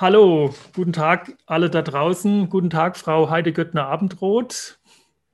[0.00, 2.48] Hallo, guten Tag alle da draußen.
[2.48, 4.78] Guten Tag, Frau Heide Göttner-Abendroth.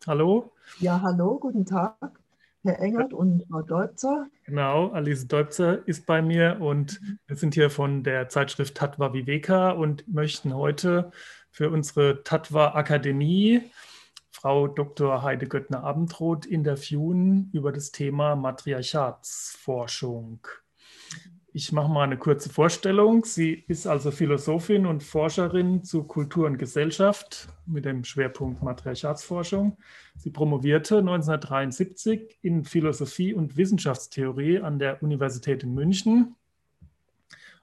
[0.06, 0.54] Hallo.
[0.78, 2.18] Ja, hallo, guten Tag,
[2.62, 4.26] Herr Engert und Frau Deubzer.
[4.46, 9.72] Genau, Alice Deubzer ist bei mir und wir sind hier von der Zeitschrift Tatva Viveka
[9.72, 11.12] und möchten heute
[11.50, 13.60] für unsere Tatva Akademie
[14.30, 15.22] Frau Dr.
[15.22, 20.38] Heide Göttner-Abendroth interviewen über das Thema Matriarchatsforschung.
[21.56, 23.24] Ich mache mal eine kurze Vorstellung.
[23.24, 29.76] Sie ist also Philosophin und Forscherin zu Kultur und Gesellschaft mit dem Schwerpunkt Matriarchatsforschung.
[30.16, 36.34] Sie promovierte 1973 in Philosophie und Wissenschaftstheorie an der Universität in München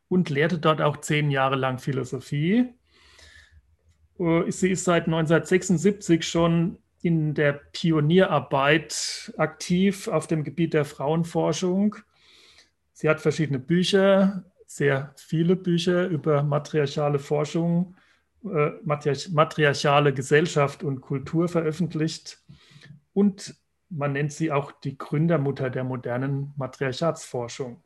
[0.07, 2.69] und lehrte dort auch zehn Jahre lang Philosophie.
[4.17, 11.97] Äh, sie ist seit 1976 schon in der Pionierarbeit aktiv auf dem Gebiet der Frauenforschung
[13.01, 17.95] Sie hat verschiedene Bücher, sehr viele Bücher über matriarchale Forschung,
[18.43, 22.43] äh, matriarchale Gesellschaft und Kultur veröffentlicht.
[23.13, 23.55] Und
[23.89, 27.81] man nennt sie auch die Gründermutter der modernen Matriarchatsforschung.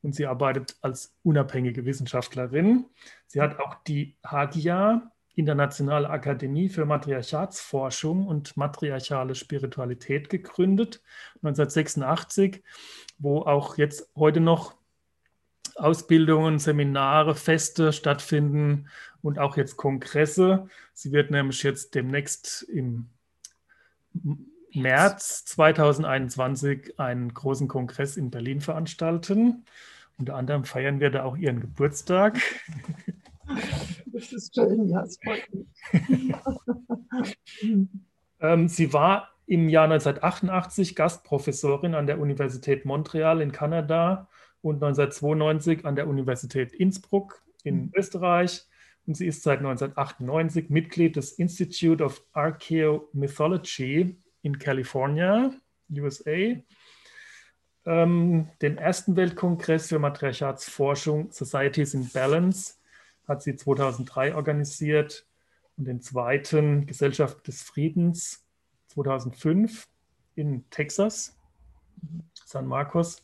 [0.00, 2.86] Und sie arbeitet als unabhängige Wissenschaftlerin.
[3.26, 11.02] Sie hat auch die Hagia, Internationale Akademie für Matriarchatsforschung und matriarchale Spiritualität gegründet,
[11.36, 12.64] 1986
[13.18, 14.74] wo auch jetzt heute noch
[15.76, 18.88] Ausbildungen, Seminare, Feste stattfinden
[19.22, 20.68] und auch jetzt Kongresse.
[20.94, 23.08] Sie wird nämlich jetzt demnächst im
[24.72, 29.64] März 2021 einen großen Kongress in Berlin veranstalten.
[30.18, 32.38] Unter anderem feiern wir da auch ihren Geburtstag.
[34.06, 35.66] Das ist schön, ja, es freut mich.
[38.40, 44.28] ähm, sie war im Jahr 1988 Gastprofessorin an der Universität Montreal in Kanada
[44.62, 47.92] und 1992 an der Universität Innsbruck in mhm.
[47.94, 48.66] Österreich.
[49.06, 55.52] Und sie ist seit 1998 Mitglied des Institute of Archaeomythology in California,
[55.90, 56.56] USA.
[57.84, 62.75] Ähm, den ersten Weltkongress für Matriarchatsforschung Societies in Balance
[63.26, 65.26] hat sie 2003 organisiert
[65.76, 68.44] und den zweiten Gesellschaft des Friedens
[68.88, 69.88] 2005
[70.34, 71.36] in Texas,
[72.44, 73.22] San Marcos.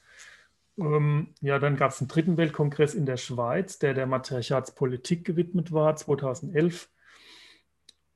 [0.79, 5.73] Ähm, ja, dann gab es einen dritten Weltkongress in der Schweiz, der der Matriarchatspolitik gewidmet
[5.73, 6.91] war, 2011.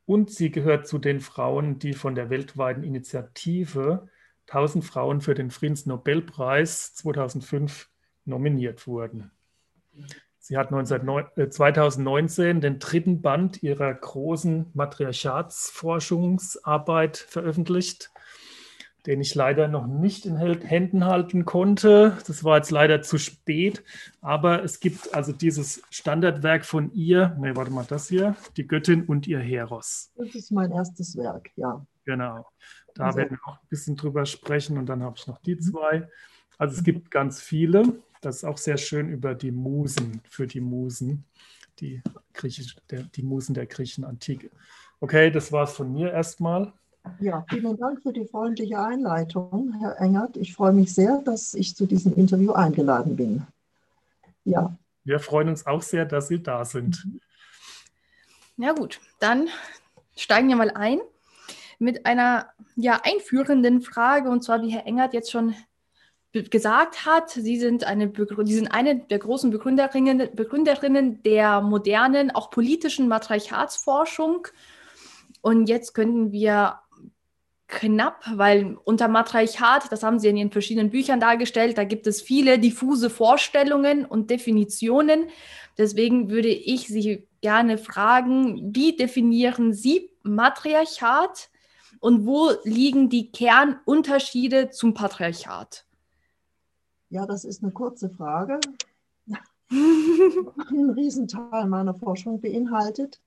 [0.07, 4.09] Und sie gehört zu den Frauen, die von der weltweiten Initiative
[4.49, 7.91] 1000 Frauen für den Friedensnobelpreis 2005
[8.25, 9.33] nominiert wurden.
[10.49, 11.01] Sie hat 19,
[11.51, 18.13] 2019 äh, den dritten Band ihrer großen Matriarchatsforschungsarbeit veröffentlicht,
[19.07, 22.17] den ich leider noch nicht in Händen halten konnte.
[22.29, 23.83] Das war jetzt leider zu spät,
[24.21, 29.03] aber es gibt also dieses Standardwerk von ihr, ne, warte mal, das hier, die Göttin
[29.03, 30.13] und ihr Heros.
[30.15, 31.85] Das ist mein erstes Werk, ja.
[32.05, 32.47] Genau.
[32.95, 33.19] Da also.
[33.19, 36.09] werden wir noch ein bisschen drüber sprechen und dann habe ich noch die zwei.
[36.57, 38.01] Also es gibt ganz viele.
[38.21, 41.25] Das ist auch sehr schön über die Musen, für die Musen,
[41.81, 44.51] die, Griechisch, der, die Musen der Griechen Antike.
[45.01, 46.73] Okay, das war es von mir erstmal.
[47.21, 50.37] Ja, vielen Dank für die freundliche Einleitung, Herr Engert.
[50.37, 53.47] Ich freue mich sehr, dass ich zu diesem Interview eingeladen bin.
[54.45, 54.77] Ja.
[55.05, 57.07] Wir freuen uns auch sehr, dass Sie da sind.
[58.57, 59.49] Ja gut, dann
[60.17, 60.99] steigen wir mal ein
[61.79, 64.31] mit einer ja, einführenden Frage.
[64.31, 65.55] Und zwar, wie Herr Engert jetzt schon
[66.45, 68.13] gesagt hat, Sie sind eine,
[68.45, 74.49] Sie sind eine der großen Begründerinnen, Begründerinnen der modernen, auch politischen Matriarchatsforschung.
[75.41, 76.81] Und jetzt könnten wir
[77.69, 82.23] knapp, weil unter Matriarchat, das haben Sie in Ihren verschiedenen Büchern dargestellt, da gibt es
[82.23, 85.29] viele diffuse Vorstellungen und Definitionen.
[85.79, 91.51] Deswegen würde ich Sie gerne fragen, wie definieren Sie Matriarchat
[92.01, 95.86] und wo liegen die Kernunterschiede zum Patriarchat?
[97.09, 98.59] Ja, das ist eine kurze Frage.
[99.71, 103.21] Ein Riesenteil meiner Forschung beinhaltet.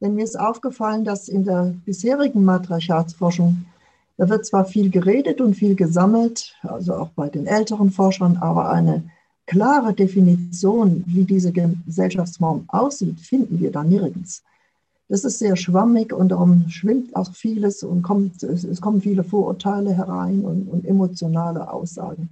[0.00, 3.66] Denn mir ist aufgefallen, dass in der bisherigen Matriarchatsforschung,
[4.16, 8.70] da wird zwar viel geredet und viel gesammelt, also auch bei den älteren Forschern, aber
[8.70, 9.04] eine
[9.46, 14.42] klare Definition, wie diese Gesellschaftsform aussieht, finden wir da nirgends.
[15.08, 19.92] Das ist sehr schwammig und darum schwimmt auch vieles und kommt, es kommen viele Vorurteile
[19.92, 22.30] herein und, und emotionale Aussagen.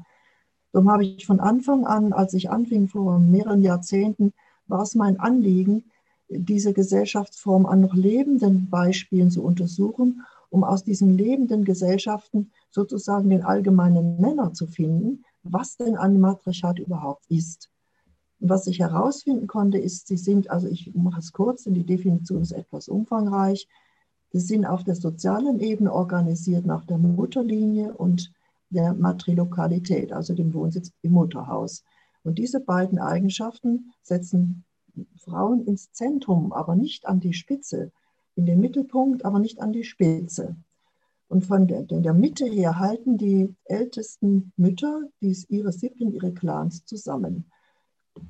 [0.72, 4.32] Darum habe ich von Anfang an, als ich anfing vor mehreren Jahrzehnten,
[4.66, 5.84] war es mein Anliegen,
[6.28, 13.44] diese Gesellschaftsform an noch lebenden Beispielen zu untersuchen, um aus diesen lebenden Gesellschaften sozusagen den
[13.44, 17.70] allgemeinen Nenner zu finden, was denn ein Matriarchat überhaupt ist.
[18.40, 21.86] Und was ich herausfinden konnte, ist, sie sind, also ich mache es kurz, denn die
[21.86, 23.68] Definition ist etwas umfangreich,
[24.30, 28.32] sie sind auf der sozialen Ebene organisiert nach der Mutterlinie und
[28.72, 31.84] der Matrilokalität, also dem Wohnsitz im Mutterhaus.
[32.24, 34.64] Und diese beiden Eigenschaften setzen
[35.16, 37.90] Frauen ins Zentrum, aber nicht an die Spitze,
[38.34, 40.56] in den Mittelpunkt, aber nicht an die Spitze.
[41.28, 46.84] Und von der, der Mitte her halten die ältesten Mütter dies, ihre Sippen, ihre Clans
[46.84, 47.46] zusammen.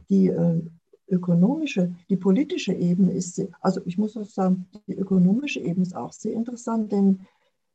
[0.09, 0.63] Die äh,
[1.09, 6.13] ökonomische, die politische Ebene ist, also ich muss auch sagen, die ökonomische Ebene ist auch
[6.13, 7.27] sehr interessant, denn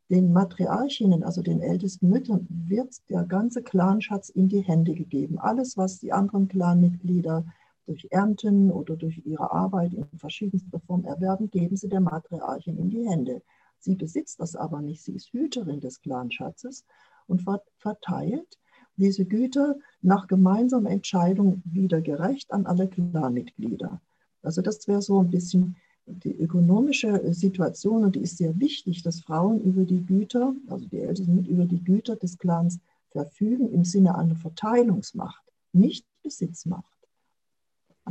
[0.09, 5.37] den Matriarchinnen, also den ältesten Müttern, wird der ganze Clanschatz in die Hände gegeben.
[5.39, 7.45] Alles, was die anderen Clanmitglieder
[7.85, 12.89] durch Ernten oder durch ihre Arbeit in verschiedenster Form erwerben, geben sie der Matriarchin in
[12.89, 13.41] die Hände.
[13.79, 15.03] Sie besitzt das aber nicht.
[15.03, 16.85] Sie ist Hüterin des Clanschatzes
[17.27, 17.43] und
[17.77, 18.57] verteilt
[18.95, 24.01] diese Güter nach gemeinsamer Entscheidung wieder gerecht an alle Clanmitglieder.
[24.41, 25.75] Also das wäre so ein bisschen
[26.07, 30.99] die ökonomische Situation und die ist sehr wichtig, dass Frauen über die Güter, also die
[30.99, 35.43] Ältesten über die Güter des Clans verfügen im Sinne einer Verteilungsmacht,
[35.73, 36.85] nicht Besitzmacht.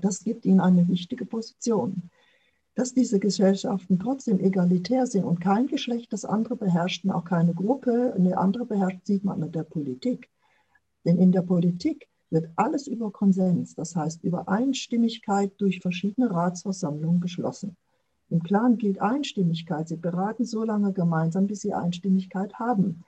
[0.00, 2.10] Das gibt ihnen eine wichtige Position.
[2.74, 8.12] Dass diese Gesellschaften trotzdem egalitär sind und kein Geschlecht das andere beherrscht, auch keine Gruppe
[8.14, 10.28] eine andere beherrscht, sieht man in der Politik.
[11.06, 17.20] Denn in der Politik wird alles über Konsens, das heißt über Einstimmigkeit durch verschiedene Ratsversammlungen
[17.20, 17.76] beschlossen.
[18.28, 19.88] Im Clan gilt Einstimmigkeit.
[19.88, 23.04] Sie beraten so lange gemeinsam, bis sie Einstimmigkeit haben.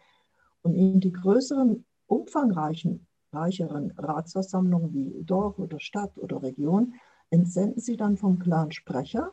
[0.62, 6.94] Und in die größeren, umfangreichen, reicheren Ratsversammlungen wie Dorf oder Stadt oder Region
[7.31, 9.32] entsenden sie dann vom Clan Sprecher,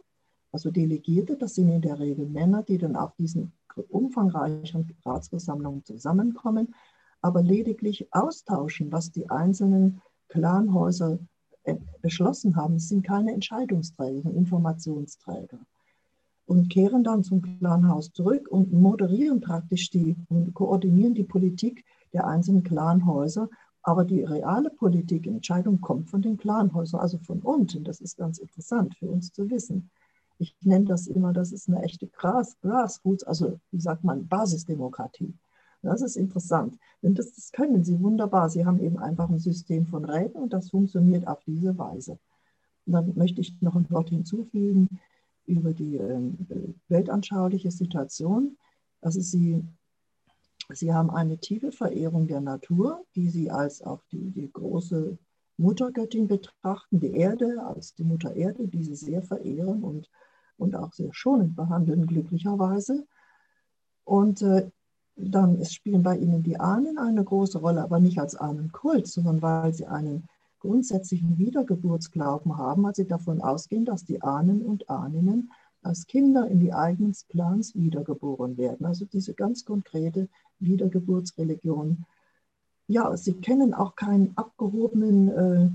[0.51, 3.53] also Delegierte, das sind in der Regel Männer, die dann auf diesen
[3.89, 6.73] umfangreichen Ratsversammlungen zusammenkommen,
[7.21, 11.19] aber lediglich austauschen, was die einzelnen Clanhäuser
[11.63, 12.79] äh, beschlossen haben.
[12.79, 15.59] Sind keine Entscheidungsträger, Informationsträger
[16.45, 21.83] und kehren dann zum Clanhaus zurück und moderieren praktisch die und koordinieren die Politik
[22.13, 23.49] der einzelnen Clanhäuser.
[23.81, 27.83] Aber die reale Politik, Entscheidung kommt von den Clanhäusern, also von unten.
[27.83, 29.89] Das ist ganz interessant für uns zu wissen.
[30.37, 35.33] Ich nenne das immer, das ist eine echte Gras, Grassroots, also wie sagt man, Basisdemokratie.
[35.81, 38.49] Das ist interessant, denn das, das können sie wunderbar.
[38.49, 42.17] Sie haben eben einfach ein System von Räten und das funktioniert auf diese Weise.
[42.87, 44.99] Und dann möchte ich noch ein Wort hinzufügen
[45.45, 48.57] über die ähm, weltanschauliche Situation.
[49.01, 49.63] Also sie,
[50.73, 55.17] sie haben eine tiefe Verehrung der Natur, die sie als auch die, die große
[55.57, 60.09] Muttergöttin betrachten, die Erde als die Mutter Erde, die sie sehr verehren und,
[60.57, 63.05] und auch sehr schonend behandeln, glücklicherweise.
[64.03, 64.69] Und äh,
[65.15, 69.73] dann spielen bei ihnen die Ahnen eine große Rolle, aber nicht als Ahnenkult, sondern weil
[69.73, 70.27] sie einen
[70.65, 75.51] grundsätzlichen Wiedergeburtsglauben haben, als sie davon ausgehen, dass die Ahnen und Ahninnen
[75.83, 78.85] als Kinder in die eigenen Plans wiedergeboren werden.
[78.85, 80.27] Also diese ganz konkrete
[80.59, 82.05] Wiedergeburtsreligion.
[82.87, 85.69] Ja, sie kennen auch keinen abgehobenen äh,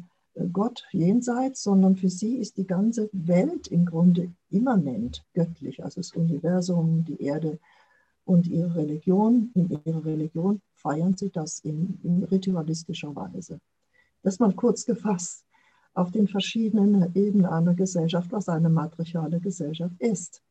[0.52, 6.12] Gott jenseits, sondern für sie ist die ganze Welt im Grunde immanent göttlich, also das
[6.12, 7.58] Universum, die Erde
[8.25, 9.50] und ihre Religion.
[9.54, 13.60] In ihrer Religion feiern sie das in, in ritualistischer Weise
[14.22, 15.44] dass man kurz gefasst
[15.94, 20.42] auf den verschiedenen Ebenen einer Gesellschaft, was eine matriarchale Gesellschaft ist.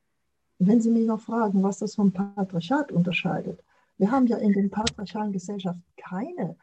[0.58, 3.64] Wenn Sie mich noch fragen, was das vom Patriarchat unterscheidet,
[3.98, 6.56] wir haben ja in den patriarchalen Gesellschaften keine,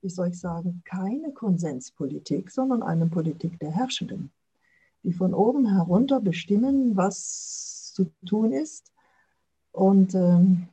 [0.00, 4.30] wie soll ich sagen, keine Konsenspolitik, sondern eine Politik der Herrschenden,
[5.02, 8.92] die von oben herunter bestimmen, was zu tun ist.
[9.72, 10.68] Und ähm,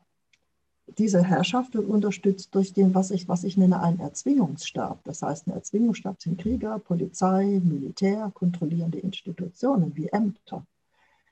[0.97, 5.03] diese Herrschaft wird unterstützt durch den, was ich, was ich nenne, einen Erzwingungsstab.
[5.03, 10.65] Das heißt, ein Erzwingungsstab sind Krieger, Polizei, Militär, kontrollierende Institutionen wie Ämter.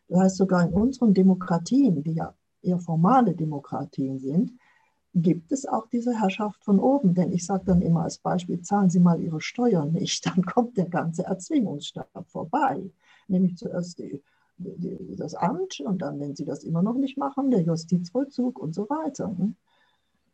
[0.07, 4.51] Das heißt, sogar in unseren Demokratien, die ja eher formale Demokratien sind,
[5.13, 7.13] gibt es auch diese Herrschaft von oben.
[7.13, 10.77] Denn ich sage dann immer als Beispiel, zahlen Sie mal Ihre Steuern nicht, dann kommt
[10.77, 12.81] der ganze Erzwingungsstab vorbei.
[13.27, 14.21] Nämlich zuerst die
[14.59, 18.89] das Amt und dann, wenn Sie das immer noch nicht machen, der Justizvollzug und so
[18.89, 19.29] weiter.
[19.29, 19.55] Ne?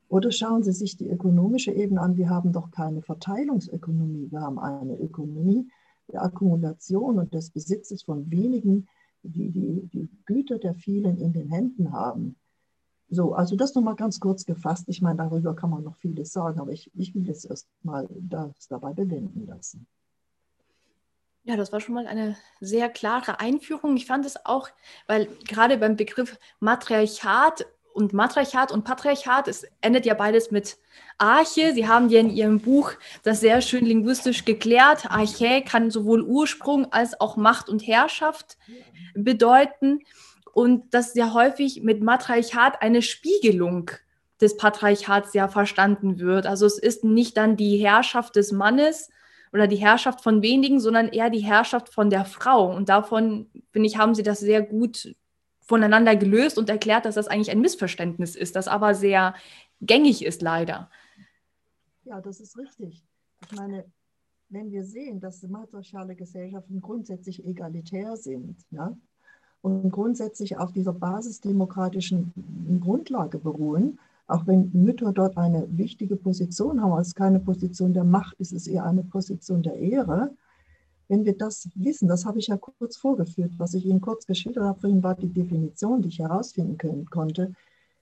[0.07, 2.17] Oder schauen Sie sich die ökonomische Ebene an.
[2.17, 4.31] Wir haben doch keine Verteilungsökonomie.
[4.31, 5.67] Wir haben eine Ökonomie
[6.11, 8.87] der Akkumulation und des Besitzes von wenigen,
[9.23, 12.35] die die, die Güter der vielen in den Händen haben.
[13.09, 14.85] So, also das nochmal ganz kurz gefasst.
[14.87, 18.07] Ich meine, darüber kann man noch vieles sagen, aber ich, ich will jetzt erst mal
[18.19, 19.87] das dabei bewenden lassen.
[21.47, 23.95] Ja, das war schon mal eine sehr klare Einführung.
[23.97, 24.67] Ich fand es auch,
[25.05, 30.77] weil gerade beim Begriff Matriarchat und Matriarchat und Patriarchat, es endet ja beides mit
[31.19, 31.73] Arche.
[31.75, 35.11] Sie haben ja in Ihrem Buch das sehr schön linguistisch geklärt.
[35.11, 38.57] Arche kann sowohl Ursprung als auch Macht und Herrschaft
[39.13, 39.99] bedeuten.
[40.51, 43.91] Und dass ja häufig mit Matriarchat eine Spiegelung
[44.41, 46.47] des Patriarchats ja verstanden wird.
[46.47, 49.09] Also es ist nicht dann die Herrschaft des Mannes
[49.53, 52.75] oder die Herrschaft von wenigen, sondern eher die Herrschaft von der Frau.
[52.75, 55.15] Und davon, finde ich, haben Sie das sehr gut
[55.61, 59.33] voneinander gelöst und erklärt, dass das eigentlich ein Missverständnis ist, das aber sehr
[59.81, 60.89] gängig ist, leider.
[62.03, 63.03] Ja, das ist richtig.
[63.41, 63.85] Ich meine,
[64.49, 68.95] wenn wir sehen, dass matriarchale Gesellschaften grundsätzlich egalitär sind ja,
[69.61, 72.31] und grundsätzlich auf dieser basisdemokratischen
[72.81, 78.03] Grundlage beruhen, auch wenn Mütter dort eine wichtige Position haben, es ist keine Position der
[78.03, 80.35] Macht, es ist eher eine Position der Ehre,
[81.07, 84.63] wenn wir das wissen, das habe ich ja kurz vorgeführt, was ich Ihnen kurz geschildert
[84.63, 87.53] habe, vorhin war die Definition, die ich herausfinden können, konnte,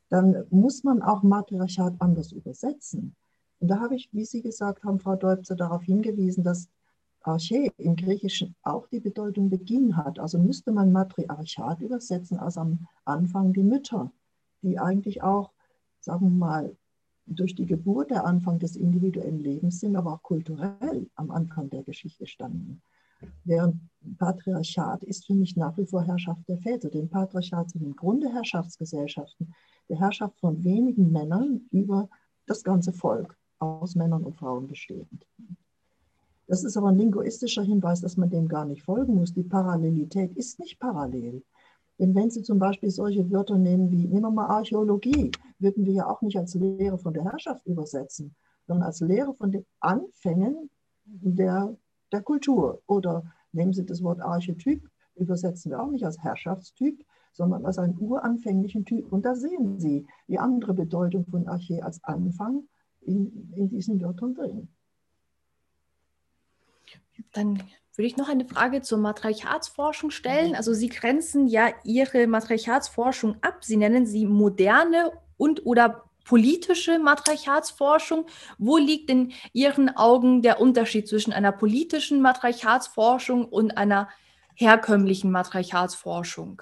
[0.09, 3.15] dann muss man auch Matriarchat anders übersetzen.
[3.59, 6.69] Und da habe ich, wie Sie gesagt haben, Frau Deubzer, darauf hingewiesen, dass
[7.21, 10.19] Arche im Griechischen auch die Bedeutung Beginn hat.
[10.19, 14.11] Also müsste man Matriarchat übersetzen als am Anfang die Mütter,
[14.61, 15.51] die eigentlich auch,
[16.03, 16.75] sagen wir mal,
[17.25, 21.83] durch die Geburt der Anfang des individuellen Lebens sind, aber auch kulturell am Anfang der
[21.83, 22.81] Geschichte standen.
[23.45, 23.79] Während
[24.17, 26.89] Patriarchat ist für mich nach wie vor Herrschaft der Väter.
[26.89, 29.53] Denn Patriarchat sind im Grunde Herrschaftsgesellschaften,
[29.87, 32.09] der Herrschaft von wenigen Männern über
[32.45, 35.25] das ganze Volk, aus Männern und Frauen bestehend.
[36.47, 39.33] Das ist aber ein linguistischer Hinweis, dass man dem gar nicht folgen muss.
[39.33, 41.43] Die Parallelität ist nicht parallel.
[41.99, 45.93] Denn wenn Sie zum Beispiel solche Wörter nehmen wie, nehmen wir mal Archäologie, würden wir
[45.93, 48.35] ja auch nicht als Lehre von der Herrschaft übersetzen,
[48.65, 50.69] sondern als Lehre von den Anfängen
[51.05, 51.75] der
[52.13, 52.81] der Kultur.
[52.87, 57.97] Oder nehmen Sie das Wort Archetyp, übersetzen wir auch nicht als Herrschaftstyp, sondern als einen
[57.97, 59.11] uranfänglichen Typ.
[59.11, 62.63] Und da sehen Sie die andere Bedeutung von Arche als Anfang
[63.01, 64.69] in, in diesen Wörtern drin.
[67.31, 67.63] Dann
[67.95, 70.55] würde ich noch eine Frage zur Matriarchatsforschung stellen.
[70.55, 73.63] Also Sie grenzen ja Ihre Matriarchatsforschung ab.
[73.63, 78.25] Sie nennen sie moderne und oder politische Matriarchatsforschung.
[78.57, 84.09] Wo liegt in Ihren Augen der Unterschied zwischen einer politischen Matriarchatsforschung und einer
[84.55, 86.61] herkömmlichen Matriarchatsforschung?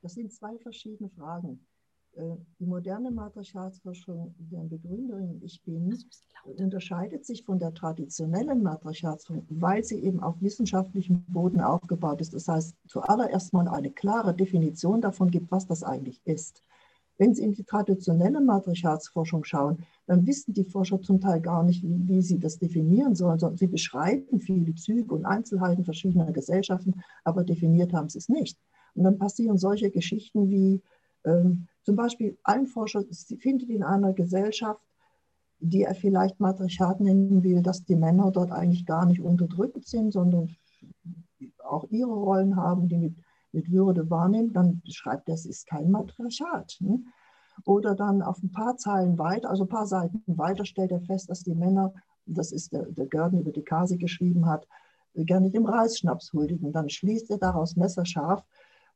[0.00, 1.64] Das sind zwei verschiedene Fragen.
[2.14, 5.98] Äh, die moderne Matriarchatsforschung, deren Begründerin ich bin,
[6.44, 12.34] unterscheidet sich von der traditionellen Matriarchatsforschung, weil sie eben auf wissenschaftlichem Boden aufgebaut ist.
[12.34, 16.62] Das heißt, zuallererst mal eine klare Definition davon gibt, was das eigentlich ist.
[17.18, 21.82] Wenn Sie in die traditionelle Matriarchatsforschung schauen, dann wissen die Forscher zum Teil gar nicht,
[21.82, 27.02] wie, wie sie das definieren sollen, sondern sie beschreiben viele Züge und Einzelheiten verschiedener Gesellschaften,
[27.22, 28.58] aber definiert haben sie es nicht.
[28.94, 30.82] Und dann passieren solche Geschichten wie
[31.24, 33.04] ähm, zum Beispiel ein Forscher
[33.38, 34.80] findet in einer Gesellschaft,
[35.58, 40.12] die er vielleicht Matriarchat nennen will, dass die Männer dort eigentlich gar nicht unterdrückt sind,
[40.12, 40.56] sondern
[41.64, 43.14] auch ihre Rollen haben, die mit
[43.52, 46.78] mit Würde wahrnimmt, dann schreibt er, es ist kein Matriarchat.
[46.80, 47.04] Ne?
[47.64, 51.30] Oder dann auf ein paar Zeilen weiter, also ein paar Seiten weiter, stellt er fest,
[51.30, 51.92] dass die Männer,
[52.26, 54.66] das ist der, der Gerdon über die Kasi geschrieben hat,
[55.14, 56.72] gerne dem Reisschnaps huldigen.
[56.72, 58.42] Dann schließt er daraus messerscharf,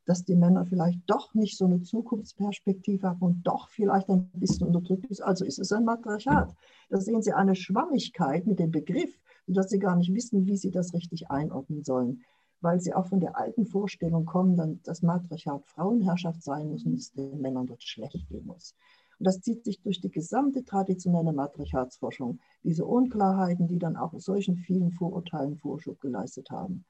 [0.07, 4.69] dass die Männer vielleicht doch nicht so eine Zukunftsperspektive haben und doch vielleicht ein bisschen
[4.69, 5.21] unterdrückt ist.
[5.21, 6.55] Also ist es ein Matriarchat.
[6.89, 10.71] Da sehen Sie eine Schwammigkeit mit dem Begriff, dass Sie gar nicht wissen, wie Sie
[10.71, 12.23] das richtig einordnen sollen
[12.61, 17.13] weil sie auch von der alten Vorstellung kommen, dass Matriarchat Frauenherrschaft sein muss und es
[17.13, 18.75] den Männern dort schlecht gehen muss.
[19.19, 24.57] Und das zieht sich durch die gesamte traditionelle Matriarchatsforschung, diese Unklarheiten, die dann auch solchen
[24.57, 26.85] vielen Vorurteilen Vorschub geleistet haben.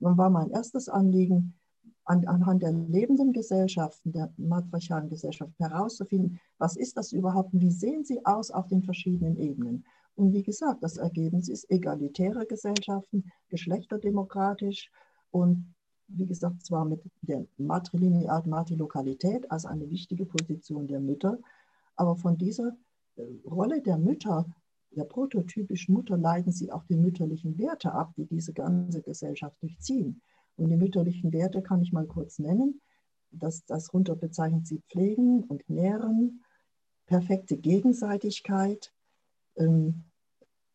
[0.00, 1.54] Nun war mein erstes Anliegen,
[2.04, 7.70] an, anhand der lebenden Gesellschaften, der matriarchalen Gesellschaft herauszufinden, was ist das überhaupt und wie
[7.70, 9.84] sehen sie aus auf den verschiedenen Ebenen.
[10.16, 14.90] Und wie gesagt, das Ergebnis ist egalitäre Gesellschaften, geschlechterdemokratisch
[15.30, 15.74] und
[16.08, 21.38] wie gesagt, zwar mit der Matrilinear Matrilokalität als eine wichtige Position der Mütter,
[21.96, 22.76] aber von dieser
[23.16, 24.46] äh, Rolle der Mütter,
[24.90, 30.20] der prototypischen Mutter, leiten sie auch die mütterlichen Werte ab, die diese ganze Gesellschaft durchziehen.
[30.60, 32.80] Und die mütterlichen Werte kann ich mal kurz nennen.
[33.30, 36.42] Das, das runter bezeichnet sie Pflegen und Nähren,
[37.06, 38.92] perfekte Gegenseitigkeit,
[39.56, 40.04] ähm,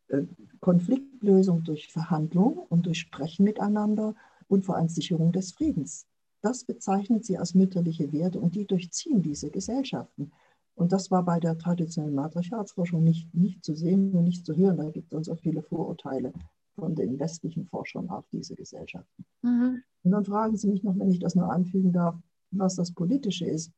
[0.08, 0.22] äh,
[0.60, 4.14] Konfliktlösung durch Verhandlung und durch Sprechen miteinander
[4.48, 6.06] und vor allem Sicherung des Friedens.
[6.42, 10.32] Das bezeichnet sie als mütterliche Werte und die durchziehen diese Gesellschaften.
[10.74, 14.76] Und das war bei der traditionellen Matriarchatsforschung nicht, nicht zu sehen und nicht zu hören.
[14.76, 16.32] Da gibt es uns auch viele Vorurteile
[16.76, 19.24] von den westlichen Forschern auf diese Gesellschaften.
[19.42, 19.82] Mhm.
[20.04, 22.14] Und dann fragen Sie mich noch, wenn ich das nur anfügen darf,
[22.52, 23.72] was das Politische ist.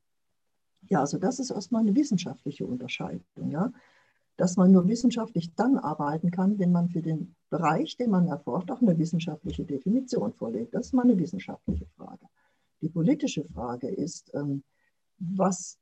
[0.88, 3.72] Ja, also das ist erstmal eine wissenschaftliche Unterscheidung, ja.
[4.36, 8.70] Dass man nur wissenschaftlich dann arbeiten kann, wenn man für den Bereich, den man erforscht,
[8.70, 10.74] auch eine wissenschaftliche Definition vorlegt.
[10.74, 12.26] Das ist mal eine wissenschaftliche Frage.
[12.80, 14.62] Die politische Frage ist, ähm,
[15.18, 15.78] was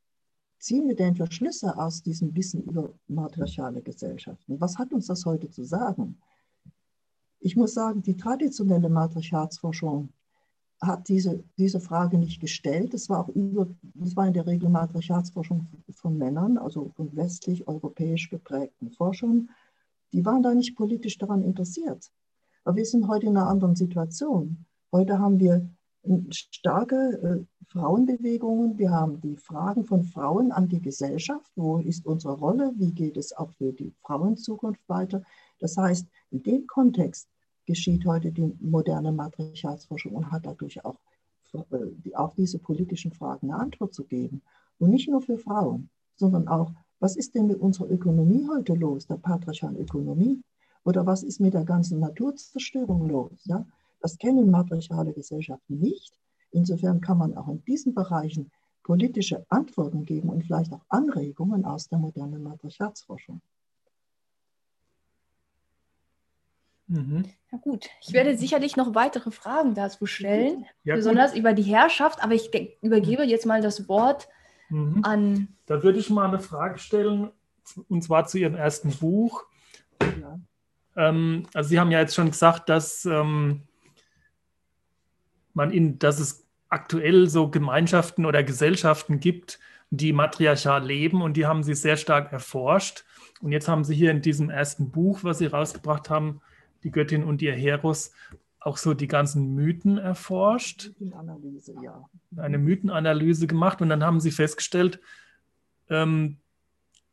[0.59, 4.59] ziehen wir denn für Schlüsse aus diesem Wissen über matriarchale Gesellschaften?
[4.61, 6.19] Was hat uns das heute zu sagen?
[7.41, 10.11] Ich muss sagen, die traditionelle Matriarchatsforschung
[10.81, 12.93] hat diese, diese Frage nicht gestellt.
[12.93, 18.29] Das war auch über, das war in der Regel Matriarchatsforschung von Männern, also von westlich-europäisch
[18.31, 19.51] geprägten Forschern.
[20.13, 22.11] Die waren da nicht politisch daran interessiert.
[22.65, 24.67] Aber wir sind heute in einer anderen Situation.
[24.93, 25.69] Heute haben wir
[26.31, 28.79] starke äh, Frauenbewegungen.
[28.79, 31.51] Wir haben die Fragen von Frauen an die Gesellschaft.
[31.57, 32.73] Wo ist unsere Rolle?
[32.77, 35.23] Wie geht es auch für die Frauenzukunft weiter?
[35.59, 37.29] Das heißt, in dem Kontext
[37.67, 40.99] geschieht heute die moderne Matriarchatsforschung und hat dadurch auch
[41.53, 44.43] äh, auf diese politischen Fragen eine Antwort zu geben.
[44.79, 49.07] Und nicht nur für Frauen, sondern auch, was ist denn mit unserer Ökonomie heute los,
[49.07, 50.41] der patriarchalen Ökonomie?
[50.85, 53.45] Oder was ist mit der ganzen Naturzerstörung los?
[53.45, 53.67] Ja?
[54.01, 56.19] Das kennen matriarchale Gesellschaften nicht.
[56.53, 58.51] Insofern kann man auch in diesen Bereichen
[58.83, 63.41] politische Antworten geben und vielleicht auch Anregungen aus der modernen Matriarchatsforschung.
[66.89, 67.25] Mhm.
[67.51, 71.41] Ja gut, ich werde sicherlich noch weitere Fragen dazu stellen, ja, besonders gut.
[71.41, 72.51] über die Herrschaft, aber ich
[72.81, 74.29] übergebe jetzt mal das Wort
[74.69, 75.01] mhm.
[75.03, 75.49] an.
[75.67, 77.31] Da würde ich mal eine Frage stellen,
[77.89, 79.45] und zwar zu Ihrem ersten Buch.
[80.01, 80.39] Ja.
[80.97, 83.63] Ähm, also Sie haben ja jetzt schon gesagt, dass ähm,
[85.55, 89.59] man in, dass es aktuell so Gemeinschaften oder Gesellschaften gibt,
[89.91, 93.05] die matriarchal leben und die haben Sie sehr stark erforscht.
[93.41, 96.41] Und jetzt haben Sie hier in diesem ersten Buch, was Sie rausgebracht haben,
[96.83, 98.13] die Göttin und ihr Heros
[98.61, 100.91] auch so die ganzen Mythen erforscht.
[100.99, 102.05] Mythenanalyse, ja.
[102.37, 105.01] Eine Mythenanalyse gemacht und dann haben sie festgestellt,
[105.89, 106.39] ähm,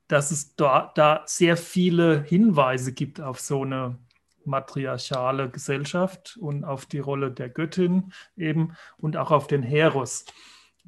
[0.07, 3.99] dass es da, da sehr viele Hinweise gibt auf so eine
[4.45, 10.25] matriarchale Gesellschaft und auf die Rolle der Göttin eben und auch auf den Heros.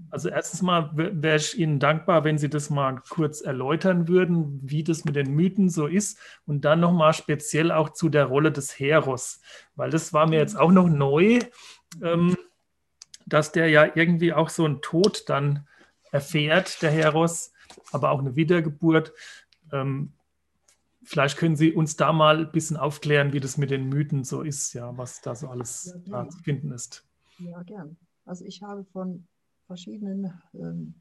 [0.10, 4.84] Also erstens mal wäre ich Ihnen dankbar, wenn Sie das mal kurz erläutern würden, wie
[4.84, 8.78] das mit den Mythen so ist und dann nochmal speziell auch zu der Rolle des
[8.78, 9.42] Heros,
[9.76, 11.40] weil das war mir jetzt auch noch neu,
[12.02, 12.36] ähm,
[13.26, 15.68] dass der ja irgendwie auch so einen Tod dann
[16.12, 17.54] erfährt, der Heros,
[17.92, 19.14] aber auch eine Wiedergeburt.
[19.72, 20.12] Ähm,
[21.04, 24.42] vielleicht können Sie uns da mal ein bisschen aufklären, wie das mit den Mythen so
[24.42, 27.06] ist, ja, was da so alles ja, zu finden ist.
[27.40, 27.98] Ja, gern.
[28.26, 29.26] Also ich habe von
[29.68, 30.94] verschiedenen, ähm,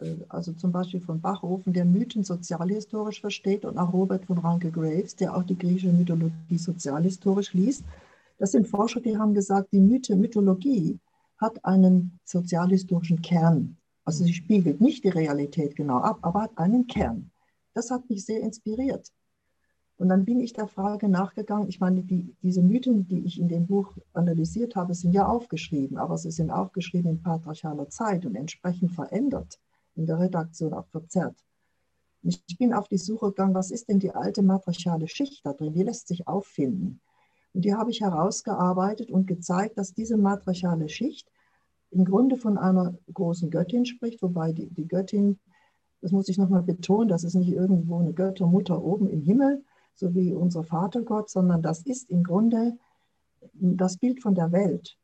[0.00, 5.16] äh, also zum Beispiel von Bachhofen, der Mythen sozialhistorisch versteht, und auch Robert von Ranke-Graves,
[5.16, 7.84] der auch die griechische Mythologie sozialhistorisch liest.
[8.38, 10.98] Das sind Forscher, die haben gesagt, die Mythe, Mythologie
[11.38, 13.76] hat einen sozialhistorischen Kern.
[14.04, 17.30] Also sie spiegelt nicht die Realität genau ab, aber hat einen Kern.
[17.74, 19.10] Das hat mich sehr inspiriert.
[20.00, 23.48] Und dann bin ich der Frage nachgegangen, ich meine, die, diese Mythen, die ich in
[23.48, 28.34] dem Buch analysiert habe, sind ja aufgeschrieben, aber sie sind aufgeschrieben in patriarchaler Zeit und
[28.34, 29.60] entsprechend verändert,
[29.96, 31.36] in der Redaktion auch verzerrt.
[32.22, 35.74] Ich bin auf die Suche gegangen, was ist denn die alte matriarchale Schicht da drin,
[35.74, 37.02] die lässt sich auffinden.
[37.52, 41.30] Und die habe ich herausgearbeitet und gezeigt, dass diese matriarchale Schicht
[41.90, 45.38] im Grunde von einer großen Göttin spricht, wobei die, die Göttin,
[46.00, 49.62] das muss ich nochmal betonen, das ist nicht irgendwo eine Göttermutter oben im Himmel,
[49.94, 52.76] so wie unser Vatergott, sondern das ist im Grunde
[53.52, 54.96] das Bild von der Welt,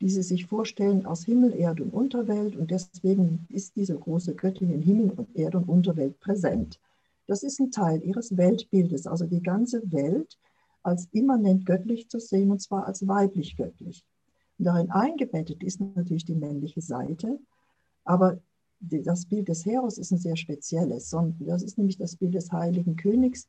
[0.00, 2.56] die sie sich vorstellen aus Himmel, Erde und Unterwelt.
[2.56, 6.80] Und deswegen ist diese große Göttin in Himmel und Erde und Unterwelt präsent.
[7.26, 10.38] Das ist ein Teil ihres Weltbildes, also die ganze Welt
[10.82, 14.04] als immanent göttlich zu sehen, und zwar als weiblich göttlich.
[14.58, 17.38] Und darin eingebettet ist natürlich die männliche Seite,
[18.04, 18.38] aber
[18.80, 21.14] das Bild des Heros ist ein sehr spezielles.
[21.40, 23.48] Das ist nämlich das Bild des heiligen Königs,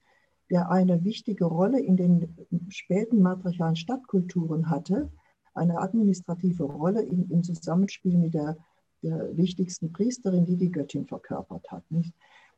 [0.49, 2.35] der eine wichtige Rolle in den
[2.69, 5.11] späten matriarchalen Stadtkulturen hatte,
[5.53, 8.57] eine administrative Rolle im, im Zusammenspiel mit der,
[9.03, 11.83] der, wichtigsten Priesterin, die die Göttin verkörpert hat.
[11.91, 12.13] Nicht?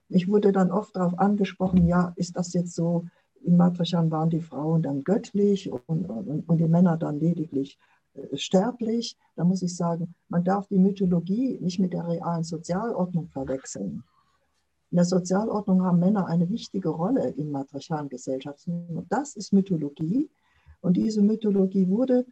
[0.10, 3.06] Ich wurde dann oft darauf angesprochen, ja, ist das jetzt so,
[3.44, 7.80] im Matriarchan waren die Frauen dann göttlich und, und, und die Männer dann lediglich
[8.14, 9.18] äh, sterblich.
[9.36, 14.04] Da muss ich sagen, man darf die Mythologie nicht mit der realen Sozialordnung verwechseln.
[14.92, 18.88] In der Sozialordnung haben Männer eine wichtige Rolle in matriarchalen Gesellschaften.
[18.90, 20.30] Und das ist Mythologie.
[20.82, 22.26] Und diese Mythologie wurde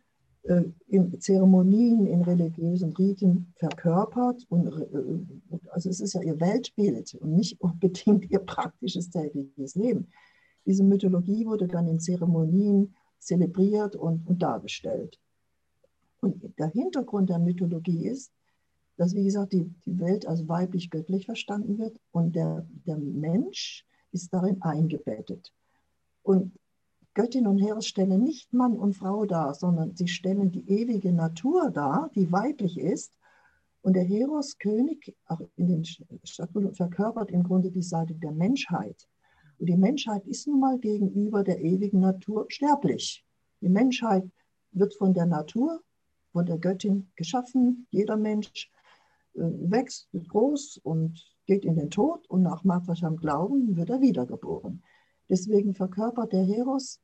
[0.43, 4.45] äh, in Zeremonien, in religiösen Riten verkörpert.
[4.49, 10.07] Und, äh, also es ist ja ihr Weltbild und nicht unbedingt ihr praktisches tägliches Leben.
[10.65, 15.17] Diese Mythologie wurde dann in Zeremonien zelebriert und, und dargestellt.
[16.19, 18.33] Und der Hintergrund der Mythologie ist,
[18.99, 24.33] dass, wie gesagt, die, die Welt als weiblich-göttlich verstanden wird und der, der Mensch ist
[24.33, 25.53] darin eingebettet.
[26.21, 26.51] Und
[27.13, 31.71] Göttin und Heros stellen nicht Mann und Frau dar, sondern sie stellen die ewige Natur
[31.71, 33.13] dar, die weiblich ist.
[33.81, 39.07] Und der Heros König, auch in den Statuen, verkörpert im Grunde die Seite der Menschheit.
[39.59, 43.25] Und die Menschheit ist nun mal gegenüber der ewigen Natur sterblich.
[43.61, 44.29] Die Menschheit
[44.73, 45.79] wird von der Natur,
[46.33, 47.87] von der Göttin geschaffen.
[47.91, 48.69] Jeder Mensch
[49.39, 54.83] wächst, wird groß und geht in den Tod und nach Matracham Glauben wird er wiedergeboren.
[55.29, 56.99] Deswegen verkörpert der Heros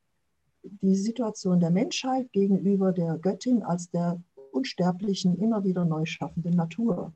[0.64, 4.22] die Situation der Menschheit gegenüber der Göttin als der
[4.52, 7.14] unsterblichen, immer wieder neu schaffenden Natur.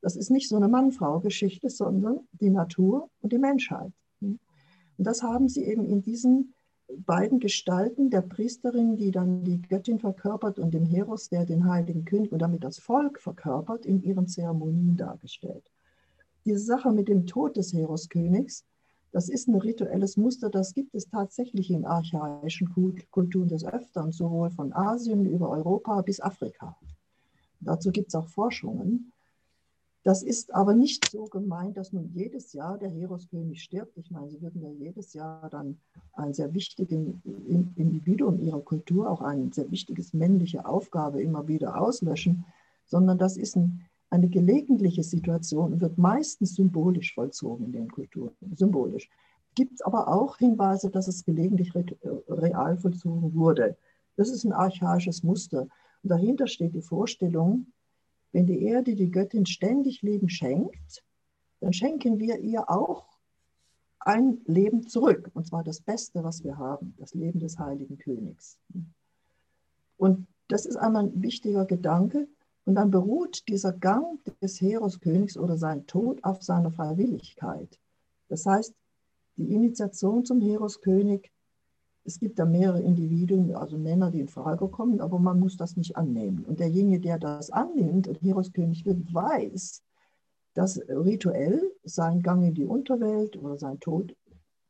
[0.00, 3.92] Das ist nicht so eine Mann-Frau-Geschichte, sondern die Natur und die Menschheit.
[4.20, 4.38] Und
[4.98, 6.54] das haben sie eben in diesen
[6.98, 12.04] beiden Gestalten der Priesterin, die dann die Göttin verkörpert, und dem Heros, der den heiligen
[12.04, 15.70] König und damit das Volk verkörpert, in ihren Zeremonien dargestellt.
[16.44, 18.64] Diese Sache mit dem Tod des Heroskönigs
[19.14, 22.68] das ist ein rituelles Muster, das gibt es tatsächlich in archaischen
[23.12, 26.76] Kulturen des Öfteren, sowohl von Asien über Europa bis Afrika.
[27.60, 29.12] Dazu gibt es auch Forschungen.
[30.04, 33.96] Das ist aber nicht so gemeint, dass nun jedes Jahr der Heroskönig stirbt.
[33.96, 35.78] Ich meine, sie würden ja jedes Jahr dann
[36.12, 36.90] ein sehr wichtiges
[37.24, 42.44] Individuum ihrer Kultur, auch eine sehr wichtiges männliche Aufgabe immer wieder auslöschen,
[42.84, 49.10] sondern das ist ein eine gelegentliche Situation wird meistens symbolisch vollzogen in den Kulturen, symbolisch.
[49.56, 51.74] Gibt es aber auch Hinweise, dass es gelegentlich
[52.28, 53.76] real vollzogen wurde.
[54.16, 55.62] Das ist ein archaisches Muster.
[56.02, 57.66] Und dahinter steht die Vorstellung,
[58.34, 61.04] wenn die Erde die Göttin ständig Leben schenkt,
[61.60, 63.06] dann schenken wir ihr auch
[64.00, 65.30] ein Leben zurück.
[65.34, 68.58] Und zwar das Beste, was wir haben, das Leben des heiligen Königs.
[69.96, 72.28] Und das ist einmal ein wichtiger Gedanke,
[72.66, 77.78] und dann beruht dieser Gang des Heereskönigs oder sein Tod auf seiner Freiwilligkeit.
[78.28, 78.74] Das heißt,
[79.36, 81.30] die Initiation zum Heereskönig,
[82.04, 85.76] es gibt da mehrere Individuen, also Männer, die in Frage kommen, aber man muss das
[85.76, 86.44] nicht annehmen.
[86.44, 89.82] Und derjenige, der das annimmt und Heereskönig wird, weiß,
[90.52, 94.14] dass rituell sein Gang in die Unterwelt oder sein Tod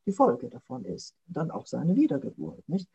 [0.07, 1.15] die Folge davon ist.
[1.27, 2.69] Und dann auch seine Wiedergeburt.
[2.69, 2.89] Nicht?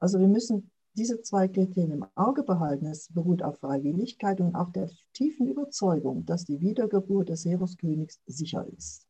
[0.00, 2.86] Also wir müssen diese zwei Kriterien im Auge behalten.
[2.86, 8.66] Es beruht auf Freiwilligkeit und auf der tiefen Überzeugung, dass die Wiedergeburt des Heereskönigs sicher
[8.76, 9.06] ist.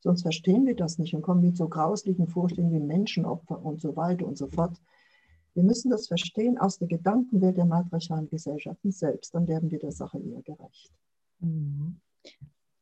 [0.00, 3.96] Sonst verstehen wir das nicht und kommen mit so grauslichen Vorstellungen wie Menschenopfer und so
[3.96, 4.76] weiter und so fort.
[5.54, 9.92] Wir müssen das verstehen aus der Gedankenwelt der matriarchalen Gesellschaften selbst, dann werden wir der
[9.92, 10.90] Sache eher gerecht.
[11.40, 12.00] Mhm.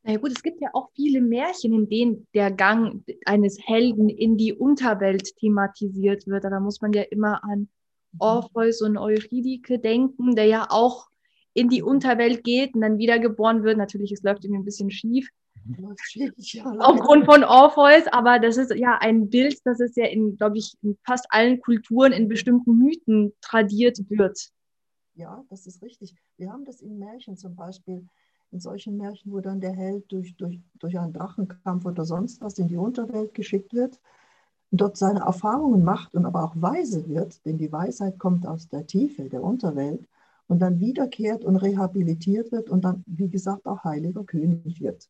[0.03, 4.07] Na ja gut, es gibt ja auch viele Märchen, in denen der Gang eines Helden
[4.07, 6.45] in die Unterwelt thematisiert wird.
[6.45, 7.67] Da muss man ja immer an
[8.17, 11.09] Orpheus und Eurydike denken, der ja auch
[11.53, 13.77] in die Unterwelt geht und dann wiedergeboren wird.
[13.77, 15.29] Natürlich, es läuft irgendwie ein bisschen schief.
[16.79, 20.73] Aufgrund von Orpheus, aber das ist ja ein Bild, das ist ja in, glaube ich,
[20.81, 24.49] in fast allen Kulturen in bestimmten Mythen tradiert wird.
[25.15, 26.15] Ja, das ist richtig.
[26.37, 28.07] Wir haben das in Märchen zum Beispiel,
[28.51, 32.57] in solchen Märchen, wo dann der Held durch, durch, durch einen Drachenkampf oder sonst was
[32.57, 33.99] in die Unterwelt geschickt wird
[34.71, 38.85] dort seine Erfahrungen macht und aber auch weise wird, denn die Weisheit kommt aus der
[38.85, 40.07] Tiefe der Unterwelt
[40.47, 45.09] und dann wiederkehrt und rehabilitiert wird und dann, wie gesagt, auch heiliger König wird.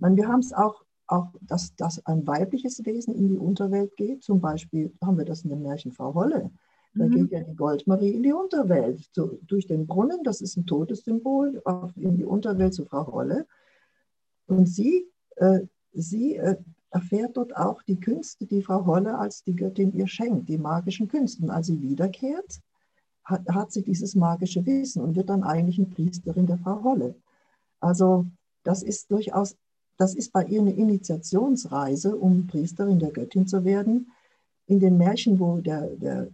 [0.00, 4.22] Meine, wir haben es auch, auch dass, dass ein weibliches Wesen in die Unterwelt geht.
[4.22, 6.50] Zum Beispiel haben wir das in dem Märchen Frau Holle.
[6.94, 7.10] Da mhm.
[7.10, 9.08] geht ja die Goldmarie in die Unterwelt.
[9.12, 11.62] So, durch den Brunnen, das ist ein Todessymbol,
[11.96, 13.46] in die Unterwelt zu Frau Holle.
[14.46, 15.60] Und sie, äh,
[15.92, 16.56] sie äh,
[16.90, 21.08] erfährt dort auch die Künste, die Frau Holle als die Göttin ihr schenkt, die magischen
[21.08, 21.48] Künste.
[21.50, 22.60] als sie wiederkehrt,
[23.24, 27.16] hat, hat sie dieses magische Wissen und wird dann eigentlich eine Priesterin der Frau Holle.
[27.80, 28.24] Also
[28.62, 29.56] das ist durchaus,
[29.96, 34.12] das ist bei ihr eine Initiationsreise, um Priesterin der Göttin zu werden.
[34.66, 36.28] In den Märchen, wo der, der,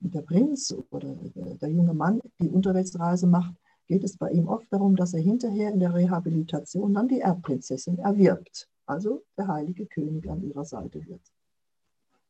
[0.00, 3.54] der Prinz oder der, der junge Mann die Unterweltsreise macht,
[3.86, 7.98] geht es bei ihm oft darum, dass er hinterher in der Rehabilitation dann die Erbprinzessin
[7.98, 11.20] erwirbt also der heilige König an ihrer Seite wird.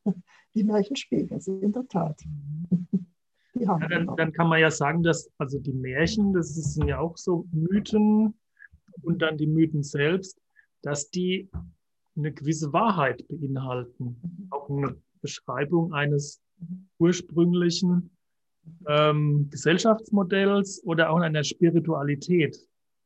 [0.55, 2.21] Die Märchen spiegeln sie in der Tat.
[3.59, 7.17] Ja, dann, dann, kann man ja sagen, dass also die Märchen, das sind ja auch
[7.17, 8.35] so Mythen
[9.01, 10.39] und dann die Mythen selbst,
[10.87, 11.51] dass die
[12.16, 14.49] eine gewisse Wahrheit beinhalten.
[14.51, 16.40] Auch eine Beschreibung eines
[16.99, 18.11] ursprünglichen
[18.87, 22.57] ähm, Gesellschaftsmodells oder auch einer Spiritualität.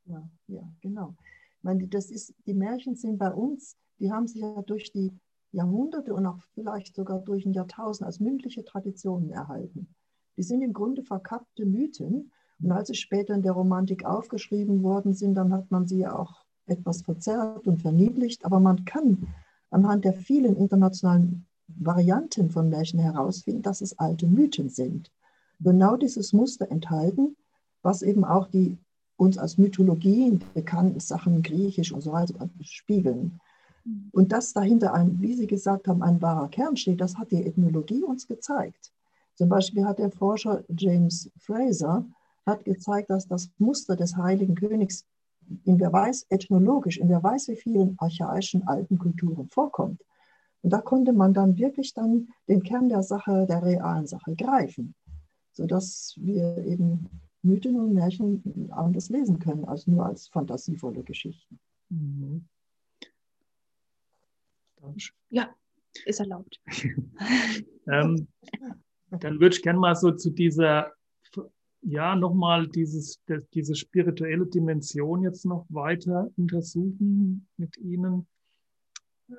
[0.05, 1.17] Ja, ja, genau.
[1.57, 5.11] Ich meine, das ist, die Märchen sind bei uns, die haben sich ja durch die
[5.53, 9.89] Jahrhunderte und auch vielleicht sogar durch ein Jahrtausend als mündliche Traditionen erhalten.
[10.37, 12.31] Die sind im Grunde verkappte Mythen
[12.63, 16.40] Und als sie später in der Romantik aufgeschrieben worden sind, dann hat man sie auch
[16.71, 18.45] etwas verzerrt und verniedlicht.
[18.45, 19.29] Aber man kann
[19.71, 25.11] anhand der vielen internationalen Varianten von Märchen herausfinden, dass es alte Mythen sind.
[25.61, 27.37] Genau dieses Muster enthalten,
[27.83, 28.79] was eben auch die
[29.17, 33.39] uns als Mythologie bekannten Sachen, griechisch und so weiter, spiegeln.
[33.85, 34.09] Mhm.
[34.13, 37.45] Und dass dahinter ein, wie Sie gesagt haben, ein wahrer Kern steht, das hat die
[37.45, 38.93] Ethnologie uns gezeigt.
[39.35, 42.07] Zum Beispiel hat der Forscher James Fraser
[42.47, 45.05] hat gezeigt, dass das Muster des Heiligen Königs
[45.65, 50.03] in wer weiß, ethnologisch, in wer weiß, wie vielen archaischen alten Kulturen vorkommt.
[50.63, 54.95] Und da konnte man dann wirklich dann den Kern der Sache, der realen Sache greifen,
[55.53, 57.09] sodass wir eben
[57.43, 61.59] Mythen und Märchen anders lesen können, als nur als fantasievolle Geschichten.
[61.89, 62.45] Mhm.
[65.31, 65.51] Ja,
[66.05, 66.61] ist erlaubt.
[67.87, 68.29] ähm,
[69.11, 70.93] dann würde ich gerne mal so zu dieser,
[71.83, 78.27] ja, nochmal diese spirituelle Dimension jetzt noch weiter untersuchen mit Ihnen.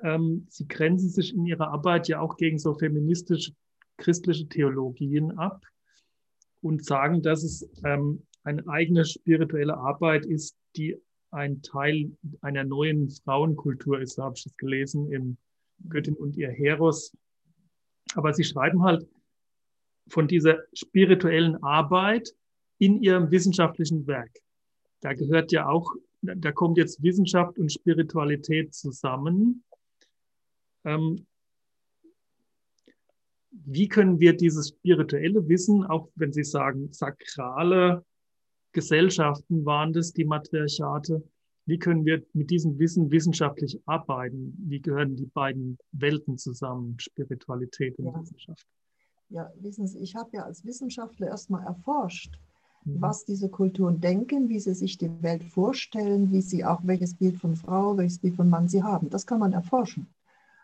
[0.02, 3.52] Ähm, Sie grenzen sich in Ihrer Arbeit ja auch gegen so feministische
[3.98, 5.64] christliche Theologien ab
[6.60, 10.96] und sagen, dass es ähm, eine eigene spirituelle Arbeit ist, die
[11.30, 14.18] ein Teil einer neuen Frauenkultur ist.
[14.18, 15.38] Da habe ich das gelesen in
[15.88, 17.16] Göttin und ihr Heros.
[18.14, 19.06] Aber sie schreiben halt
[20.08, 22.34] von dieser spirituellen Arbeit
[22.78, 24.30] in ihrem wissenschaftlichen Werk.
[25.00, 29.64] Da gehört ja auch, da kommt jetzt Wissenschaft und Spiritualität zusammen.
[30.84, 31.26] Ähm,
[33.50, 38.04] wie können wir dieses spirituelle Wissen, auch wenn Sie sagen, sakrale
[38.72, 41.22] Gesellschaften waren das, die Matriarchate,
[41.66, 44.56] wie können wir mit diesem Wissen wissenschaftlich arbeiten?
[44.66, 48.20] Wie gehören die beiden Welten zusammen, Spiritualität und ja.
[48.20, 48.66] Wissenschaft?
[49.32, 52.38] Ja, wissen Sie, ich habe ja als Wissenschaftler erstmal erforscht,
[52.84, 53.00] mhm.
[53.00, 57.38] was diese Kulturen denken, wie sie sich die Welt vorstellen, wie sie auch welches Bild
[57.38, 59.08] von Frau, welches Bild von Mann sie haben.
[59.08, 60.06] Das kann man erforschen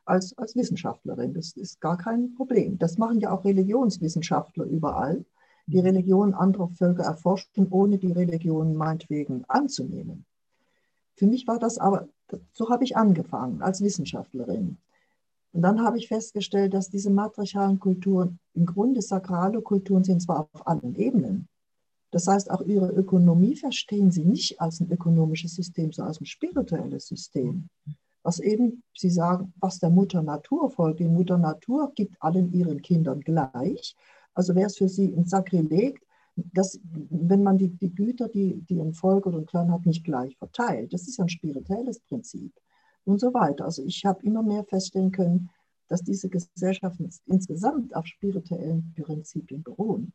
[0.05, 1.33] als, als Wissenschaftlerin.
[1.33, 2.77] Das ist gar kein Problem.
[2.77, 5.25] Das machen ja auch Religionswissenschaftler überall,
[5.67, 5.85] die mhm.
[5.85, 10.27] Religion anderer Völker erforschen, ohne die Religion meinetwegen anzunehmen.
[11.15, 12.07] Für mich war das aber,
[12.53, 14.77] so habe ich angefangen als Wissenschaftlerin.
[15.53, 20.49] Und dann habe ich festgestellt, dass diese matriarchalen Kulturen im Grunde sakrale Kulturen sind, zwar
[20.53, 21.49] auf allen Ebenen.
[22.11, 26.27] Das heißt, auch ihre Ökonomie verstehen sie nicht als ein ökonomisches System, sondern als ein
[26.27, 27.69] spirituelles System
[28.29, 31.01] was eben, Sie sagen, was der Mutter Natur folgt.
[31.01, 33.97] Die Mutter Natur gibt allen ihren Kindern gleich.
[34.35, 36.01] Also wäre es für sie ein Sakrileg,
[36.37, 40.05] dass, wenn man die, die Güter, die, die ein Volk oder ein Clan hat, nicht
[40.05, 40.93] gleich verteilt.
[40.93, 42.53] Das ist ja ein spirituelles Prinzip
[43.09, 43.65] und so weiter.
[43.65, 45.51] Also ich habe immer mehr feststellen können,
[45.89, 50.13] dass diese Gesellschaften insgesamt auf spirituellen Prinzipien beruhen,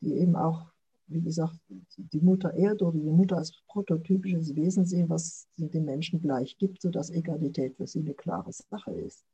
[0.00, 0.66] die eben auch
[1.08, 1.58] wie gesagt,
[1.96, 6.82] die Mutter Erde oder die Mutter als prototypisches Wesen sehen, was den Menschen gleich gibt,
[6.82, 9.24] sodass Egalität für sie eine klare Sache ist.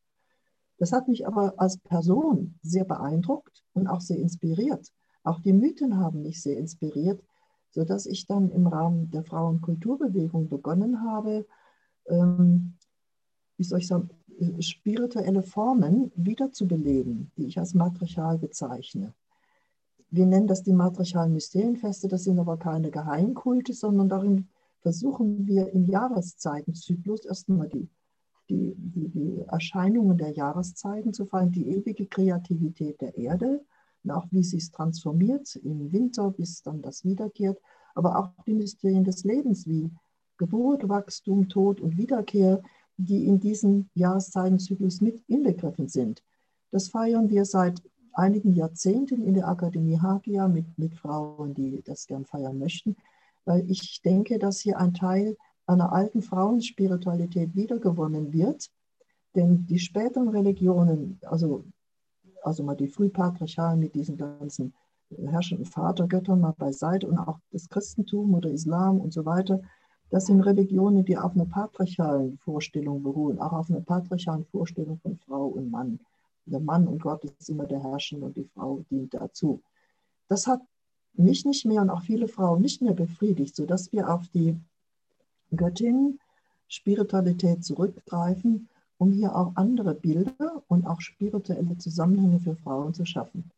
[0.78, 4.92] Das hat mich aber als Person sehr beeindruckt und auch sehr inspiriert.
[5.22, 7.22] Auch die Mythen haben mich sehr inspiriert,
[7.70, 11.46] sodass ich dann im Rahmen der Frauenkulturbewegung begonnen habe,
[12.06, 12.74] ähm,
[13.56, 14.10] wie soll ich sagen,
[14.60, 19.14] spirituelle Formen wiederzubeleben, die ich als matriarchal bezeichne.
[20.10, 24.48] Wir nennen das die matriarchalen Mysterienfeste, das sind aber keine Geheimkulte, sondern darin
[24.80, 27.88] versuchen wir im Jahreszeitenzyklus erstmal die,
[28.50, 33.64] die, die, die Erscheinungen der Jahreszeiten zu feiern, die ewige Kreativität der Erde
[34.04, 37.58] und auch wie sie es transformiert im Winter, bis dann das wiederkehrt,
[37.94, 39.90] aber auch die Mysterien des Lebens wie
[40.36, 42.62] Geburt, Wachstum, Tod und Wiederkehr,
[43.04, 46.22] die in diesem Jahreszeitenzyklus mit inbegriffen sind.
[46.70, 47.82] Das feiern wir seit
[48.14, 52.96] einigen Jahrzehnten in der Akademie Hagia mit, mit Frauen, die das gern feiern möchten,
[53.44, 55.36] weil ich denke, dass hier ein Teil
[55.66, 58.70] einer alten Frauenspiritualität wiedergewonnen wird.
[59.34, 61.64] Denn die späteren Religionen, also,
[62.42, 64.74] also mal die Frühpatriarchalen mit diesen ganzen
[65.26, 69.60] herrschenden Vatergöttern mal beiseite und auch das Christentum oder Islam und so weiter,
[70.12, 75.16] das sind Religionen, die auf einer patriarchalen Vorstellung beruhen, auch auf einer patriarchalen Vorstellung von
[75.16, 75.98] Frau und Mann
[76.46, 79.62] der Mann und Gott ist immer der Herrschende und die Frau dient dazu.
[80.28, 80.60] Das hat
[81.14, 84.56] mich nicht mehr und auch viele Frauen nicht mehr befriedigt, sodass wir auf die
[85.54, 86.18] Göttin
[86.68, 93.50] Spiritualität zurückgreifen, um hier auch andere Bilder und auch spirituelle Zusammenhänge für Frauen zu schaffen.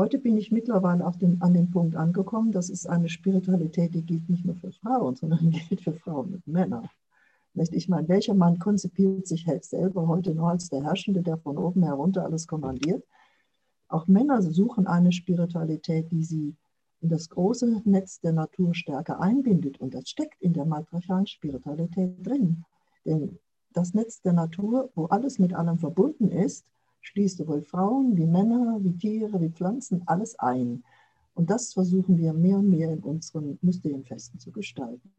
[0.00, 4.30] Heute bin ich mittlerweile den, an dem Punkt angekommen, das ist eine Spiritualität, die gilt
[4.30, 6.88] nicht nur für Frauen, sondern gilt für Frauen und Männer.
[7.52, 11.82] Ich meine, welcher Mann konzipiert sich selber heute nur als der Herrschende, der von oben
[11.82, 13.04] herunter alles kommandiert?
[13.88, 16.56] Auch Männer suchen eine Spiritualität, die sie
[17.02, 19.82] in das große Netz der Natur stärker einbindet.
[19.82, 22.64] Und das steckt in der matriarchalen Spiritualität drin.
[23.04, 23.38] Denn
[23.74, 26.64] das Netz der Natur, wo alles mit allem verbunden ist,
[27.00, 30.84] schließt sowohl Frauen wie Männer, wie Tiere, wie Pflanzen, alles ein.
[31.34, 35.10] Und das versuchen wir mehr und mehr in unseren Mysterienfesten zu gestalten.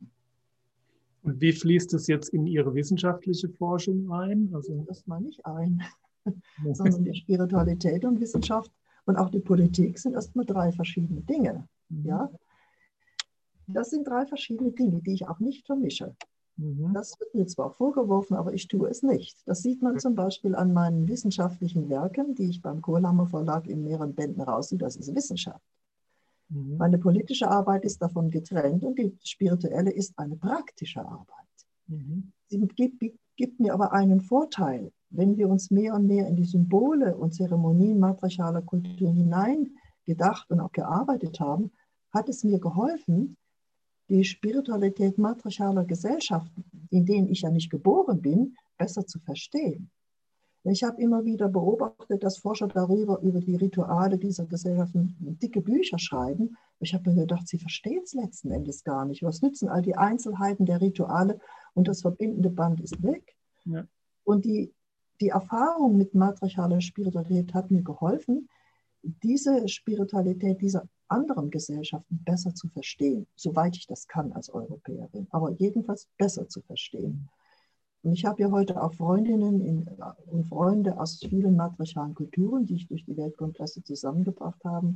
[1.23, 4.49] Und wie fließt es jetzt in Ihre wissenschaftliche Forschung ein?
[4.53, 5.83] Also das mal nicht ein,
[6.73, 8.71] sondern die Spiritualität und Wissenschaft
[9.05, 11.67] und auch die Politik sind erstmal drei verschiedene Dinge.
[11.89, 12.05] Mhm.
[12.05, 12.31] Ja?
[13.67, 16.15] Das sind drei verschiedene Dinge, die ich auch nicht vermische.
[16.61, 16.93] Mhm.
[16.93, 19.37] Das wird mir zwar vorgeworfen, aber ich tue es nicht.
[19.45, 23.83] Das sieht man zum Beispiel an meinen wissenschaftlichen Werken, die ich beim Kohlhammer Verlag in
[23.83, 24.77] mehreren Bänden raussehe.
[24.77, 25.65] Das ist Wissenschaft.
[26.49, 26.77] Mhm.
[26.77, 31.27] Meine politische Arbeit ist davon getrennt und die spirituelle ist eine praktische Arbeit.
[31.87, 32.31] Mhm.
[32.47, 33.03] Sie gibt,
[33.35, 37.33] gibt mir aber einen Vorteil wenn wir uns mehr und mehr in die Symbole und
[37.33, 41.71] Zeremonien matriarchaler Kulturen hineingedacht und auch gearbeitet haben,
[42.11, 43.37] hat es mir geholfen,
[44.11, 49.89] die Spiritualität matriarchaler Gesellschaften, in denen ich ja nicht geboren bin, besser zu verstehen.
[50.63, 55.97] Ich habe immer wieder beobachtet, dass Forscher darüber, über die Rituale dieser Gesellschaften dicke Bücher
[55.97, 56.55] schreiben.
[56.79, 59.23] Ich habe mir gedacht, sie verstehen es letzten Endes gar nicht.
[59.23, 61.39] Was nützen all die Einzelheiten der Rituale
[61.73, 63.35] und das verbindende Band ist weg?
[63.65, 63.85] Ja.
[64.23, 64.71] Und die
[65.21, 68.49] die Erfahrung mit matriarchaler Spiritualität hat mir geholfen,
[69.03, 75.51] diese Spiritualität dieser anderen Gesellschaften besser zu verstehen, soweit ich das kann als Europäerin, aber
[75.51, 77.29] jedenfalls besser zu verstehen.
[78.03, 79.89] Und ich habe ja heute auch Freundinnen in,
[80.25, 84.95] und Freunde aus vielen matriarchalen Kulturen, die ich durch die Weltkongresse zusammengebracht habe,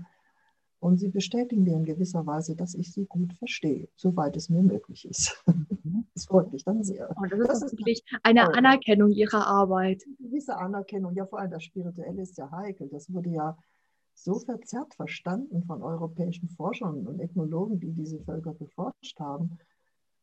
[0.80, 4.62] und sie bestätigen mir in gewisser Weise, dass ich sie gut verstehe, soweit es mir
[4.62, 5.44] möglich ist.
[5.48, 6.06] Mhm.
[6.14, 7.10] Das freut mich dann sehr.
[7.18, 8.54] Oh, das, das, ist wirklich eine toll.
[8.56, 10.02] Anerkennung Ihrer Arbeit.
[10.06, 12.88] Eine gewisse Anerkennung, ja vor allem das Spirituelle ist ja heikel.
[12.88, 13.58] Das wurde ja
[14.16, 19.60] so verzerrt verstanden von europäischen Forschern und Ethnologen, die diese Völker beforscht haben.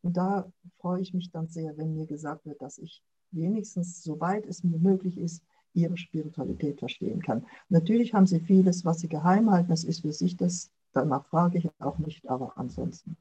[0.02, 4.46] Und da freue ich mich dann sehr, wenn mir gesagt wird, dass ich wenigstens, soweit
[4.46, 5.42] es mir möglich ist,
[5.74, 7.46] ihre Spiritualität verstehen kann.
[7.68, 11.58] Natürlich haben sie vieles, was sie geheim halten, das ist für sich das, danach frage
[11.58, 13.16] ich auch nicht, aber ansonsten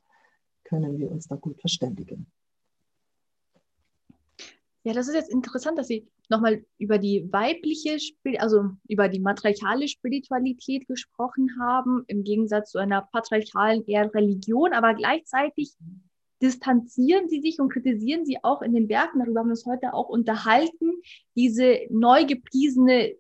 [0.63, 2.27] können wir uns da gut verständigen.
[4.83, 7.97] Ja, das ist jetzt interessant, dass Sie nochmal über die weibliche,
[8.39, 14.95] also über die matriarchale Spiritualität gesprochen haben, im Gegensatz zu einer patriarchalen eher Religion, aber
[14.95, 15.73] gleichzeitig
[16.41, 19.93] distanzieren sie sich und kritisieren sie auch in den Werken, darüber haben wir uns heute
[19.93, 20.91] auch unterhalten,
[21.35, 23.13] diese neu gepriesene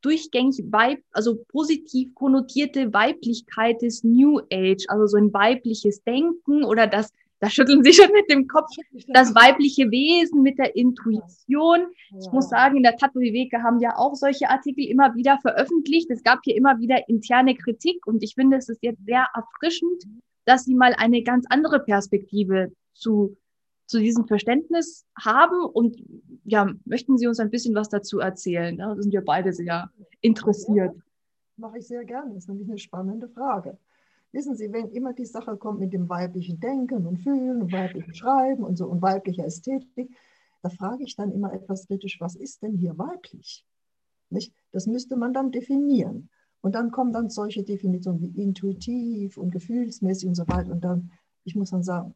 [0.00, 6.86] durchgängig weib, also positiv konnotierte Weiblichkeit des New Age, also so ein weibliches Denken oder
[6.86, 8.68] das, da schütteln sie schon mit dem Kopf,
[9.08, 11.86] das weibliche Wesen mit der Intuition.
[12.18, 16.10] Ich muss sagen, in der Tattoo Viveke haben ja auch solche Artikel immer wieder veröffentlicht.
[16.10, 20.04] Es gab hier immer wieder interne Kritik und ich finde, es ist jetzt sehr erfrischend,
[20.46, 23.36] dass sie mal eine ganz andere Perspektive zu,
[23.86, 25.64] zu diesem Verständnis haben.
[25.64, 26.02] Und
[26.44, 28.76] ja, möchten Sie uns ein bisschen was dazu erzählen?
[28.78, 30.94] Da sind wir beide sehr interessiert.
[30.94, 31.02] Ja,
[31.56, 32.34] mache ich sehr gerne.
[32.34, 33.78] Das ist nämlich eine spannende Frage.
[34.32, 38.14] Wissen Sie, wenn immer die Sache kommt mit dem weiblichen Denken und Fühlen und weiblichen
[38.14, 40.10] Schreiben und so und weiblicher Ästhetik,
[40.62, 43.64] da frage ich dann immer etwas kritisch, was ist denn hier weiblich?
[44.30, 44.52] Nicht?
[44.72, 46.28] Das müsste man dann definieren.
[46.60, 50.72] Und dann kommen dann solche Definitionen wie intuitiv und gefühlsmäßig und so weiter.
[50.72, 51.12] Und dann,
[51.44, 52.14] ich muss dann sagen,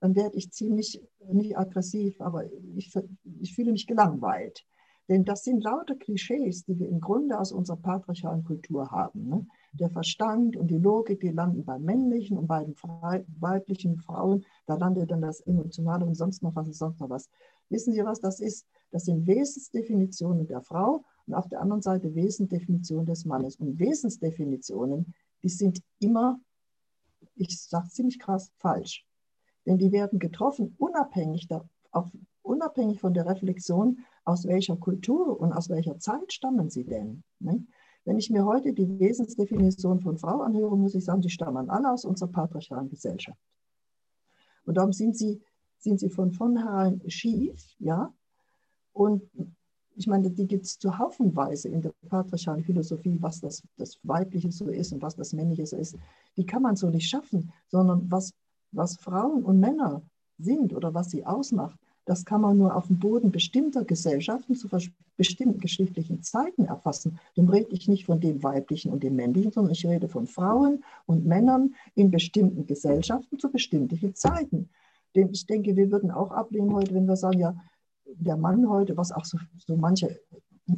[0.00, 2.44] dann werde ich ziemlich, nicht aggressiv, aber
[2.76, 2.92] ich,
[3.40, 4.64] ich fühle mich gelangweilt.
[5.08, 9.28] Denn das sind lauter Klischees, die wir im Grunde aus unserer patriarchalen Kultur haben.
[9.28, 9.46] Ne?
[9.74, 12.74] Der Verstand und die Logik, die landen beim männlichen und bei den
[13.40, 17.28] weiblichen Frauen, da landet dann das Emotionale und sonst noch was und sonst noch was.
[17.70, 18.66] Wissen Sie, was das ist?
[18.90, 23.56] Das sind Wesensdefinitionen der Frau und auf der anderen Seite Wesensdefinitionen des Mannes.
[23.56, 26.38] Und Wesensdefinitionen, die sind immer,
[27.34, 29.04] ich sage ziemlich krass, falsch.
[29.66, 32.10] Denn die werden getroffen, unabhängig, da, auch
[32.42, 37.24] unabhängig von der Reflexion, aus welcher Kultur und aus welcher Zeit stammen sie denn.
[37.40, 37.66] Ne?
[38.04, 41.90] Wenn ich mir heute die Wesensdefinition von Frau anhöre, muss ich sagen, die stammen alle
[41.90, 43.40] aus unserer patriarchalen Gesellschaft.
[44.66, 45.40] Und darum sind sie,
[45.78, 48.12] sind sie von vornherein schief, ja.
[48.92, 49.22] Und
[49.96, 54.50] ich meine, die gibt es zu haufenweise in der patriarchalen Philosophie, was das, das Weibliche
[54.52, 55.96] so ist und was das Männliche so ist.
[56.36, 58.32] Die kann man so nicht schaffen, sondern was,
[58.72, 60.02] was Frauen und Männer
[60.38, 64.68] sind oder was sie ausmacht, das kann man nur auf dem Boden bestimmter Gesellschaften zu
[65.16, 67.18] bestimmten geschichtlichen Zeiten erfassen.
[67.34, 70.84] Dann rede ich nicht von dem Weiblichen und dem Männlichen, sondern ich rede von Frauen
[71.06, 74.68] und Männern in bestimmten Gesellschaften zu bestimmten Zeiten.
[75.14, 77.56] Denn ich denke, wir würden auch ablehnen heute, wenn wir sagen, ja,
[78.06, 80.20] der Mann heute, was auch so, so manche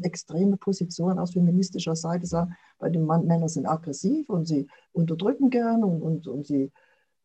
[0.02, 5.50] extreme Positionen aus feministischer Seite sagen, bei den Mann, Männer sind aggressiv und sie unterdrücken
[5.50, 6.72] gern und, und, und sie,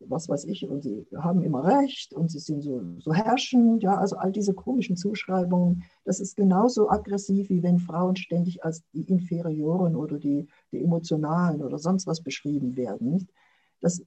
[0.08, 3.84] was weiß ich, und sie haben immer recht und sie sind so, so herrschend.
[3.84, 8.84] Ja, also all diese komischen Zuschreibungen, das ist genauso aggressiv, wie wenn Frauen ständig als
[8.94, 13.12] die Inferioren oder die, die Emotionalen oder sonst was beschrieben werden.
[13.12, 13.28] Nicht?
[13.80, 14.04] Das,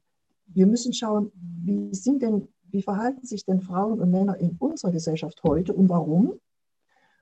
[0.47, 4.90] wir müssen schauen, wie sind denn wie verhalten sich denn Frauen und Männer in unserer
[4.90, 6.40] Gesellschaft heute und warum?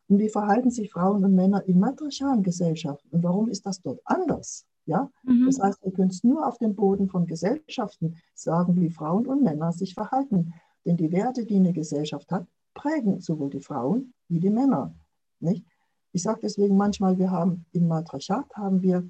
[0.08, 4.00] Und wie verhalten sich Frauen und Männer in matriarchalen Gesellschaften und warum ist das dort
[4.06, 4.66] anders?
[4.86, 5.10] Ja?
[5.22, 5.46] Mhm.
[5.46, 9.42] Das heißt, wir können es nur auf dem Boden von Gesellschaften sagen, wie Frauen und
[9.42, 10.54] Männer sich verhalten.
[10.84, 14.94] Denn die Werte, die eine Gesellschaft hat, prägen sowohl die Frauen wie die Männer.
[15.40, 15.64] Nicht?
[16.12, 19.08] Ich sage deswegen manchmal, wir haben im Matriarchat haben wir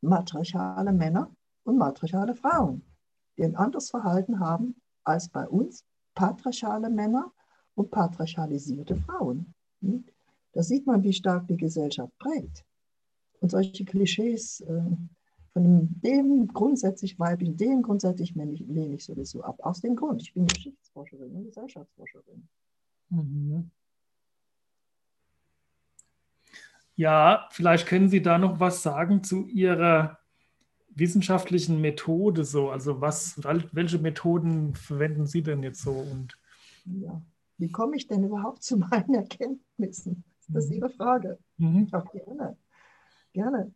[0.00, 1.30] matriarchale Männer
[1.64, 2.82] und matriarchale Frauen,
[3.36, 5.84] die ein anderes Verhalten haben als bei uns
[6.14, 7.32] patriarchale Männer
[7.74, 9.54] und patriarchalisierte Frauen.
[10.52, 12.64] Da sieht man, wie stark die Gesellschaft prägt.
[13.40, 14.82] Und solche Klischees äh,
[15.52, 19.58] von dem grundsätzlich weiblichen, dem grundsätzlich männlichen lehne ich sowieso ab.
[19.60, 22.48] Aus dem Grund, ich bin Geschichtsforscherin und Gesellschaftsforscherin.
[23.10, 23.70] Mhm.
[26.96, 30.18] Ja, vielleicht können Sie da noch was sagen zu Ihrer
[30.98, 32.70] wissenschaftlichen Methode so?
[32.70, 33.40] Also was,
[33.72, 35.92] welche Methoden verwenden Sie denn jetzt so?
[35.92, 36.36] Und
[36.84, 37.22] ja,
[37.56, 40.24] wie komme ich denn überhaupt zu meinen Erkenntnissen?
[40.48, 40.76] Das ist mhm.
[40.76, 41.38] Ihre Frage.
[41.58, 41.88] Mhm.
[41.92, 42.56] Ja, gerne.
[43.32, 43.72] Gerne.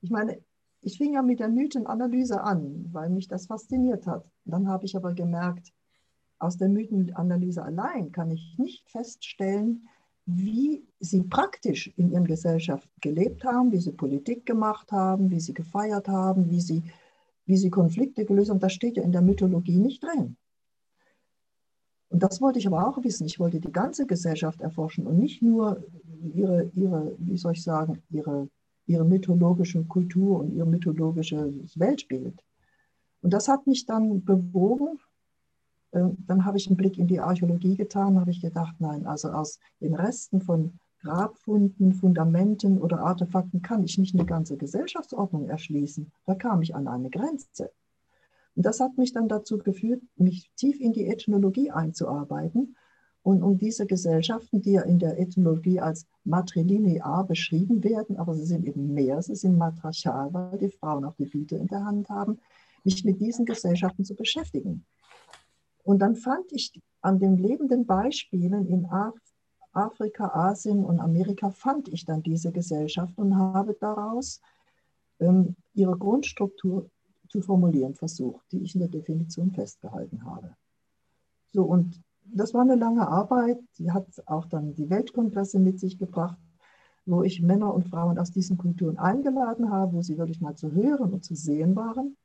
[0.00, 0.40] Ich meine,
[0.80, 4.24] ich fing ja mit der Mythenanalyse an, weil mich das fasziniert hat.
[4.44, 5.72] Dann habe ich aber gemerkt,
[6.38, 9.88] aus der Mythenanalyse allein kann ich nicht feststellen,
[10.26, 15.54] wie sie praktisch in ihren Gesellschaften gelebt haben, wie sie Politik gemacht haben, wie sie
[15.54, 16.82] gefeiert haben, wie sie,
[17.46, 18.60] wie sie Konflikte gelöst haben.
[18.60, 20.36] Das steht ja in der Mythologie nicht drin.
[22.08, 23.26] Und das wollte ich aber auch wissen.
[23.26, 25.82] Ich wollte die ganze Gesellschaft erforschen und nicht nur
[26.34, 28.48] ihre, ihre wie soll ich sagen, ihre,
[28.86, 32.42] ihre mythologische Kultur und ihr mythologisches Weltbild.
[33.22, 34.98] Und das hat mich dann bewogen,
[35.92, 39.30] äh, dann habe ich einen Blick in die Archäologie getan, habe ich gedacht, nein, also
[39.30, 46.10] aus den Resten von Grabfunden, Fundamenten oder Artefakten kann ich nicht eine ganze Gesellschaftsordnung erschließen.
[46.24, 47.70] Da kam ich an eine Grenze.
[48.54, 52.76] Und das hat mich dann dazu geführt, mich tief in die Ethnologie einzuarbeiten
[53.26, 58.46] und um diese Gesellschaften, die ja in der Ethnologie als matrilinear beschrieben werden, aber sie
[58.46, 62.08] sind eben mehr, sie sind matriarchal, weil die Frauen auch die Biete in der Hand
[62.08, 62.38] haben,
[62.84, 64.86] mich mit diesen Gesellschaften zu beschäftigen.
[65.82, 68.86] Und dann fand ich an den lebenden Beispielen in
[69.72, 74.40] Afrika, Asien und Amerika, fand ich dann diese Gesellschaft und habe daraus
[75.18, 76.88] ähm, ihre Grundstruktur
[77.28, 80.54] zu formulieren versucht, die ich in der Definition festgehalten habe.
[81.52, 85.98] So, und das war eine lange Arbeit, die hat auch dann die Weltkongresse mit sich
[85.98, 86.38] gebracht,
[87.04, 90.72] wo ich Männer und Frauen aus diesen Kulturen eingeladen habe, wo sie wirklich mal zu
[90.72, 92.16] hören und zu sehen waren.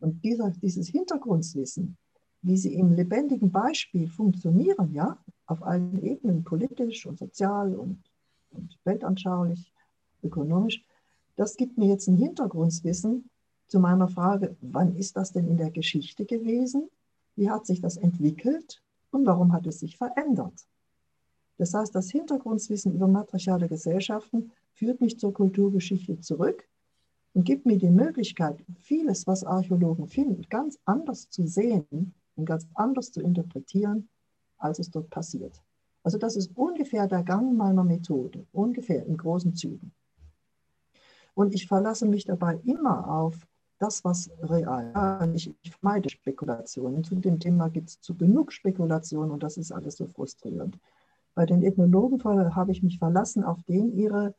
[0.00, 1.96] Und dieser, dieses Hintergrundwissen,
[2.42, 8.02] wie sie im lebendigen Beispiel funktionieren, ja, auf allen Ebenen, politisch und sozial und,
[8.50, 9.72] und weltanschaulich,
[10.22, 10.84] ökonomisch,
[11.36, 13.30] das gibt mir jetzt ein Hintergrundwissen
[13.68, 16.88] zu meiner Frage, wann ist das denn in der Geschichte gewesen?
[17.36, 20.66] Wie hat sich das entwickelt und warum hat es sich verändert?
[21.58, 26.68] Das heißt, das Hintergrundwissen über matriarchale Gesellschaften führt mich zur Kulturgeschichte zurück
[27.32, 32.66] und gibt mir die Möglichkeit, vieles, was Archäologen finden, ganz anders zu sehen und ganz
[32.74, 34.08] anders zu interpretieren,
[34.58, 35.62] als es dort passiert.
[36.02, 39.92] Also das ist ungefähr der Gang meiner Methode, ungefähr in großen Zügen.
[41.34, 43.46] Und ich verlasse mich dabei immer auf
[43.78, 45.46] das, was real ist.
[45.62, 47.04] Ich, vermeide Spekulationen.
[47.04, 50.78] Zu dem Thema gibt es zu genug Spekulationen und das ist alles so frustrierend.
[51.34, 54.34] Bei den Ethnologen habe ich mich verlassen auf den ihre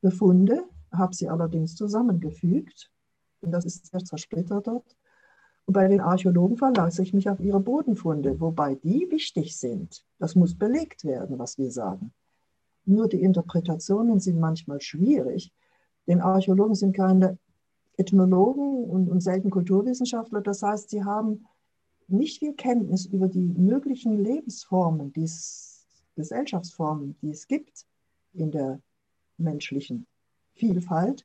[0.00, 2.90] Befunde, habe sie allerdings zusammengefügt.
[3.40, 4.96] Und das ist sehr zersplittert dort.
[5.66, 10.04] Und bei den Archäologen verlasse ich mich auf ihre Bodenfunde, wobei die wichtig sind.
[10.18, 12.12] Das muss belegt werden, was wir sagen.
[12.84, 15.52] Nur die Interpretationen sind manchmal schwierig,
[16.08, 17.38] denn Archäologen sind keine
[18.00, 20.40] Ethnologen und, und selten Kulturwissenschaftler.
[20.40, 21.46] Das heißt, sie haben
[22.08, 25.30] nicht viel Kenntnis über die möglichen Lebensformen, die
[26.16, 27.86] Gesellschaftsformen, die es gibt
[28.32, 28.80] in der
[29.38, 30.06] menschlichen
[30.54, 31.24] Vielfalt.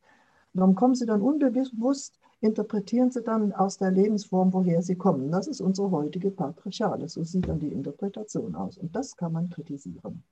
[0.54, 5.32] Darum kommen sie dann unbewusst interpretieren sie dann aus der Lebensform, woher sie kommen.
[5.32, 7.10] Das ist unsere heutige Patriarchale.
[7.10, 8.78] So sieht dann die Interpretation aus.
[8.78, 10.24] Und das kann man kritisieren.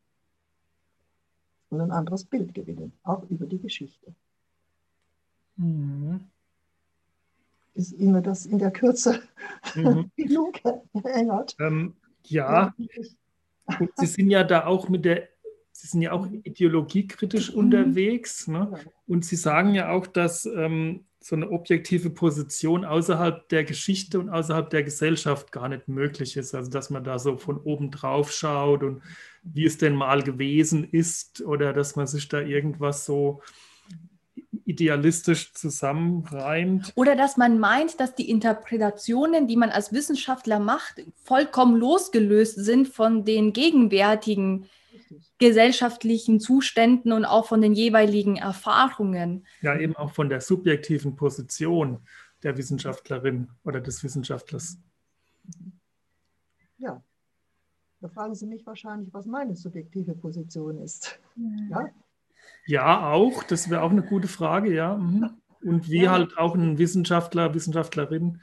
[1.69, 4.13] Und ein anderes Bild gewinnen, auch über die Geschichte.
[5.55, 6.21] Mhm.
[7.75, 9.21] Ist Ihnen das in der Kürze
[9.75, 10.11] mhm.
[10.17, 10.59] genug
[11.03, 11.55] erinnert?
[11.59, 12.73] Ähm, ja.
[13.95, 15.29] Sie sind ja da auch mit der
[15.75, 17.57] Sie sind ja auch ideologiekritisch mhm.
[17.57, 18.47] unterwegs.
[18.47, 18.79] Ne?
[19.07, 24.29] Und Sie sagen ja auch, dass ähm, so eine objektive Position außerhalb der Geschichte und
[24.29, 26.53] außerhalb der Gesellschaft gar nicht möglich ist.
[26.53, 29.01] Also dass man da so von oben drauf schaut und
[29.41, 33.41] wie es denn mal gewesen ist oder dass man sich da irgendwas so
[34.65, 36.93] idealistisch zusammenreimt.
[36.95, 42.87] Oder dass man meint, dass die Interpretationen, die man als Wissenschaftler macht, vollkommen losgelöst sind
[42.87, 44.69] von den gegenwärtigen
[45.37, 49.45] gesellschaftlichen Zuständen und auch von den jeweiligen Erfahrungen.
[49.61, 51.99] Ja, eben auch von der subjektiven Position
[52.43, 54.77] der Wissenschaftlerin oder des Wissenschaftlers.
[56.77, 57.01] Ja,
[58.01, 61.19] da fragen Sie mich wahrscheinlich, was meine subjektive Position ist.
[61.69, 61.89] Ja, ja
[62.67, 63.43] auch.
[63.43, 64.97] Das wäre auch eine gute Frage, ja.
[64.97, 65.29] Mhm.
[65.61, 66.11] Und wie ja.
[66.11, 68.39] halt auch ein Wissenschaftler, Wissenschaftlerin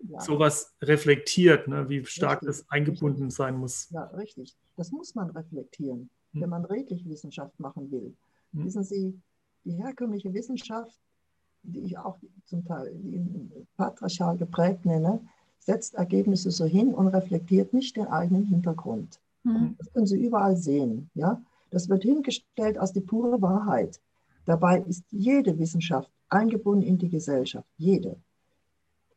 [0.00, 0.20] ja.
[0.20, 1.88] sowas reflektiert, ne?
[1.88, 3.36] wie stark richtig, das eingebunden richtig.
[3.36, 3.88] sein muss.
[3.90, 4.56] Ja, richtig.
[4.76, 6.40] Das muss man reflektieren, hm.
[6.40, 8.14] wenn man redlich Wissenschaft machen will.
[8.52, 8.64] Hm.
[8.64, 9.18] Wissen Sie,
[9.64, 10.98] die herkömmliche Wissenschaft,
[11.62, 12.92] die ich auch zum Teil
[13.76, 15.20] patriarchal geprägt nenne,
[15.58, 19.18] setzt Ergebnisse so hin und reflektiert nicht den eigenen Hintergrund.
[19.42, 19.74] Hm.
[19.78, 21.10] Das können Sie überall sehen.
[21.14, 21.40] Ja?
[21.70, 24.00] Das wird hingestellt als die pure Wahrheit.
[24.44, 28.16] Dabei ist jede Wissenschaft eingebunden in die Gesellschaft, jede.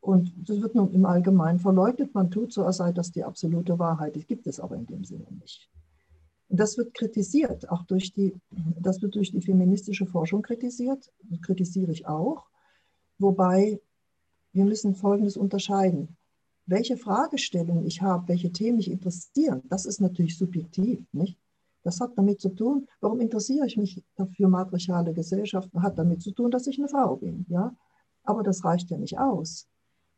[0.02, 2.14] Und das wird nun im Allgemeinen verleugnet.
[2.14, 4.16] Man tut so, als sei das die absolute Wahrheit.
[4.16, 5.70] Die gibt es aber in dem Sinne nicht.
[6.48, 8.34] Und das wird kritisiert, auch durch die,
[8.80, 12.48] das wird durch die feministische Forschung kritisiert, das kritisiere ich auch.
[13.20, 13.80] Wobei
[14.54, 16.18] wir müssen Folgendes unterscheiden.
[16.66, 21.38] Welche Fragestellungen ich habe, welche Themen mich interessieren, das ist natürlich subjektiv, nicht?
[21.84, 24.04] Das hat damit zu tun, warum interessiere ich mich
[24.36, 27.74] für matriarchale Gesellschaften, hat damit zu tun, dass ich eine Frau bin, ja?
[28.24, 29.68] Aber das reicht ja nicht aus.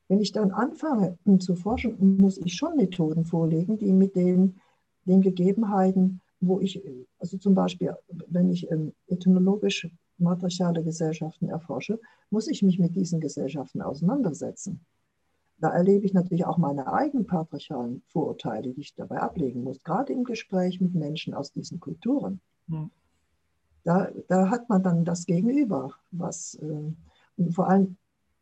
[0.07, 4.59] Wenn ich dann anfange zu forschen, muss ich schon Methoden vorlegen, die mit den,
[5.05, 6.81] den Gegebenheiten, wo ich,
[7.19, 7.95] also zum Beispiel,
[8.27, 9.87] wenn ich ähm, ethnologisch
[10.17, 11.99] matriarchale Gesellschaften erforsche,
[12.29, 14.85] muss ich mich mit diesen Gesellschaften auseinandersetzen.
[15.61, 20.11] Da erlebe ich natürlich auch meine eigenen patriarchalen Vorurteile, die ich dabei ablegen muss, gerade
[20.11, 22.41] im Gespräch mit Menschen aus diesen Kulturen.
[22.67, 22.89] Hm.
[23.83, 26.93] Da, da hat man dann das Gegenüber, was äh,
[27.37, 27.97] und vor allem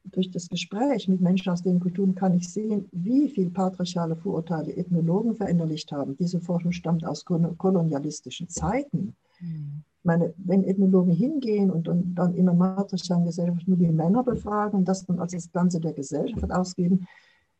[0.05, 4.75] durch das Gespräch mit Menschen aus den Kulturen kann ich sehen, wie viel patriarchale Vorurteile
[4.75, 6.15] Ethnologen verinnerlicht haben.
[6.17, 9.15] Diese Forschung stammt aus kolonialistischen Zeiten.
[9.39, 9.83] Mhm.
[9.99, 14.23] Ich meine, wenn Ethnologen hingehen und, und dann in einer matriarchalen Gesellschaft nur die Männer
[14.23, 17.05] befragen und das dann als das Ganze der Gesellschaft ausgeben,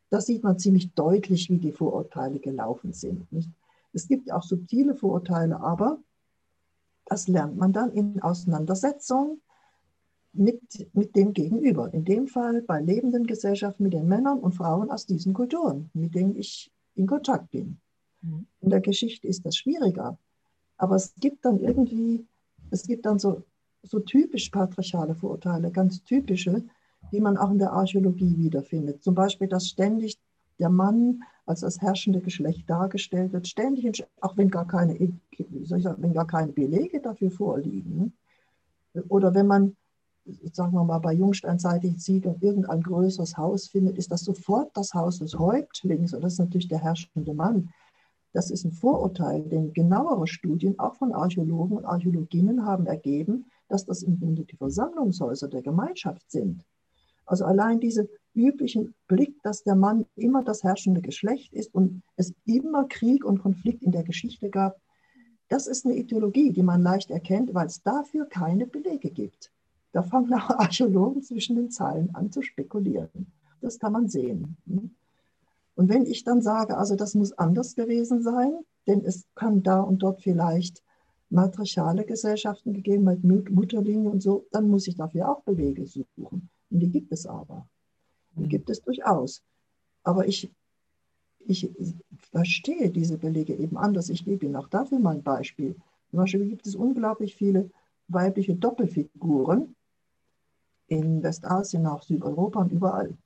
[0.09, 3.31] da sieht man ziemlich deutlich, wie die Vorurteile gelaufen sind.
[3.31, 3.49] Nicht?
[3.93, 5.99] Es gibt auch subtile Vorurteile, aber
[7.05, 9.41] das lernt man dann in Auseinandersetzungen
[10.31, 10.61] mit,
[10.93, 11.93] mit dem Gegenüber.
[11.93, 16.15] In dem Fall bei lebenden Gesellschaften mit den Männern und Frauen aus diesen Kulturen, mit
[16.15, 17.79] denen ich in Kontakt bin.
[18.21, 18.45] Mhm.
[18.61, 20.17] In der Geschichte ist das schwieriger.
[20.77, 22.25] Aber es gibt dann irgendwie,
[22.71, 23.43] es gibt dann so,
[23.83, 26.63] so typisch patriarchale Vorurteile, ganz typische,
[27.11, 29.03] die man auch in der Archäologie wiederfindet.
[29.03, 30.17] Zum Beispiel, dass ständig
[30.59, 34.95] der Mann als das herrschende Geschlecht dargestellt wird, ständig, auch wenn gar keine,
[35.63, 38.13] sagen, wenn gar keine Belege dafür vorliegen.
[39.07, 39.75] Oder wenn man
[40.51, 45.19] sagen wir mal, bei jungsteinzeitlichen Siedlungen irgendein größeres Haus findet, ist das sofort das Haus
[45.19, 47.69] des Häuptlings und das ist natürlich der herrschende Mann.
[48.31, 53.85] Das ist ein Vorurteil, denn genauere Studien, auch von Archäologen und Archäologinnen, haben ergeben, dass
[53.85, 56.63] das im Grunde die Versammlungshäuser der Gemeinschaft sind.
[57.25, 62.33] Also allein dieser üblichen Blick, dass der Mann immer das herrschende Geschlecht ist und es
[62.45, 64.79] immer Krieg und Konflikt in der Geschichte gab,
[65.47, 69.51] das ist eine Ideologie, die man leicht erkennt, weil es dafür keine Belege gibt.
[69.91, 73.31] Da fangen auch Archäologen zwischen den Zeilen an zu spekulieren.
[73.61, 74.57] Das kann man sehen.
[75.79, 78.51] Und wenn ich dann sage, also das muss anders gewesen sein,
[78.85, 80.83] denn es kann da und dort vielleicht
[81.29, 86.49] matriarchale Gesellschaften gegeben, halt Mutterlinie und so, dann muss ich dafür auch Belege suchen.
[86.69, 87.65] Und die gibt es aber.
[88.35, 88.49] Die mhm.
[88.49, 89.41] gibt es durchaus.
[90.03, 90.51] Aber ich,
[91.47, 91.71] ich
[92.29, 94.09] verstehe diese Belege eben anders.
[94.09, 95.77] Ich gebe Ihnen auch dafür mal ein Beispiel.
[96.09, 97.71] Zum Beispiel gibt es unglaublich viele
[98.09, 99.77] weibliche Doppelfiguren,
[100.87, 103.17] in Westasien, auch Südeuropa und überall.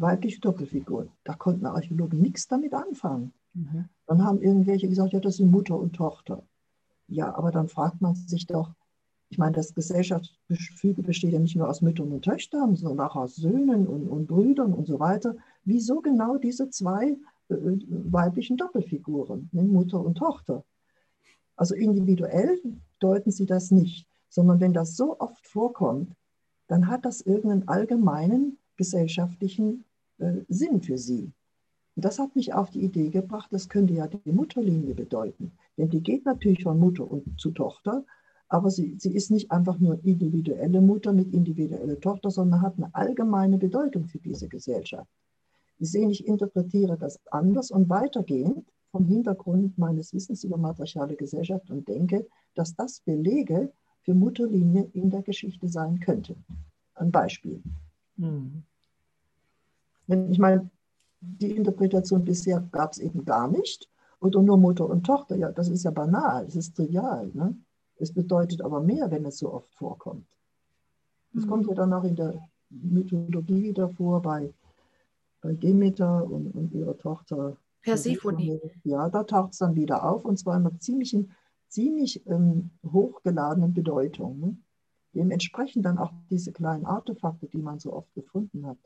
[0.00, 1.10] Weibliche Doppelfiguren.
[1.24, 3.32] Da konnten Archäologen nichts damit anfangen.
[3.54, 3.88] Mhm.
[4.06, 6.42] Dann haben irgendwelche gesagt, ja, das sind Mutter und Tochter.
[7.08, 8.72] Ja, aber dann fragt man sich doch,
[9.28, 13.36] ich meine, das Gesellschaftsgefüge besteht ja nicht nur aus Müttern und Töchtern, sondern auch aus
[13.36, 15.36] Söhnen und, und Brüdern und so weiter.
[15.64, 17.16] Wieso genau diese zwei
[17.48, 17.54] äh,
[17.88, 20.64] weiblichen Doppelfiguren, ne, Mutter und Tochter?
[21.54, 22.60] Also individuell
[22.98, 26.12] deuten sie das nicht, sondern wenn das so oft vorkommt,
[26.66, 29.89] dann hat das irgendeinen allgemeinen gesellschaftlichen äh,
[30.48, 31.32] Sinn für sie.
[31.96, 35.52] Und das hat mich auf die Idee gebracht, das könnte ja die Mutterlinie bedeuten.
[35.76, 38.04] Denn die geht natürlich von Mutter und zu Tochter,
[38.48, 42.94] aber sie, sie ist nicht einfach nur individuelle Mutter mit individueller Tochter, sondern hat eine
[42.94, 45.10] allgemeine Bedeutung für diese Gesellschaft.
[45.78, 51.70] Ich sehe, ich interpretiere das anders und weitergehend vom Hintergrund meines Wissens über matriarchale Gesellschaft
[51.70, 56.36] und denke, dass das Belege für Mutterlinie in der Geschichte sein könnte.
[56.94, 57.62] Ein Beispiel.
[58.16, 58.64] Mhm.
[60.10, 60.68] Wenn ich meine,
[61.20, 63.88] die Interpretation bisher gab es eben gar nicht
[64.18, 65.36] oder nur Mutter und Tochter.
[65.36, 67.30] Ja, das ist ja banal, das ist trivial.
[67.32, 67.56] Ne?
[67.96, 70.26] Es bedeutet aber mehr, wenn es so oft vorkommt.
[71.32, 71.48] Es mhm.
[71.48, 72.34] kommt ja dann auch in der
[72.70, 74.52] Mythologie wieder vor, bei,
[75.42, 78.60] bei Demeter und, und ihrer Tochter Persephone.
[78.82, 81.16] Ja, da taucht es dann wieder auf und zwar in einer ziemlich,
[81.68, 84.40] ziemlich ähm, hochgeladenen Bedeutung.
[84.40, 84.56] Ne?
[85.14, 88.78] Dementsprechend dann auch diese kleinen Artefakte, die man so oft gefunden hat.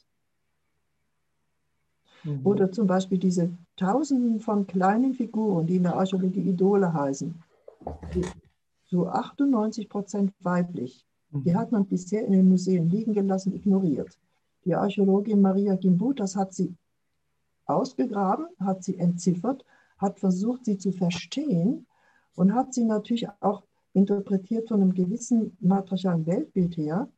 [2.25, 2.41] Mhm.
[2.45, 7.35] Oder zum Beispiel diese Tausenden von kleinen Figuren, die in der Archäologie Idole heißen.
[8.87, 11.07] So 98 Prozent weiblich.
[11.31, 11.57] Die mhm.
[11.57, 14.19] hat man bisher in den Museen liegen gelassen, ignoriert.
[14.65, 16.75] Die Archäologin Maria Gimbutas hat sie
[17.67, 19.65] ausgegraben, hat sie entziffert,
[19.99, 21.87] hat versucht, sie zu verstehen
[22.35, 27.09] und hat sie natürlich auch interpretiert von einem gewissen matriarchalen Weltbild her.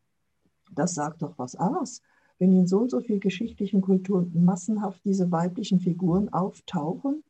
[0.72, 2.02] Das sagt doch was aus
[2.38, 7.24] wenn in so und so vielen geschichtlichen Kulturen massenhaft diese weiblichen Figuren auftauchen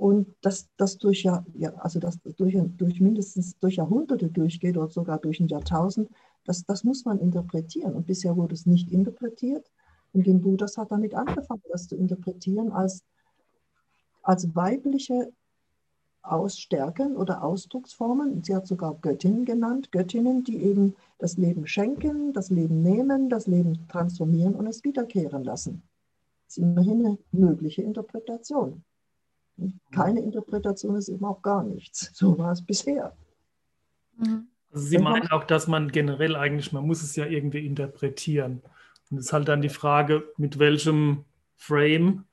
[0.00, 1.44] und das, das durch, ja,
[1.76, 6.08] also das durch, durch mindestens durch Jahrhunderte durchgeht oder sogar durch ein Jahrtausend,
[6.44, 7.94] das, das muss man interpretieren.
[7.94, 9.70] Und bisher wurde es nicht interpretiert.
[10.14, 13.04] Und den Buddhas hat damit angefangen, das zu interpretieren als,
[14.22, 15.30] als weibliche
[16.22, 18.42] Ausstärken oder Ausdrucksformen.
[18.44, 23.46] Sie hat sogar Göttinnen genannt, Göttinnen, die eben das Leben schenken, das Leben nehmen, das
[23.46, 25.82] Leben transformieren und es wiederkehren lassen.
[26.46, 28.82] Das ist immerhin eine mögliche Interpretation.
[29.92, 32.10] Keine Interpretation ist eben auch gar nichts.
[32.14, 33.16] So war es bisher.
[34.16, 34.48] Mhm.
[34.72, 38.62] Also Sie meinen auch, dass man generell eigentlich, man muss es ja irgendwie interpretieren.
[39.10, 41.24] Und es ist halt dann die Frage, mit welchem
[41.56, 42.24] Frame,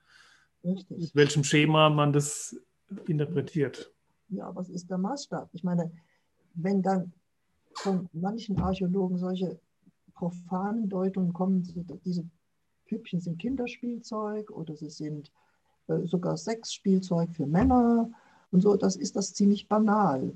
[0.64, 0.98] Richtig.
[1.00, 2.56] mit welchem Schema man das
[3.08, 3.92] interpretiert.
[4.30, 5.50] Ja, was ist der Maßstab?
[5.54, 5.92] Ich meine,
[6.54, 7.14] wenn dann
[7.74, 9.60] von manchen Archäologen solche
[10.14, 11.64] profanen Deutungen kommen,
[12.04, 12.26] diese
[12.88, 15.32] Püppchen sind Kinderspielzeug oder sie sind
[15.88, 18.10] äh, sogar Sexspielzeug für Männer
[18.52, 20.34] und so, das ist das ziemlich banal.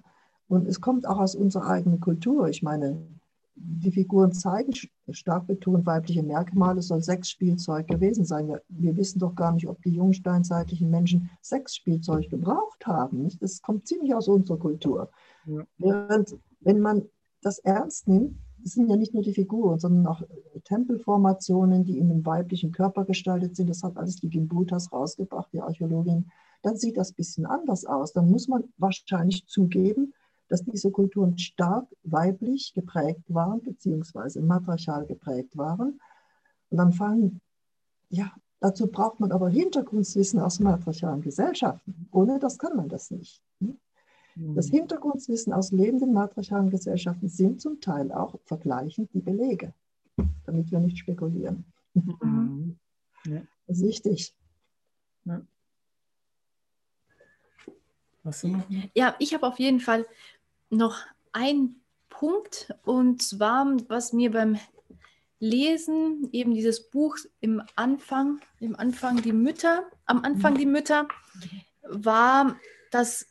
[0.47, 2.49] Und es kommt auch aus unserer eigenen Kultur.
[2.49, 3.01] Ich meine,
[3.55, 4.73] die Figuren zeigen
[5.09, 8.47] stark betont weibliche Merkmale, soll Sexspielzeug gewesen sein.
[8.47, 13.27] Wir, wir, wissen doch gar nicht, ob die jungsteinzeitlichen Menschen Sexspielzeug gebraucht haben.
[13.39, 15.09] Das kommt ziemlich aus unserer Kultur.
[15.45, 15.63] Ja.
[15.77, 17.03] Während, wenn man
[17.41, 20.21] das ernst nimmt, sind ja nicht nur die Figuren, sondern auch
[20.65, 23.69] Tempelformationen, die in einem weiblichen Körper gestaltet sind.
[23.69, 26.29] Das hat alles die Gimbutas rausgebracht, die Archäologin.
[26.61, 28.13] Dann sieht das ein bisschen anders aus.
[28.13, 30.13] Dann muss man wahrscheinlich zugeben,
[30.51, 36.01] dass diese Kulturen stark weiblich geprägt waren, beziehungsweise matriarchal geprägt waren.
[36.69, 37.39] Und dann fangen,
[38.09, 42.09] ja, dazu braucht man aber Hintergrundwissen aus matriarchalen Gesellschaften.
[42.11, 43.41] Ohne das kann man das nicht.
[43.61, 43.77] Hm?
[44.35, 49.73] Das Hintergrundwissen aus lebenden matriarchalen Gesellschaften sind zum Teil auch vergleichend die Belege,
[50.45, 51.63] damit wir nicht spekulieren.
[51.93, 52.77] Mhm.
[53.25, 53.41] Ja.
[53.67, 54.35] Das ist wichtig.
[55.23, 55.41] Ja.
[58.93, 60.05] Ja, ich habe auf jeden Fall
[60.71, 60.97] noch
[61.31, 61.75] ein
[62.09, 64.59] Punkt und zwar, was mir beim
[65.39, 71.07] Lesen eben dieses Buch im Anfang, im Anfang die Mütter, am Anfang die Mütter,
[71.81, 72.57] war,
[72.91, 73.27] dass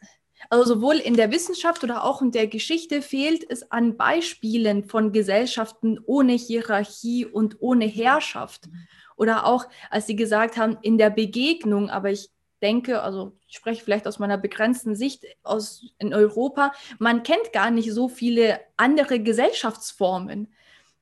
[0.49, 5.13] also sowohl in der Wissenschaft oder auch in der Geschichte fehlt es an Beispielen von
[5.13, 8.69] Gesellschaften ohne Hierarchie und ohne Herrschaft.
[9.17, 12.31] Oder auch, als Sie gesagt haben, in der Begegnung, aber ich
[12.63, 17.71] denke, also ich spreche vielleicht aus meiner begrenzten Sicht aus in Europa, man kennt gar
[17.71, 20.49] nicht so viele andere Gesellschaftsformen.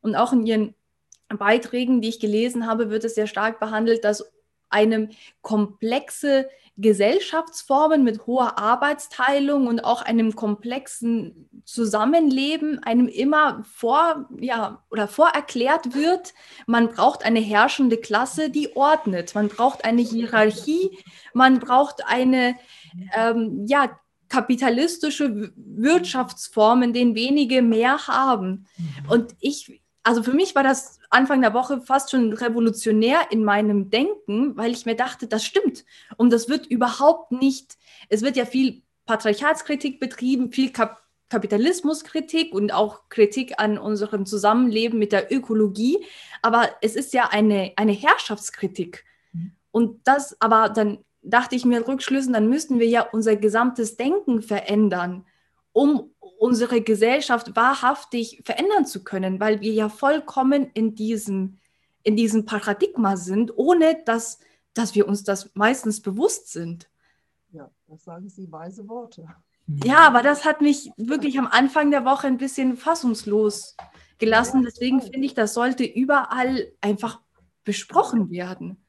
[0.00, 0.74] Und auch in ihren
[1.28, 4.32] Beiträgen, die ich gelesen habe, wird es sehr stark behandelt, dass
[4.70, 5.10] eine
[5.42, 15.08] komplexe Gesellschaftsformen mit hoher Arbeitsteilung und auch einem komplexen Zusammenleben einem immer vor, ja, oder
[15.08, 16.34] vorerklärt wird,
[16.66, 19.34] man braucht eine herrschende Klasse, die ordnet.
[19.34, 20.96] Man braucht eine Hierarchie,
[21.34, 22.54] man braucht eine,
[23.14, 23.90] ähm, ja,
[24.28, 28.66] kapitalistische Wirtschaftsform, in denen wenige mehr haben.
[28.76, 29.10] Mhm.
[29.10, 33.90] Und ich, also für mich war das Anfang der Woche fast schon revolutionär in meinem
[33.90, 35.84] Denken, weil ich mir dachte, das stimmt.
[36.16, 37.78] Und das wird überhaupt nicht,
[38.08, 44.98] es wird ja viel Patriarchatskritik betrieben, viel Kap Kapitalismuskritik und auch Kritik an unserem Zusammenleben
[44.98, 46.02] mit der Ökologie.
[46.40, 49.04] Aber es ist ja eine, eine Herrschaftskritik.
[49.70, 54.40] Und das, aber dann dachte ich mir rückschlüssen, dann müssten wir ja unser gesamtes Denken
[54.40, 55.26] verändern,
[55.72, 61.58] um unsere Gesellschaft wahrhaftig verändern zu können, weil wir ja vollkommen in diesem,
[62.02, 64.38] in diesem Paradigma sind, ohne dass,
[64.74, 66.88] dass wir uns das meistens bewusst sind.
[67.52, 69.26] Ja, das sagen Sie weise Worte.
[69.66, 73.76] Ja, aber das hat mich wirklich am Anfang der Woche ein bisschen fassungslos
[74.18, 74.62] gelassen.
[74.62, 77.20] Deswegen finde ich, das sollte überall einfach
[77.64, 78.82] besprochen werden.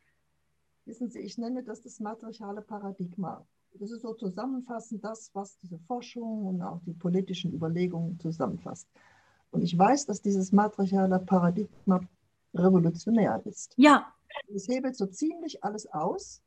[0.86, 3.46] Wissen Sie, ich nenne das das matriarchale Paradigma.
[3.74, 8.88] Das ist so zusammenfassend das, was diese Forschung und auch die politischen Überlegungen zusammenfasst.
[9.51, 12.01] Und ich weiß, dass dieses matriarchale Paradigma
[12.53, 13.74] revolutionär ist.
[13.78, 14.13] Ja.
[14.53, 16.41] Es hebelt so ziemlich alles aus,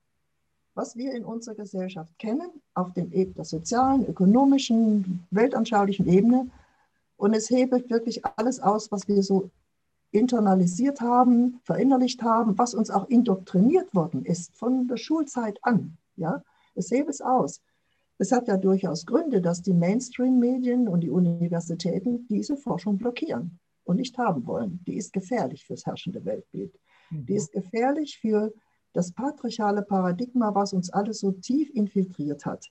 [0.75, 6.51] was wir in unserer Gesellschaft kennen, auf den, der sozialen, ökonomischen, weltanschaulichen Ebene.
[7.17, 9.51] Und es hebelt wirklich alles aus, was wir so
[10.13, 15.97] internalisiert haben, verinnerlicht haben, was uns auch indoktriniert worden ist von der Schulzeit an.
[16.17, 16.43] Ja?
[16.75, 17.61] Es hebt es aus.
[18.19, 23.97] Es hat ja durchaus Gründe, dass die Mainstream-Medien und die Universitäten diese Forschung blockieren und
[23.97, 24.81] nicht haben wollen.
[24.87, 26.79] Die ist gefährlich fürs herrschende Weltbild.
[27.11, 27.27] Mhm.
[27.27, 28.53] Die ist gefährlich für
[28.93, 32.71] das patriarchale Paradigma, was uns alles so tief infiltriert hat.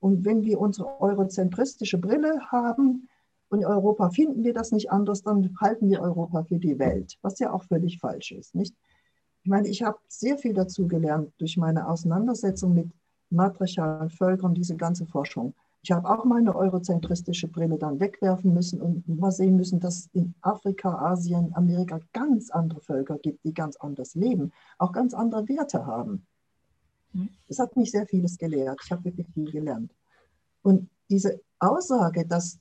[0.00, 3.08] Und wenn wir unsere eurozentristische Brille haben,
[3.50, 7.18] und in Europa finden wir das nicht anders, dann halten wir Europa für die Welt,
[7.20, 8.54] was ja auch völlig falsch ist.
[8.54, 8.74] Nicht?
[9.42, 12.90] Ich meine, ich habe sehr viel dazu gelernt durch meine Auseinandersetzung mit
[13.32, 15.54] matriarchalen Völkern, diese ganze Forschung.
[15.82, 20.10] Ich habe auch meine eurozentristische Brille dann wegwerfen müssen und mal sehen müssen, dass es
[20.12, 25.48] in Afrika, Asien, Amerika ganz andere Völker gibt, die ganz anders leben, auch ganz andere
[25.48, 26.24] Werte haben.
[27.48, 28.80] Das hat mich sehr vieles gelehrt.
[28.84, 29.92] Ich habe wirklich viel gelernt.
[30.62, 32.58] Und diese Aussage, dass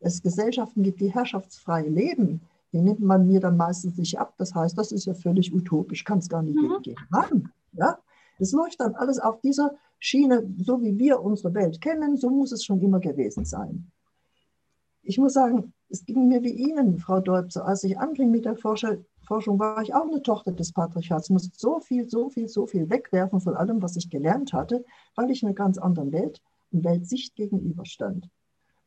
[0.00, 2.42] es Gesellschaften gibt, die herrschaftsfrei leben,
[2.72, 4.34] die nimmt man mir dann meistens nicht ab.
[4.38, 6.82] Das heißt, das ist ja völlig utopisch, kann es gar nicht mhm.
[6.82, 7.00] geben.
[7.08, 7.52] Machen.
[7.72, 7.98] Ja?
[8.38, 12.52] Das läuft dann alles auf dieser Schiene, so wie wir unsere Welt kennen, so muss
[12.52, 13.90] es schon immer gewesen sein.
[15.02, 18.56] Ich muss sagen, es ging mir wie Ihnen, Frau Deubse, als ich anfing mit der
[18.56, 21.30] Forschung, war ich auch eine Tochter des Patriarchats.
[21.30, 24.84] Musste so viel, so viel, so viel wegwerfen von allem, was ich gelernt hatte,
[25.14, 26.40] weil ich einer ganz anderen Welt
[26.72, 28.28] und Weltsicht gegenüberstand.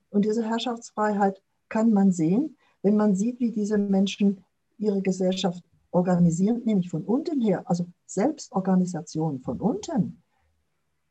[0.10, 4.44] Und diese Herrschaftsfreiheit kann man sehen, wenn man sieht, wie diese Menschen
[4.78, 10.23] ihre Gesellschaft organisieren, nämlich von unten her, also Selbstorganisation von unten.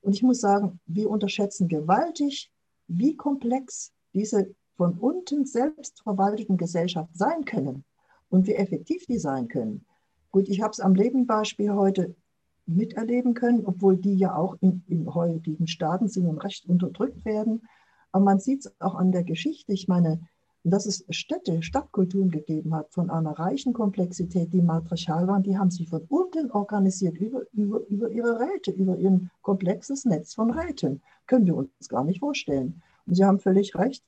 [0.02, 2.50] Und ich muss sagen, wir unterschätzen gewaltig,
[2.88, 7.84] wie komplex diese von unten selbst verwalteten Gesellschaften sein können
[8.28, 9.86] und wie effektiv die sein können.
[10.30, 12.14] Gut, ich habe es am Lebenbeispiel heute
[12.66, 17.62] miterleben können, obwohl die ja auch in, in heutigen Staaten sind und recht unterdrückt werden.
[18.12, 19.72] Aber man sieht es auch an der Geschichte.
[19.72, 20.20] Ich meine,
[20.64, 25.70] dass es Städte, Stadtkulturen gegeben hat von einer reichen Komplexität, die matriarchal waren, die haben
[25.70, 31.02] sich von unten organisiert über, über, über ihre Räte, über ihr komplexes Netz von Räten.
[31.26, 32.80] Können wir uns gar nicht vorstellen.
[33.06, 34.04] Und Sie haben völlig recht.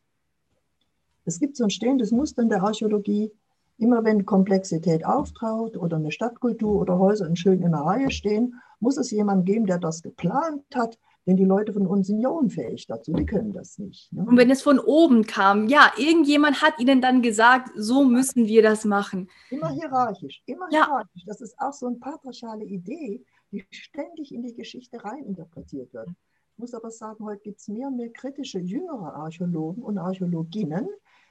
[1.25, 3.33] Es gibt so ein stehendes Muster in der Archäologie.
[3.77, 8.61] Immer wenn Komplexität auftaucht oder eine Stadtkultur oder Häuser in schön in einer Reihe stehen,
[8.79, 10.97] muss es jemanden geben, der das geplant hat,
[11.27, 14.13] denn die Leute von uns sind ja unfähig dazu, die können das nicht.
[14.13, 14.25] Ne?
[14.27, 18.63] Und wenn es von oben kam, ja, irgendjemand hat ihnen dann gesagt, so müssen wir
[18.63, 19.31] das machen.
[19.51, 20.87] Immer hierarchisch, immer ja.
[20.87, 21.25] hierarchisch.
[21.27, 26.09] Das ist auch so eine patriarchale Idee, die ständig in die Geschichte reininterpretiert wird.
[26.09, 30.89] Ich muss aber sagen, heute gibt es mehr und mehr kritische jüngere Archäologen und Archäologinnen,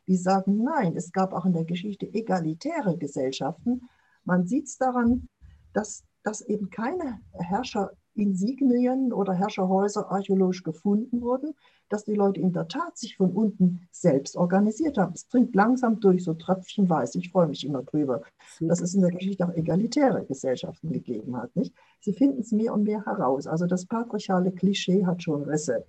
[0.08, 3.88] die sagen, nein, es gab auch in der Geschichte egalitäre Gesellschaften.
[4.26, 5.30] Man sieht es daran,
[5.74, 11.54] dass, dass eben keine Herrscher Insignien oder Herrscherhäuser archäologisch gefunden wurden,
[11.90, 15.14] dass die Leute in der Tat sich von unten selbst organisiert haben.
[15.14, 17.20] Es dringt langsam durch, so tröpfchenweise.
[17.20, 18.22] Ich freue mich immer drüber,
[18.60, 21.56] dass es in der Geschichte auch egalitäre Gesellschaften gegeben hat.
[21.56, 21.74] Nicht?
[22.02, 23.48] Sie finden es mehr und mehr heraus.
[23.48, 25.86] Also das patriarchale Klischee hat schon Risse.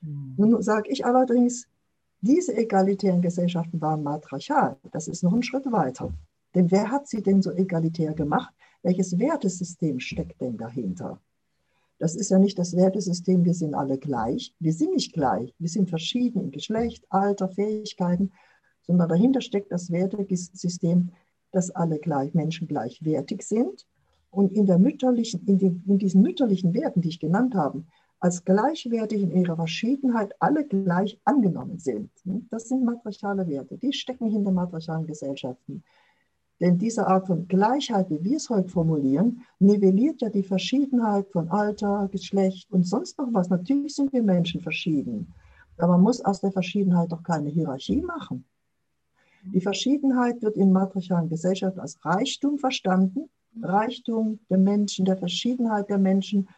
[0.00, 0.34] Mhm.
[0.36, 1.68] Nun sage ich allerdings,
[2.20, 4.76] diese egalitären Gesellschaften waren matriarchal.
[4.90, 6.12] Das ist noch ein Schritt weiter.
[6.54, 8.52] Denn wer hat sie denn so egalitär gemacht?
[8.82, 11.20] Welches Wertesystem steckt denn dahinter?
[11.98, 14.54] Das ist ja nicht das Wertesystem, wir sind alle gleich.
[14.60, 15.52] Wir sind nicht gleich.
[15.58, 18.32] Wir sind verschieden in Geschlecht, Alter, Fähigkeiten,
[18.82, 21.10] sondern dahinter steckt das Wertesystem,
[21.50, 23.86] dass alle gleich, Menschen gleichwertig sind
[24.30, 27.84] und in, der mütterlichen, in, den, in diesen mütterlichen Werten, die ich genannt habe,
[28.20, 32.10] als gleichwertig in ihrer Verschiedenheit alle gleich angenommen sind.
[32.50, 35.84] Das sind matriarchale Werte, die stecken hinter matriarchalen Gesellschaften.
[36.60, 41.48] Denn diese Art von Gleichheit, wie wir es heute formulieren, nivelliert ja die Verschiedenheit von
[41.48, 43.48] Alter, Geschlecht und sonst noch was.
[43.48, 45.34] Natürlich sind wir Menschen verschieden,
[45.76, 48.44] aber man muss aus der Verschiedenheit doch keine Hierarchie machen.
[49.44, 53.30] Die Verschiedenheit wird in matriarchalen Gesellschaften als Reichtum verstanden
[53.62, 56.48] Reichtum der Menschen, der Verschiedenheit der Menschen,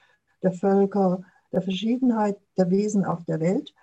[0.42, 1.22] der Völker,
[1.53, 3.74] der Verschiedenheit der Wesen auf der Welt.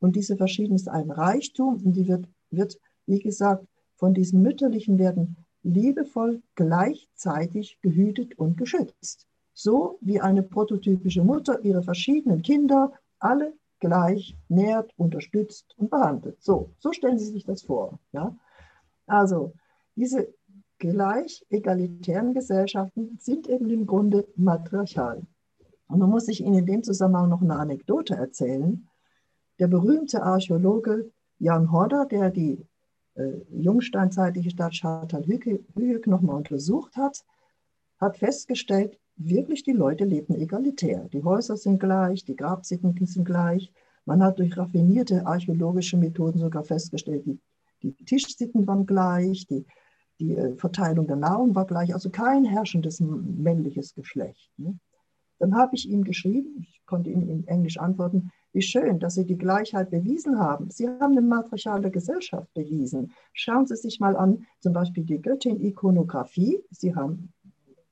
[0.00, 3.66] Und diese Verschiedenheit ist ein Reichtum und die wird, wird, wie gesagt,
[3.96, 9.26] von diesen mütterlichen Werden liebevoll gleichzeitig gehütet und geschützt.
[9.52, 16.42] So wie eine prototypische Mutter ihre verschiedenen Kinder alle gleich nährt, unterstützt und behandelt.
[16.42, 17.98] So, so stellen Sie sich das vor.
[18.12, 18.36] Ja?
[19.06, 19.52] Also,
[19.96, 20.32] diese
[20.78, 25.22] gleich egalitären Gesellschaften sind eben im Grunde matriarchal.
[25.88, 28.88] Und man muss sich Ihnen in dem Zusammenhang noch eine Anekdote erzählen.
[29.58, 32.66] Der berühmte Archäologe Jan Horder, der die
[33.50, 35.64] jungsteinzeitliche Stadt Schartal-Hügel
[36.06, 37.24] nochmal untersucht hat,
[37.98, 41.08] hat festgestellt, wirklich die Leute leben egalitär.
[41.12, 43.72] Die Häuser sind gleich, die Grabsitten sind gleich.
[44.04, 47.38] Man hat durch raffinierte archäologische Methoden sogar festgestellt, die,
[47.82, 49.64] die Tischsitten waren gleich, die,
[50.18, 54.50] die äh, Verteilung der Nahrung war gleich, also kein herrschendes männliches Geschlecht.
[54.56, 54.78] Ne?
[55.38, 59.26] Dann habe ich ihm geschrieben, ich konnte ihm in Englisch antworten, wie schön, dass Sie
[59.26, 60.70] die Gleichheit bewiesen haben.
[60.70, 63.12] Sie haben eine matriarchale Gesellschaft bewiesen.
[63.32, 66.62] Schauen Sie sich mal an, zum Beispiel die Göttin-Ikonographie.
[66.70, 67.32] Sie haben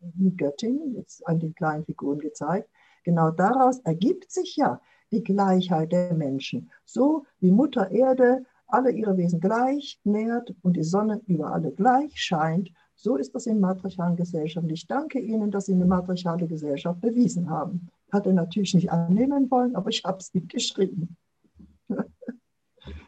[0.00, 2.70] die Göttin jetzt an den kleinen Figuren gezeigt.
[3.04, 6.70] Genau daraus ergibt sich ja die Gleichheit der Menschen.
[6.84, 12.12] So wie Mutter Erde alle ihre Wesen gleich nährt und die Sonne über alle gleich
[12.14, 14.70] scheint, so ist das in matriarchalen Gesellschaften.
[14.70, 17.90] Ich danke Ihnen, dass Sie eine matriarchale Gesellschaft bewiesen haben.
[18.12, 21.16] Hatte natürlich nicht annehmen wollen, aber ich habe es ihm geschrieben.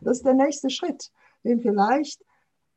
[0.01, 1.11] Das ist der nächste Schritt,
[1.45, 2.25] den vielleicht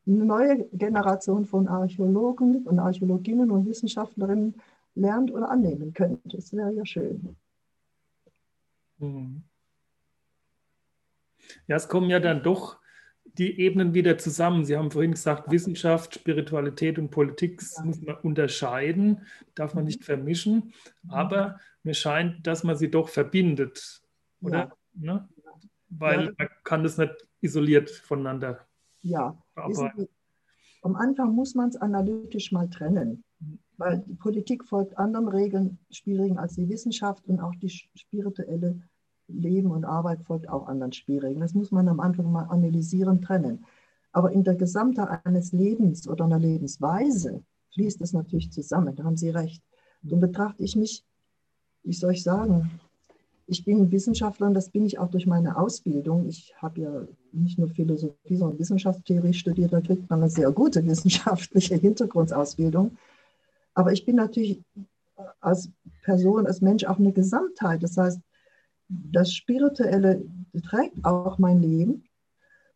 [0.05, 4.61] eine neue Generation von Archäologen und Archäologinnen und Wissenschaftlerinnen
[4.95, 6.21] lernt oder annehmen könnte.
[6.29, 7.37] Das wäre ja schön.
[8.97, 9.43] Mhm.
[11.67, 12.79] Ja, es kommen ja dann doch
[13.37, 14.65] die Ebenen wieder zusammen.
[14.65, 19.25] Sie haben vorhin gesagt, Wissenschaft, Spiritualität und Politik muss man unterscheiden,
[19.55, 20.73] darf man nicht vermischen.
[21.03, 21.09] Mhm.
[21.09, 24.01] Aber mir scheint, dass man sie doch verbindet,
[24.41, 24.57] oder?
[24.57, 25.13] Ja.
[25.13, 25.29] Ne?
[25.89, 26.31] Weil ja.
[26.37, 28.67] man kann das nicht isoliert voneinander
[29.01, 29.37] ja.
[29.55, 30.07] bearbeiten.
[30.81, 33.23] Am Anfang muss man es analytisch mal trennen,
[33.77, 38.81] weil die Politik folgt anderen Regeln, Spielregeln als die Wissenschaft und auch die spirituelle
[39.27, 41.41] Leben und Arbeit folgt auch anderen Spielregeln.
[41.41, 43.65] Das muss man am Anfang mal analysieren, trennen.
[44.11, 49.17] Aber in der Gesamtheit eines Lebens oder einer Lebensweise fließt es natürlich zusammen, da haben
[49.17, 49.61] Sie recht.
[50.01, 51.03] Nun betrachte ich mich,
[51.83, 52.71] wie soll ich sagen,
[53.47, 56.27] ich bin Wissenschaftler und das bin ich auch durch meine Ausbildung.
[56.27, 59.71] Ich habe ja nicht nur Philosophie, sondern Wissenschaftstheorie studiert.
[59.71, 62.97] Da kriegt man eine sehr gute wissenschaftliche Hintergrundausbildung.
[63.73, 64.61] Aber ich bin natürlich
[65.39, 65.69] als
[66.03, 67.83] Person, als Mensch auch eine Gesamtheit.
[67.83, 68.19] Das heißt,
[68.89, 70.23] das Spirituelle
[70.69, 72.03] trägt auch mein Leben.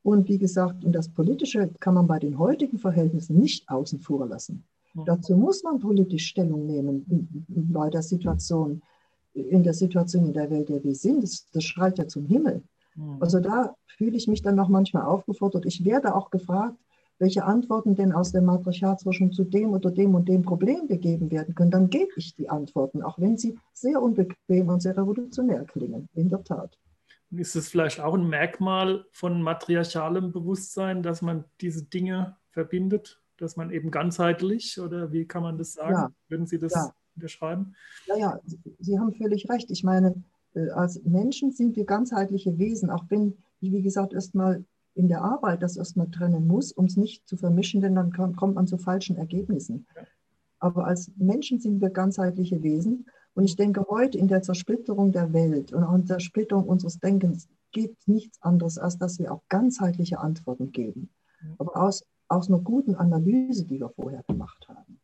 [0.04, 4.28] Und wie gesagt, und das Politische kann man bei den heutigen Verhältnissen nicht außen vor
[4.28, 4.64] lassen.
[4.94, 5.06] Mhm.
[5.06, 7.06] Dazu muss man politisch Stellung nehmen
[7.48, 8.82] bei der Situation,
[9.34, 11.24] in der Situation in der Welt, in der wir sind.
[11.24, 12.64] Das, das schreit ja zum Himmel.
[12.96, 13.18] Mhm.
[13.20, 15.66] Also da fühle ich mich dann noch manchmal aufgefordert.
[15.66, 16.78] Ich werde auch gefragt,
[17.22, 21.54] welche Antworten denn aus der Matriarchatsforschung zu dem oder dem und dem Problem gegeben werden
[21.54, 26.10] können, dann gebe ich die Antworten, auch wenn sie sehr unbequem und sehr revolutionär klingen,
[26.14, 26.80] in der Tat.
[27.30, 33.56] Ist es vielleicht auch ein Merkmal von matriarchalem Bewusstsein, dass man diese Dinge verbindet, dass
[33.56, 35.94] man eben ganzheitlich oder wie kann man das sagen?
[35.94, 36.12] Ja.
[36.28, 36.92] Würden Sie das ja.
[37.16, 37.76] unterschreiben?
[38.08, 38.40] Ja, ja,
[38.80, 39.70] Sie haben völlig recht.
[39.70, 40.24] Ich meine,
[40.56, 45.64] äh, als Menschen sind wir ganzheitliche Wesen, auch wenn, wie gesagt, erstmal in der Arbeit
[45.64, 49.16] das erstmal trennen muss, um es nicht zu vermischen, denn dann kommt man zu falschen
[49.16, 49.88] Ergebnissen.
[50.60, 53.08] Aber als Menschen sind wir ganzheitliche Wesen.
[53.34, 57.00] Und ich denke, heute in der Zersplitterung der Welt und auch in der Splitterung unseres
[57.00, 61.10] Denkens geht nichts anderes, als dass wir auch ganzheitliche Antworten geben.
[61.58, 65.00] Aber aus, aus einer guten Analyse, die wir vorher gemacht haben.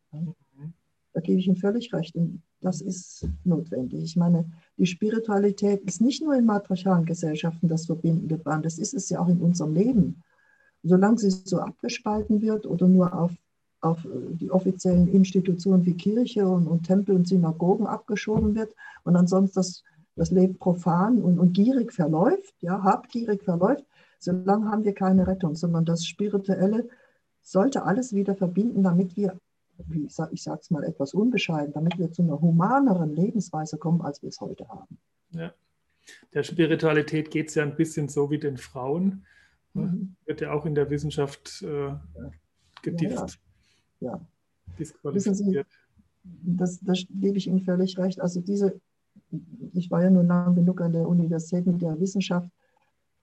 [1.12, 2.14] Da gebe ich Ihnen völlig recht.
[2.14, 4.04] Und das ist notwendig.
[4.04, 8.94] Ich meine, die Spiritualität ist nicht nur in matriarchalen Gesellschaften das verbindende Band, das ist
[8.94, 10.22] es ja auch in unserem Leben.
[10.84, 13.32] Solange sie so abgespalten wird oder nur auf,
[13.80, 18.72] auf die offiziellen Institutionen wie Kirche und, und Tempel und Synagogen abgeschoben wird
[19.02, 19.82] und ansonsten das,
[20.14, 23.84] das Leben profan und, und gierig verläuft, ja, habgierig verläuft,
[24.20, 26.88] solange haben wir keine Rettung, sondern das Spirituelle
[27.42, 29.38] sollte alles wieder verbinden, damit wir
[29.86, 34.02] wie ich sage ich es mal etwas unbescheiden, damit wir zu einer humaneren Lebensweise kommen,
[34.02, 34.98] als wir es heute haben.
[35.30, 35.52] Ja.
[36.32, 39.24] Der Spiritualität geht es ja ein bisschen so wie den Frauen.
[39.74, 40.16] Mhm.
[40.24, 41.94] Wird ja auch in der Wissenschaft äh,
[42.82, 43.38] gedifft.
[44.00, 44.20] Ja, ja.
[44.78, 45.66] Disqualifiziert.
[46.24, 48.20] Sie, das, das gebe ich Ihnen völlig recht.
[48.20, 48.80] Also diese,
[49.72, 52.50] ich war ja nun lange genug an der Universität mit der Wissenschaft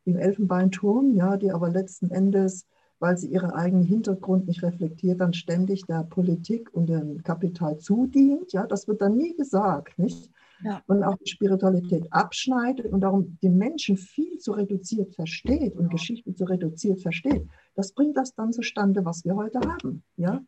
[0.06, 2.66] im Elfenbeinturm, ja, die aber letzten Endes
[3.06, 8.52] weil sie ihren eigenen Hintergrund nicht reflektiert, dann ständig der Politik und dem Kapital zudient.
[8.52, 10.32] Ja, das wird dann nie gesagt, nicht?
[10.64, 10.82] Ja.
[10.88, 16.34] Und auch die Spiritualität abschneidet und darum die Menschen viel zu reduziert versteht und Geschichte
[16.34, 17.48] zu reduziert versteht.
[17.76, 20.02] Das bringt das dann zustande, was wir heute haben.
[20.18, 20.44] Ja?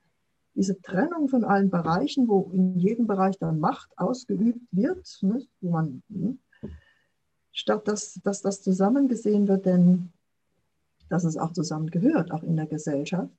[0.55, 5.69] Diese Trennung von allen Bereichen, wo in jedem Bereich dann Macht ausgeübt wird, ne, wo
[5.69, 6.39] man, hm,
[7.51, 10.09] statt dass, dass das zusammengesehen wird, denn
[11.09, 13.33] dass es auch zusammengehört, auch in der Gesellschaft.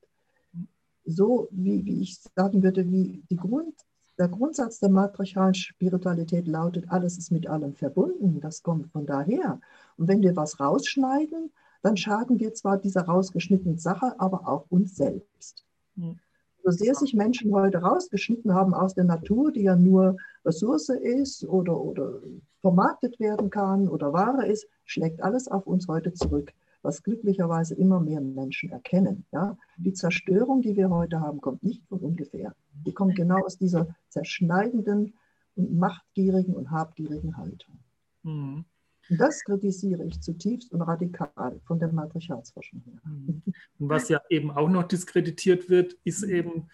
[1.05, 3.73] So wie, wie ich sagen würde, wie die Grund,
[4.17, 9.61] der Grundsatz der matriarchalen Spiritualität lautet, alles ist mit allem verbunden, das kommt von daher.
[9.97, 11.51] Und wenn wir was rausschneiden,
[11.81, 15.65] dann schaden wir zwar dieser rausgeschnittenen Sache, aber auch uns selbst.
[15.95, 16.19] Mhm.
[16.63, 21.45] So sehr sich Menschen heute rausgeschnitten haben aus der Natur, die ja nur Ressource ist
[21.45, 22.19] oder, oder
[22.59, 27.99] vermarktet werden kann oder Ware ist, schlägt alles auf uns heute zurück was glücklicherweise immer
[27.99, 29.25] mehr Menschen erkennen.
[29.31, 29.57] Ja?
[29.77, 32.55] Die Zerstörung, die wir heute haben, kommt nicht von ungefähr.
[32.85, 35.13] Die kommt genau aus dieser zerschneidenden
[35.55, 37.79] und machtgierigen und habgierigen Haltung.
[38.23, 38.65] Mhm.
[39.09, 43.01] Und das kritisiere ich zutiefst und radikal von der Matriarchatsforschung her.
[43.03, 43.41] Mhm.
[43.79, 46.69] Und was ja eben auch noch diskreditiert wird, ist eben,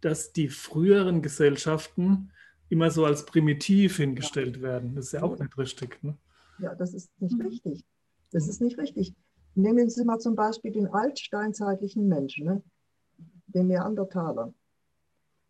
[0.00, 2.30] dass die früheren Gesellschaften
[2.68, 4.94] immer so als primitiv hingestellt werden.
[4.94, 6.02] Das ist ja auch nicht richtig.
[6.02, 6.16] Ne?
[6.60, 7.46] Ja, das ist nicht mhm.
[7.46, 7.84] richtig.
[8.30, 9.14] Das ist nicht richtig.
[9.54, 12.62] Nehmen Sie mal zum Beispiel den altsteinzeitlichen Menschen, ne?
[13.46, 14.52] den Neandertaler.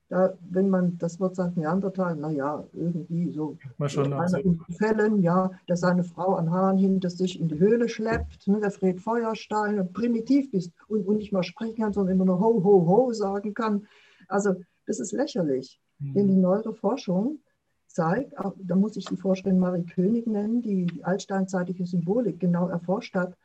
[0.08, 5.76] Da, wenn man das Wort sagt, Neandertal, naja, irgendwie so schon in Fällen, ja, der
[5.76, 10.50] seine Frau an Haaren hinter sich in die Höhle schleppt, ne, der Fred Feuerstein, primitiv
[10.50, 13.86] bist und, und nicht mal sprechen kann, sondern immer nur ho, ho, ho sagen kann.
[14.26, 15.80] Also das ist lächerlich.
[16.00, 16.14] Mhm.
[16.14, 17.38] Denn die neuere Forschung
[17.86, 23.14] zeigt, da muss ich die Forscherin Marie König nennen, die die altsteinzeitliche Symbolik genau erforscht
[23.14, 23.36] hat,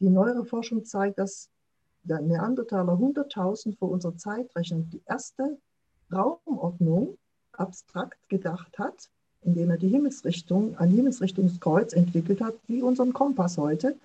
[0.00, 1.50] die neuere Forschung zeigt, dass
[2.02, 5.58] der Neandertaler 100.000 vor unserer Zeitrechnung die erste
[6.12, 7.18] Raumordnung
[7.52, 9.10] abstrakt gedacht hat,
[9.42, 13.96] indem er die Himmelsrichtung, ein Himmelsrichtungskreuz entwickelt hat, wie unseren Kompass heute.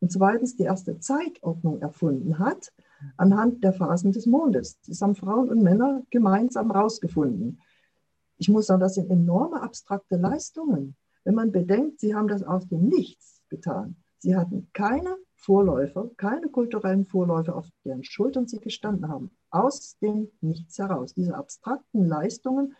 [0.00, 2.72] Und zweitens die erste Zeitordnung erfunden hat,
[3.16, 4.78] anhand der Phasen des Mondes.
[4.86, 7.60] Das haben Frauen und Männer gemeinsam herausgefunden.
[8.38, 10.96] Ich muss sagen, das sind enorme abstrakte Leistungen.
[11.24, 13.96] Wenn man bedenkt, sie haben das aus dem Nichts getan.
[14.18, 15.16] Sie hatten keine
[15.46, 21.14] Vorläufer, keine kulturellen Vorläufer, auf deren Schultern sie gestanden haben, aus dem Nichts heraus.
[21.14, 22.74] Diese abstrakten Leistungen,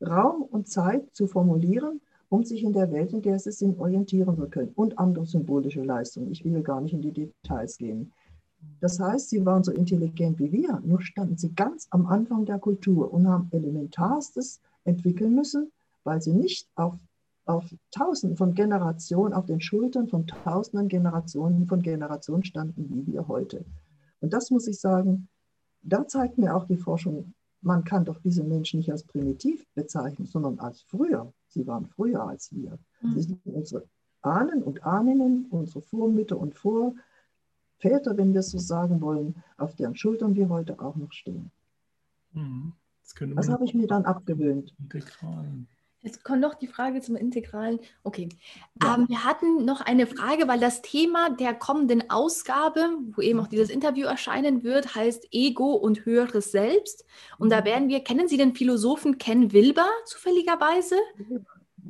[0.00, 2.00] Raum und Zeit zu formulieren,
[2.30, 4.72] um sich in der Welt, in der sie sind, orientieren zu können.
[4.74, 6.30] Und andere symbolische Leistungen.
[6.30, 8.10] Ich will gar nicht in die Details gehen.
[8.80, 12.58] Das heißt, sie waren so intelligent wie wir, nur standen sie ganz am Anfang der
[12.58, 15.70] Kultur und haben Elementarstes entwickeln müssen,
[16.04, 16.94] weil sie nicht auf
[17.48, 23.26] auf Tausenden von Generationen, auf den Schultern von Tausenden Generationen von Generationen standen, wie wir
[23.26, 23.64] heute.
[24.20, 25.28] Und das muss ich sagen,
[25.82, 27.32] da zeigt mir auch die Forschung,
[27.62, 31.32] man kann doch diese Menschen nicht als primitiv bezeichnen, sondern als früher.
[31.48, 32.78] Sie waren früher als wir.
[33.00, 33.14] Mhm.
[33.14, 33.84] Sie sind unsere
[34.20, 39.96] Ahnen und Ahninnen, unsere Vormütter und Vorväter, wenn wir es so sagen wollen, auf deren
[39.96, 41.50] Schultern wir heute auch noch stehen.
[42.32, 42.74] Mhm.
[43.02, 44.74] Das, das habe ich mir dann abgewöhnt.
[46.02, 47.80] Jetzt kommt noch die Frage zum Integralen.
[48.04, 48.28] Okay.
[48.82, 48.94] Ja.
[48.94, 53.48] Ähm, wir hatten noch eine Frage, weil das Thema der kommenden Ausgabe, wo eben auch
[53.48, 57.04] dieses Interview erscheinen wird, heißt Ego und höheres Selbst.
[57.38, 57.64] Und da mhm.
[57.64, 60.94] werden wir, kennen Sie den Philosophen Ken Wilber zufälligerweise?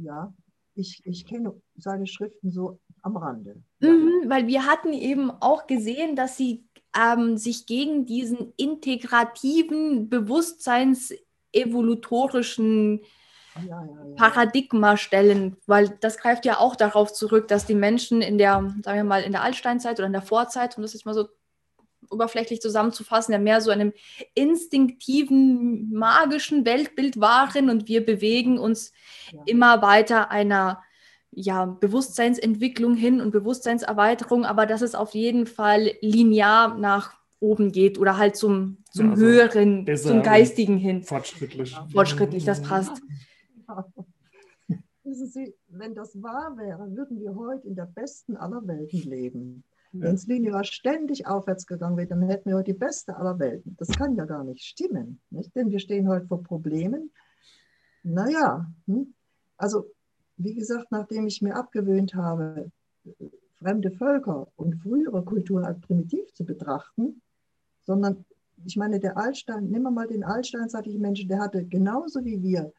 [0.02, 0.32] Ja,
[0.74, 3.62] ich, ich kenne seine Schriften so am Rande.
[3.80, 6.64] Mhm, weil wir hatten eben auch gesehen, dass Sie
[6.96, 13.02] ähm, sich gegen diesen integrativen, bewusstseinsevolutorischen
[14.16, 18.98] Paradigma stellen, weil das greift ja auch darauf zurück, dass die Menschen in der, sagen
[18.98, 21.28] wir mal, in der Altsteinzeit oder in der Vorzeit, um das jetzt mal so
[22.10, 23.92] oberflächlich zusammenzufassen, ja mehr so einem
[24.34, 28.92] instinktiven, magischen Weltbild waren und wir bewegen uns
[29.32, 29.40] ja.
[29.46, 30.82] immer weiter einer
[31.30, 37.98] ja, Bewusstseinsentwicklung hin und Bewusstseinserweiterung, aber dass es auf jeden Fall linear nach oben geht
[37.98, 41.02] oder halt zum, zum ja, also höheren, zum geistigen hin.
[41.02, 41.76] Fortschrittlich.
[41.92, 43.02] Fortschrittlich, das passt.
[45.04, 49.64] Wissen Sie, wenn das wahr wäre, würden wir heute in der besten aller Welten leben.
[49.92, 50.02] Ja.
[50.02, 53.74] Wenn es linear ständig aufwärts gegangen wäre, dann hätten wir heute die beste aller Welten.
[53.78, 55.54] Das kann ja gar nicht stimmen, nicht?
[55.54, 57.10] denn wir stehen heute vor Problemen.
[58.02, 59.14] Naja, hm?
[59.56, 59.90] also
[60.36, 62.70] wie gesagt, nachdem ich mir abgewöhnt habe,
[63.58, 67.22] fremde Völker und frühere Kulturen als primitiv zu betrachten,
[67.84, 68.24] sondern
[68.64, 72.72] ich meine, der Altstein, nehmen wir mal den altsteinzeitlichen Menschen, der hatte genauso wie wir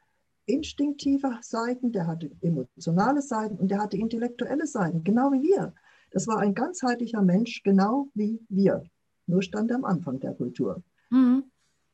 [0.50, 5.74] instinktive Seiten, der hatte emotionale Seiten und der hatte intellektuelle Seiten, genau wie wir.
[6.12, 8.84] Das war ein ganzheitlicher Mensch, genau wie wir.
[9.28, 10.82] nur stand er am Anfang der Kultur.
[11.12, 11.43] Mhm.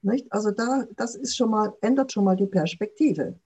[0.02, 0.32] Nicht?
[0.32, 3.38] Also da, das ist schon mal, ändert schon mal die Perspektive.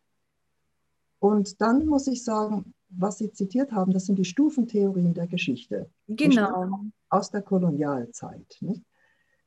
[1.19, 5.89] Und dann muss ich sagen, was Sie zitiert haben, das sind die Stufentheorien der Geschichte.
[6.07, 6.79] Genau.
[7.09, 8.57] Aus der Kolonialzeit.
[8.61, 8.83] Nicht?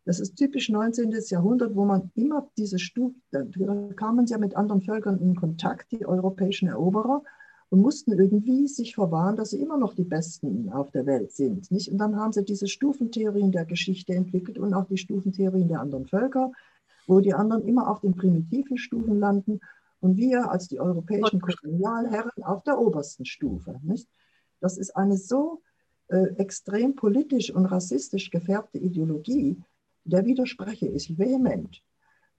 [0.04, 1.14] Das ist typisch 19.
[1.28, 3.44] Jahrhundert, wo man immer diese Stufen, da
[3.94, 7.22] kamen sie ja mit anderen Völkern in Kontakt, die europäischen Eroberer,
[7.70, 11.70] und mussten irgendwie sich verwahren, dass sie immer noch die Besten auf der Welt sind.
[11.70, 11.90] Nicht?
[11.90, 16.06] Und dann haben sie diese Stufentheorien der Geschichte entwickelt und auch die Stufentheorien der anderen
[16.06, 16.52] Völker,
[17.06, 19.60] wo die anderen immer auf den primitiven Stufen landen
[20.00, 23.80] und wir als die europäischen Kolonialherren auf der obersten Stufe.
[23.82, 24.06] Nicht?
[24.60, 25.62] Das ist eine so
[26.08, 29.56] äh, extrem politisch und rassistisch gefärbte Ideologie,
[30.04, 31.82] der widerspreche ich vehement.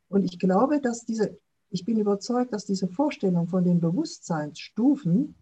[0.09, 1.37] Und ich glaube, dass diese,
[1.69, 5.35] ich bin überzeugt, dass diese Vorstellung von den Bewusstseinsstufen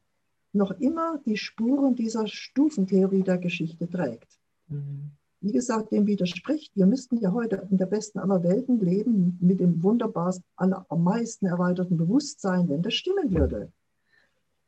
[0.53, 4.39] noch immer die Spuren dieser Stufentheorie der Geschichte trägt.
[4.67, 5.11] Mhm
[5.41, 6.75] wie gesagt, dem widerspricht.
[6.75, 11.47] Wir müssten ja heute in der besten aller Welten leben, mit dem wunderbarsten, am meisten
[11.47, 13.71] erweiterten Bewusstsein, wenn das stimmen würde.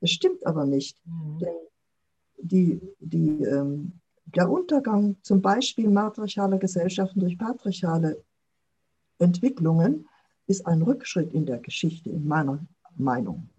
[0.01, 0.99] Das stimmt aber nicht.
[1.06, 1.39] Mhm.
[1.39, 1.56] Denn
[2.39, 3.93] die, die, ähm,
[4.26, 8.24] der Untergang zum Beispiel matriarchaler Gesellschaften durch patriarchale
[9.19, 10.07] Entwicklungen
[10.47, 12.59] ist ein Rückschritt in der Geschichte, in meiner
[12.95, 13.49] Meinung.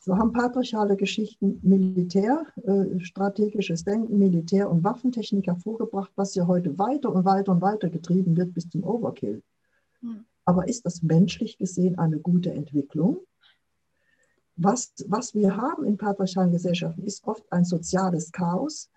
[0.00, 6.78] So haben patriarchale Geschichten Militär, äh, strategisches Denken, Militär und Waffentechnik hervorgebracht, was ja heute
[6.78, 9.42] weiter und weiter und weiter getrieben wird bis zum Overkill.
[10.00, 10.24] Mhm.
[10.44, 13.18] Aber ist das menschlich gesehen eine gute Entwicklung?
[14.56, 18.90] Was, was wir haben in patriarchalen Gesellschaften ist oft ein soziales Chaos,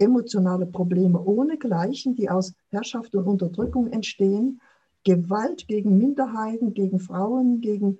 [0.00, 4.60] emotionale Probleme ohnegleichen, die aus Herrschaft und Unterdrückung entstehen,
[5.04, 7.98] Gewalt gegen Minderheiten, gegen Frauen, gegen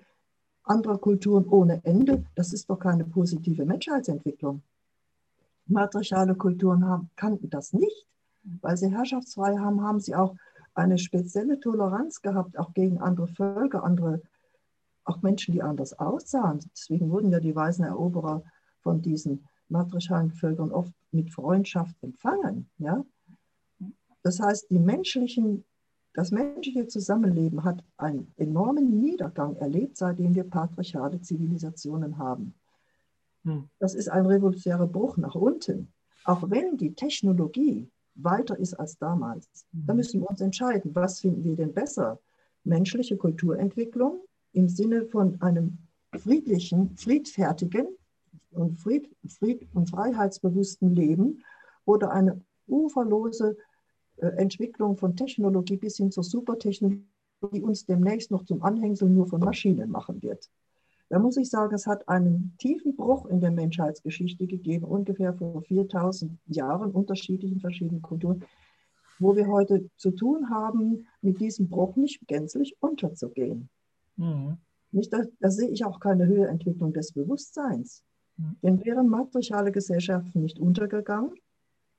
[0.65, 4.63] anderer Kulturen ohne Ende, das ist doch keine positive Menschheitsentwicklung.
[5.67, 8.07] Matriarchale Kulturen haben, kannten das nicht.
[8.61, 10.35] Weil sie herrschaftsfrei haben, haben sie auch
[10.75, 14.23] eine spezielle Toleranz gehabt, auch gegen andere Völker, andere,
[15.05, 16.61] auch Menschen, die anders aussahen.
[16.73, 18.43] Deswegen wurden ja die weißen Eroberer
[18.81, 22.69] von diesen matriarchalen Völkern oft mit Freundschaft empfangen.
[22.79, 23.05] Ja?
[24.23, 25.65] Das heißt, die menschlichen
[26.19, 32.55] das menschliche Zusammenleben hat einen enormen Niedergang erlebt, seitdem wir patriarchale Zivilisationen haben.
[33.45, 33.69] Hm.
[33.79, 35.93] Das ist ein revolutionärer Bruch nach unten.
[36.25, 39.87] Auch wenn die Technologie weiter ist als damals, hm.
[39.87, 42.19] da müssen wir uns entscheiden, was finden wir denn besser?
[42.65, 44.21] Menschliche Kulturentwicklung
[44.53, 45.79] im Sinne von einem
[46.17, 47.87] friedlichen, friedfertigen
[48.51, 51.45] und, fried, fried und freiheitsbewussten Leben
[51.85, 53.57] oder eine uferlose
[54.17, 57.05] äh, Entwicklung von Technologie bis hin zur Supertechnologie,
[57.53, 60.51] die uns demnächst noch zum Anhängsel nur von Maschinen machen wird.
[61.09, 65.63] Da muss ich sagen, es hat einen tiefen Bruch in der Menschheitsgeschichte gegeben, ungefähr vor
[65.63, 68.45] 4000 Jahren, unterschiedlichen verschiedenen Kulturen,
[69.19, 73.69] wo wir heute zu tun haben, mit diesem Bruch nicht gänzlich unterzugehen.
[74.17, 74.59] Mhm.
[74.91, 78.03] Nicht, da, da, sehe ich auch keine Höherentwicklung des Bewusstseins.
[78.63, 81.33] Denn wären matriarchale Gesellschaften nicht untergegangen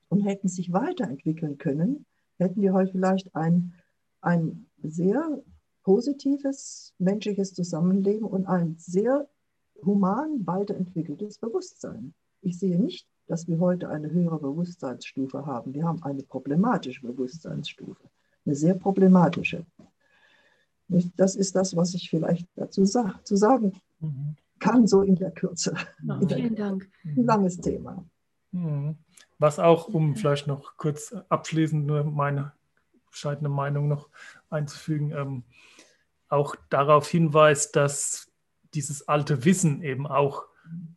[0.08, 2.06] und hätten sich weiterentwickeln können,
[2.38, 3.74] hätten wir heute vielleicht ein,
[4.22, 5.42] ein sehr
[5.84, 9.28] positives menschliches Zusammenleben und ein sehr
[9.86, 12.14] human weiterentwickeltes Bewusstsein.
[12.42, 15.74] Ich sehe nicht, dass wir heute eine höhere Bewusstseinsstufe haben.
[15.74, 18.04] Wir haben eine problematische Bewusstseinsstufe,
[18.46, 19.66] eine sehr problematische.
[21.18, 24.36] Das ist das, was ich vielleicht dazu sa zu sagen mhm.
[24.60, 25.76] Kann, so in der Kürze.
[26.04, 26.90] Ja, vielen Dank.
[27.04, 28.06] Ein langes Thema.
[28.52, 28.98] Mhm.
[29.38, 32.54] Was auch, um vielleicht noch kurz abschließend nur meine
[33.10, 34.10] bescheidene Meinung noch
[34.50, 35.44] einzufügen, ähm,
[36.28, 38.32] auch darauf hinweist, dass
[38.74, 40.46] dieses alte Wissen eben auch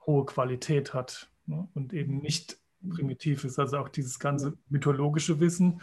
[0.06, 1.68] hohe Qualität hat ne?
[1.74, 2.58] und eben nicht
[2.90, 3.58] primitiv ist.
[3.58, 5.80] Also auch dieses ganze mythologische Wissen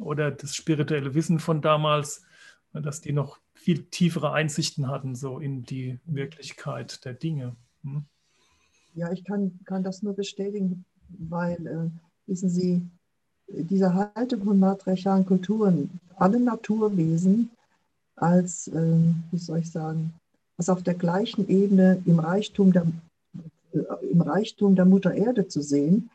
[0.00, 2.22] oder das spirituelle Wissen von damals,
[2.72, 3.38] dass die noch
[3.68, 7.54] viel tiefere Einsichten hatten, so in die Wirklichkeit der Dinge.
[7.82, 8.04] Hm?
[8.94, 11.90] Ja, ich kann, kann das nur bestätigen weil, äh,
[12.26, 12.82] wissen Sie,
[13.48, 17.50] diese Haltung von matriarchalen Kulturen, alle Naturwesen
[18.16, 18.98] als, äh,
[19.30, 20.12] wie soll ich sagen,
[20.56, 22.86] als auf der gleichen Ebene im Reichtum der,
[23.72, 26.10] äh, im Reichtum der Mutter Erde zu sehen,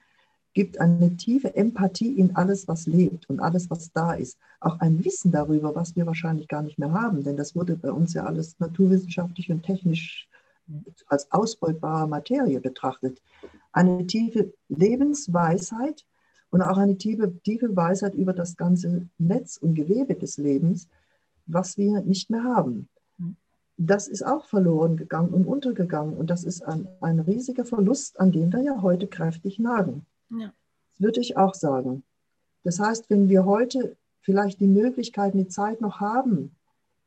[0.54, 4.38] gibt eine tiefe Empathie in alles, was lebt und alles, was da ist.
[4.60, 7.92] Auch ein Wissen darüber, was wir wahrscheinlich gar nicht mehr haben, denn das wurde bei
[7.92, 10.28] uns ja alles naturwissenschaftlich und technisch
[11.08, 13.22] als ausbeutbare Materie betrachtet
[13.74, 16.06] eine tiefe Lebensweisheit
[16.52, 20.88] und auch eine tiefe, tiefe Weisheit über das ganze Netz und Gewebe des Lebens,
[21.48, 22.88] was wir nicht mehr haben.
[23.78, 26.16] Das ist auch verloren gegangen und untergegangen.
[26.16, 30.06] Und das ist ein, ein riesiger Verlust, an dem wir ja heute kräftig nagen.
[30.38, 30.54] Ja.
[30.92, 32.04] Das würde ich auch sagen.
[32.64, 36.56] Das heißt, wenn wir heute vielleicht die Möglichkeit, die Zeit noch haben,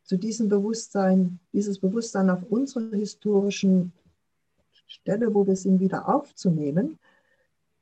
[0.05, 3.93] zu diesem Bewusstsein, dieses Bewusstsein auf unserer historischen
[4.87, 6.99] Stelle, wo wir sind, wieder aufzunehmen,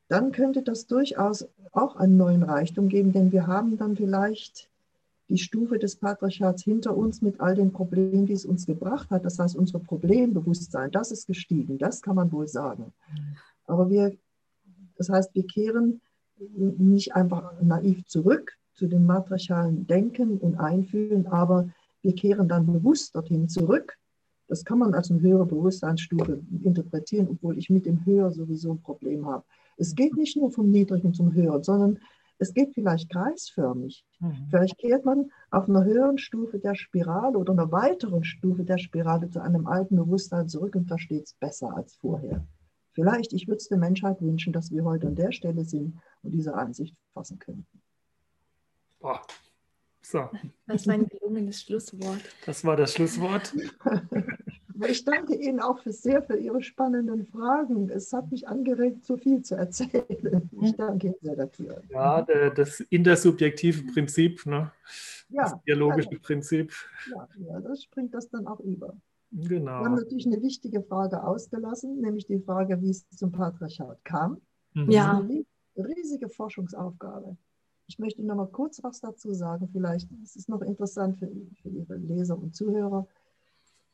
[0.08, 4.70] dann könnte das durchaus auch einen neuen Reichtum geben, denn wir haben dann vielleicht
[5.28, 9.24] die Stufe des Patriarchats hinter uns mit all den Problemen, die es uns gebracht hat.
[9.24, 12.92] Das heißt, unser Problembewusstsein, das ist gestiegen, das kann man wohl sagen.
[13.66, 14.16] Aber wir,
[14.96, 16.00] das heißt, wir kehren
[16.38, 21.68] nicht einfach naiv zurück zu dem matriarchalen Denken und Einfühlen, aber
[22.02, 23.96] wir kehren dann bewusst dorthin zurück.
[24.48, 28.82] Das kann man als eine höhere Bewusstseinsstufe interpretieren, obwohl ich mit dem Höher sowieso ein
[28.82, 29.44] Problem habe.
[29.76, 31.98] Es geht nicht nur vom Niedrigen zum Höheren, sondern
[32.38, 34.04] es geht vielleicht kreisförmig.
[34.20, 34.46] Mhm.
[34.50, 39.30] Vielleicht kehrt man auf einer höheren Stufe der Spirale oder einer weiteren Stufe der Spirale
[39.30, 42.44] zu einem alten Bewusstsein zurück und versteht es besser als vorher.
[42.94, 46.30] Vielleicht, ich würde es der Menschheit wünschen, dass wir heute an der Stelle sind und
[46.32, 47.66] diese Einsicht fassen könnten.
[49.00, 49.20] Boah.
[50.00, 50.30] So.
[50.66, 52.20] Das war ein gelungenes Schlusswort.
[52.46, 53.54] Das war das Schlusswort.
[54.88, 57.88] Ich danke Ihnen auch für sehr für Ihre spannenden Fragen.
[57.90, 60.50] Es hat mich angeregt, so viel zu erzählen.
[60.62, 61.80] Ich danke Ihnen sehr dafür.
[61.90, 64.72] Ja, das intersubjektive Prinzip, ne?
[65.28, 66.72] ja, das dialogische ja, Prinzip.
[67.10, 68.96] Ja, ja, das springt das dann auch über.
[69.34, 69.80] Genau.
[69.80, 74.40] Wir haben natürlich eine wichtige Frage ausgelassen, nämlich die Frage, wie es zum Patriarchat kam.
[74.74, 74.90] Mhm.
[74.90, 75.18] Ja.
[75.18, 75.44] Eine
[75.76, 77.36] riesige Forschungsaufgabe.
[77.86, 80.08] Ich möchte noch mal kurz was dazu sagen, vielleicht.
[80.22, 81.28] Es ist noch interessant für,
[81.60, 83.06] für Ihre Leser und Zuhörer.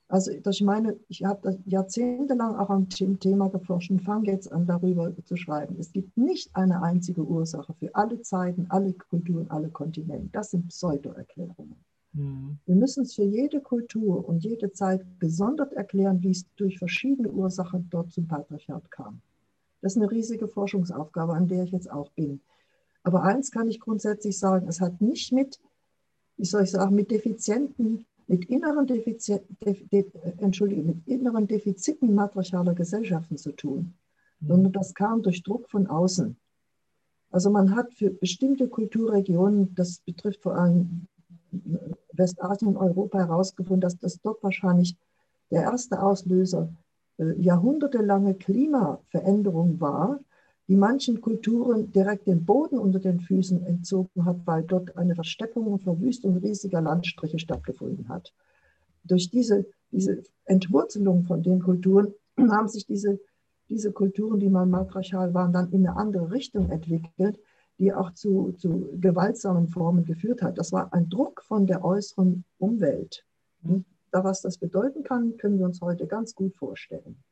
[0.09, 4.67] Also ich meine, ich habe jahrzehntelang auch an dem Thema geforscht und fange jetzt an,
[4.67, 5.77] darüber zu schreiben.
[5.79, 10.29] Es gibt nicht eine einzige Ursache für alle Zeiten, alle Kulturen, alle Kontinente.
[10.33, 11.77] Das sind Pseudo-Erklärungen.
[12.13, 12.59] Mhm.
[12.67, 17.31] Wir müssen es für jede Kultur und jede Zeit gesondert erklären, wie es durch verschiedene
[17.31, 19.21] Ursachen dort zum Patriarchat kam.
[19.81, 22.41] Das ist eine riesige Forschungsaufgabe, an der ich jetzt auch bin.
[23.03, 25.59] Aber eins kann ich grundsätzlich sagen, es hat nicht mit,
[26.37, 30.05] wie soll ich sagen, mit defizienten mit inneren, Defizit, de, de,
[30.39, 33.93] Entschuldige, mit inneren Defiziten matriarchaler Gesellschaften zu tun,
[34.39, 34.47] mhm.
[34.47, 36.37] sondern das kam durch Druck von außen.
[37.33, 41.09] Also man hat für bestimmte Kulturregionen, das betrifft vor allem
[42.13, 44.97] Westasien und Europa, herausgefunden, dass das dort wahrscheinlich
[45.51, 46.73] der erste Auslöser
[47.37, 50.21] jahrhundertelange Klimaveränderung war,
[50.69, 55.67] die manchen Kulturen direkt den Boden unter den Füßen entzogen hat, weil dort eine Versteppung
[55.67, 58.33] und Verwüstung riesiger Landstriche stattgefunden hat.
[59.05, 63.19] Durch diese, diese Entwurzelung von den Kulturen haben sich diese,
[63.69, 67.39] diese Kulturen, die mal matriarchal waren, dann in eine andere Richtung entwickelt,
[67.81, 70.59] die auch zu, zu gewaltsamen Formen geführt hat.
[70.59, 73.25] Das war ein Druck von der äußeren Umwelt.
[73.63, 77.23] Und da, was das bedeuten kann, können wir uns heute ganz gut vorstellen.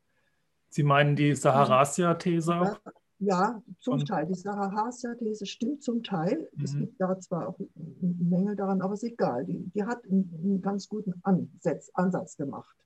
[0.70, 2.52] Sie meinen die Saharasia-These?
[2.52, 2.78] Ja,
[3.20, 4.26] ja, zum Und, Teil.
[4.26, 6.48] Die Sarah Haas-These stimmt zum Teil.
[6.62, 6.80] Es mhm.
[6.80, 7.58] gibt da zwar auch
[8.00, 9.44] Mängel daran, aber ist egal.
[9.44, 12.76] Die, die hat einen, einen, ganz guten Ansatz, Ansatz gemacht.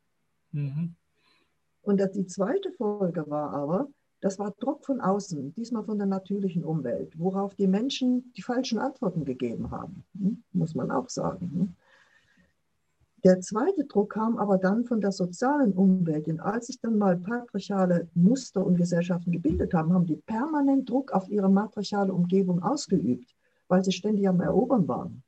[0.52, 0.96] Mhm.
[1.82, 3.88] Und die zweite Folge war aber,
[4.22, 8.78] das war Druck von außen, diesmal von der natürlichen Umwelt, worauf die Menschen die falschen
[8.78, 10.42] Antworten gegeben haben, hm?
[10.52, 11.50] muss man auch sagen.
[11.52, 11.74] Hm?
[13.24, 16.28] Der zweite Druck kam aber dann von der sozialen Umwelt.
[16.28, 21.12] Und als sich dann mal patriarchale Muster und Gesellschaften gebildet haben, haben die permanent Druck
[21.12, 23.34] auf ihre matriarchale Umgebung ausgeübt,
[23.68, 25.22] weil sie ständig am Erobern waren.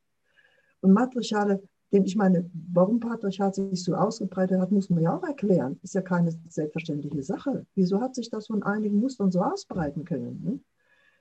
[0.81, 1.63] Und matriarchale,
[1.93, 5.79] denn ich meine, warum Patriarchat sich so ausgebreitet hat, muss man ja auch erklären.
[5.83, 7.67] Ist ja keine selbstverständliche Sache.
[7.75, 10.43] Wieso hat sich das von einigen Mustern so ausbreiten können?
[10.43, 10.61] Ne?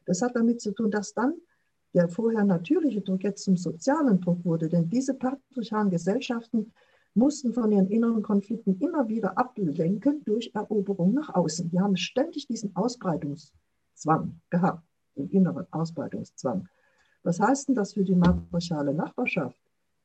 [0.06, 1.36] Das hat damit zu tun, dass dann
[1.94, 4.68] der vorher natürliche Druck jetzt zum sozialen Druck wurde.
[4.68, 6.74] Denn diese patriarchalen Gesellschaften
[7.14, 11.70] mussten von ihren inneren Konflikten immer wieder ablenken durch Eroberung nach außen.
[11.70, 14.84] Die haben ständig diesen Ausbreitungszwang gehabt,
[15.16, 16.68] den inneren Ausbreitungszwang.
[17.22, 19.63] Was heißt denn das für die matriarchale Nachbarschaft?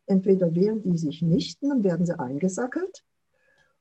[0.08, 3.04] Entweder wehren die sich nicht, dann werden sie eingesackelt,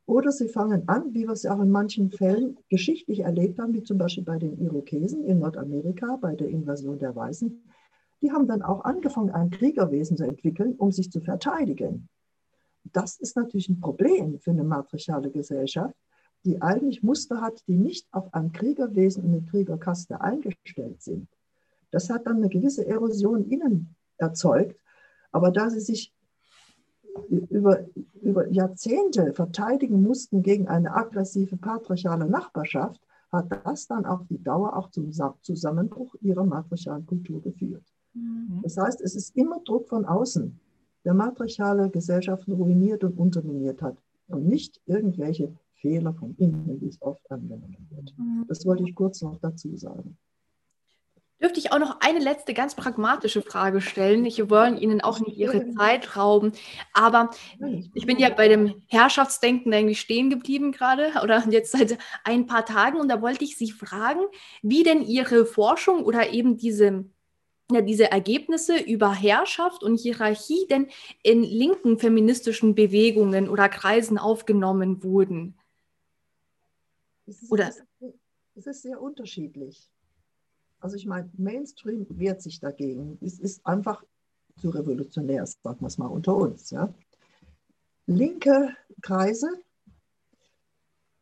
[0.06, 3.84] oder sie fangen an, wie wir es auch in manchen Fällen geschichtlich erlebt haben, wie
[3.84, 7.62] zum Beispiel bei den Irokesen in Nordamerika, bei der Invasion der Weißen,
[8.22, 12.08] die haben dann auch angefangen, ein Kriegerwesen zu entwickeln, um sich zu verteidigen.
[12.94, 15.94] Das ist natürlich ein Problem für eine matriarchale Gesellschaft,
[16.46, 21.28] die eigentlich Muster hat, die nicht auf ein Kriegerwesen und eine Kriegerkaste eingestellt sind.
[21.92, 24.80] Das hat dann eine gewisse Erosion innen erzeugt,
[25.32, 26.14] aber da sie sich
[27.30, 27.86] über,
[28.22, 34.76] über Jahrzehnte verteidigen mussten gegen eine aggressive patriarchale Nachbarschaft, hat das dann auf die Dauer
[34.76, 35.12] auch zum
[35.42, 37.84] Zusammenbruch ihrer matriarchalen Kultur geführt.
[38.14, 38.62] Mhm.
[38.64, 40.60] Das heißt, es ist immer Druck von außen,
[41.04, 47.02] der matriarchale Gesellschaften ruiniert und unterminiert hat und nicht irgendwelche Fehler von innen, wie es
[47.02, 48.14] oft angenommen wird.
[48.18, 48.46] Mhm.
[48.48, 50.18] Das wollte ich kurz noch dazu sagen.
[51.40, 54.26] Dürfte ich auch noch eine letzte ganz pragmatische Frage stellen?
[54.26, 56.52] Ich wollen Ihnen auch nicht Ihre Zeit rauben,
[56.94, 57.30] aber
[57.94, 62.66] ich bin ja bei dem Herrschaftsdenken eigentlich stehen geblieben gerade oder jetzt seit ein paar
[62.66, 64.22] Tagen und da wollte ich Sie fragen,
[64.64, 67.06] wie denn Ihre Forschung oder eben diese
[67.70, 70.88] ja, diese Ergebnisse über Herrschaft und Hierarchie denn
[71.22, 75.60] in linken feministischen Bewegungen oder Kreisen aufgenommen wurden?
[77.26, 77.70] Es ist, oder?
[78.56, 79.90] Es ist sehr unterschiedlich.
[80.80, 83.18] Also ich meine, Mainstream wehrt sich dagegen.
[83.22, 84.04] Es ist einfach
[84.60, 86.72] zu revolutionär, sagen wir es mal unter uns.
[86.72, 86.94] Ja.
[88.06, 89.50] Linke Kreise,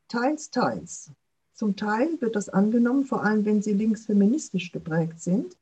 [0.07, 1.11] teils, teils.
[1.53, 5.57] Zum Teil wird das angenommen, vor allem wenn sie linksfeministisch geprägt sind.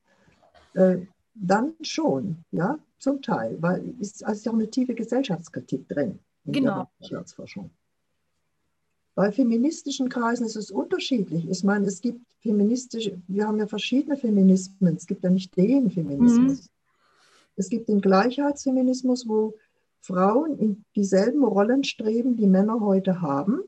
[0.74, 1.06] Äh,
[1.36, 6.53] dann schon, ja, zum Teil, weil es ist also auch eine tiefe Gesellschaftskritik drin in
[6.53, 6.88] genau.
[6.99, 7.70] der Staatsforschung.
[9.15, 11.48] Bei feministischen Kreisen ist es unterschiedlich.
[11.48, 14.95] Ich meine, es gibt feministische, wir haben ja verschiedene Feminismen.
[14.95, 16.64] Es gibt ja nicht den Feminismus.
[16.64, 16.68] Mhm.
[17.56, 19.53] Es gibt den Gleichheitsfeminismus, wo
[20.02, 23.61] Frauen in dieselben Rollen streben, die Männer heute haben.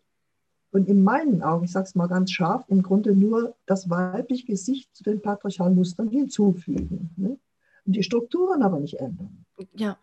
[0.71, 4.45] Und in meinen Augen, ich sage es mal ganz scharf, im Grunde nur das weibliche
[4.45, 7.11] Gesicht zu den patriarchalen Mustern hinzufügen.
[7.15, 7.37] Ne?
[7.85, 9.45] Und die Strukturen aber nicht ändern.
[9.75, 9.97] Ja.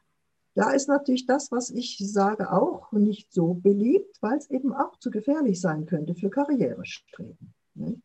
[0.55, 4.99] Da ist natürlich das, was ich sage, auch nicht so beliebt, weil es eben auch
[4.99, 7.55] zu gefährlich sein könnte für Karrierestreben.
[7.75, 8.03] Ne?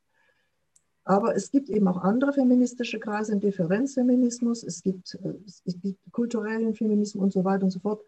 [1.04, 6.00] Aber es gibt eben auch andere feministische Kreise, den Differenzfeminismus, es gibt, äh, es gibt
[6.12, 8.04] kulturellen Feminismus und so weiter und so fort.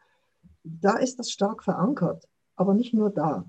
[0.63, 3.45] Da ist das stark verankert, aber nicht nur da.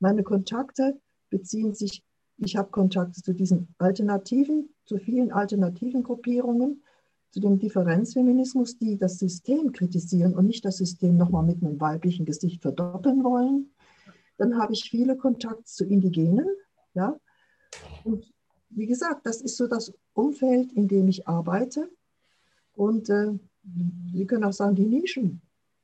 [0.00, 0.98] Meine Kontakte
[1.30, 2.02] beziehen sich,
[2.38, 6.82] ich habe Kontakte zu diesen Alternativen, zu vielen alternativen Gruppierungen
[7.30, 12.24] zu dem Differenzfeminismus, die das System kritisieren und nicht das System nochmal mit einem weiblichen
[12.24, 13.70] Gesicht verdoppeln wollen.
[14.38, 16.46] Dann habe ich viele Kontakte zu Indigenen.
[16.94, 17.18] Ja?
[18.04, 18.32] Und
[18.70, 21.90] wie gesagt, das ist so das Umfeld, in dem ich arbeite.
[22.74, 23.32] Und äh,
[24.12, 25.40] Sie können auch sagen, die Nischen.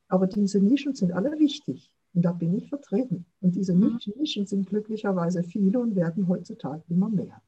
[0.09, 1.90] Aber diese Nischen sind alle wichtig.
[2.14, 3.24] Und da bin ich vertreten.
[3.40, 3.98] Und diese mhm.
[4.16, 7.43] Nischen sind glücklicherweise viele und werden heutzutage immer mehr.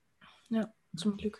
[0.48, 1.38] Ja, zum Glück.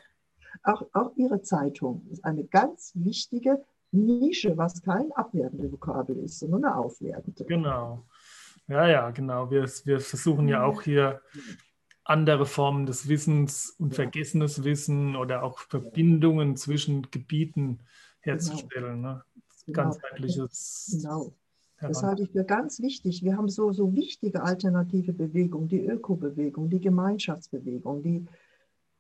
[0.63, 3.63] Auch, auch Ihre Zeitung ist eine ganz wichtige
[3.93, 7.45] Nische, was kein abwertende Vokabel ist, sondern eine aufwertende.
[7.45, 8.05] Genau.
[8.67, 9.51] Ja, ja, genau.
[9.51, 11.21] Wir, wir versuchen ja auch hier
[12.05, 17.81] andere Formen des Wissens und vergessenes Wissen oder auch Verbindungen zwischen Gebieten
[18.21, 19.03] herzustellen.
[19.03, 19.15] Genau.
[19.15, 19.25] Ne?
[19.73, 20.99] Ganzheitliches.
[21.03, 21.33] Genau.
[21.81, 23.23] Das halte ich für ganz wichtig.
[23.23, 28.27] Wir haben so, so wichtige alternative Bewegungen, die Ökobewegung, die Gemeinschaftsbewegung, die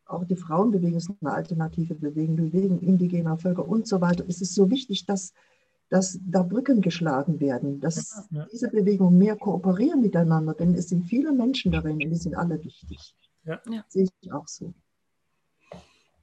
[0.06, 4.24] auch die Frauenbewegung ist eine alternative Bewegung, die Bewegung indigener Völker und so weiter.
[4.28, 5.32] Es ist so wichtig, dass,
[5.88, 8.46] dass da Brücken geschlagen werden, dass ja, ja.
[8.52, 12.62] diese Bewegungen mehr kooperieren miteinander, denn es sind viele Menschen darin und die sind alle
[12.62, 13.14] wichtig.
[13.44, 13.60] Ja.
[13.70, 13.84] ja.
[13.88, 14.74] Sehe ich auch so.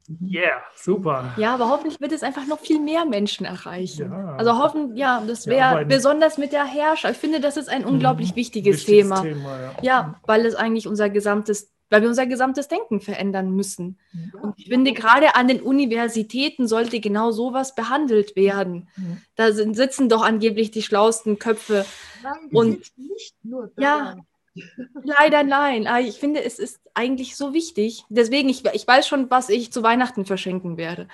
[0.08, 0.28] Mhm.
[0.28, 1.34] Yeah, super.
[1.38, 4.12] Ja, aber hoffentlich wird es einfach noch viel mehr Menschen erreichen.
[4.12, 4.36] Ja.
[4.36, 7.12] Also hoffen, ja, das wäre ja, besonders mit der Herrscher.
[7.12, 7.90] Ich finde, das ist ein mhm.
[7.90, 9.22] unglaublich wichtiges, wichtiges Thema.
[9.22, 9.74] Thema ja.
[9.82, 10.22] ja.
[10.26, 14.00] weil es eigentlich unser gesamtes weil wir unser gesamtes Denken verändern müssen.
[14.14, 18.88] Ja, und ich finde, gerade an den Universitäten sollte genau sowas behandelt werden.
[18.96, 19.04] Ja.
[19.36, 21.86] Da sind, sitzen doch angeblich die schlauesten Köpfe.
[22.24, 23.82] Nein, und nicht nur da.
[23.84, 24.18] Ja,
[25.04, 25.86] leider nein.
[25.86, 28.06] Aber ich finde, es ist eigentlich so wichtig.
[28.10, 31.10] Deswegen, ich, ich weiß schon, was ich zu Weihnachten verschenken werde.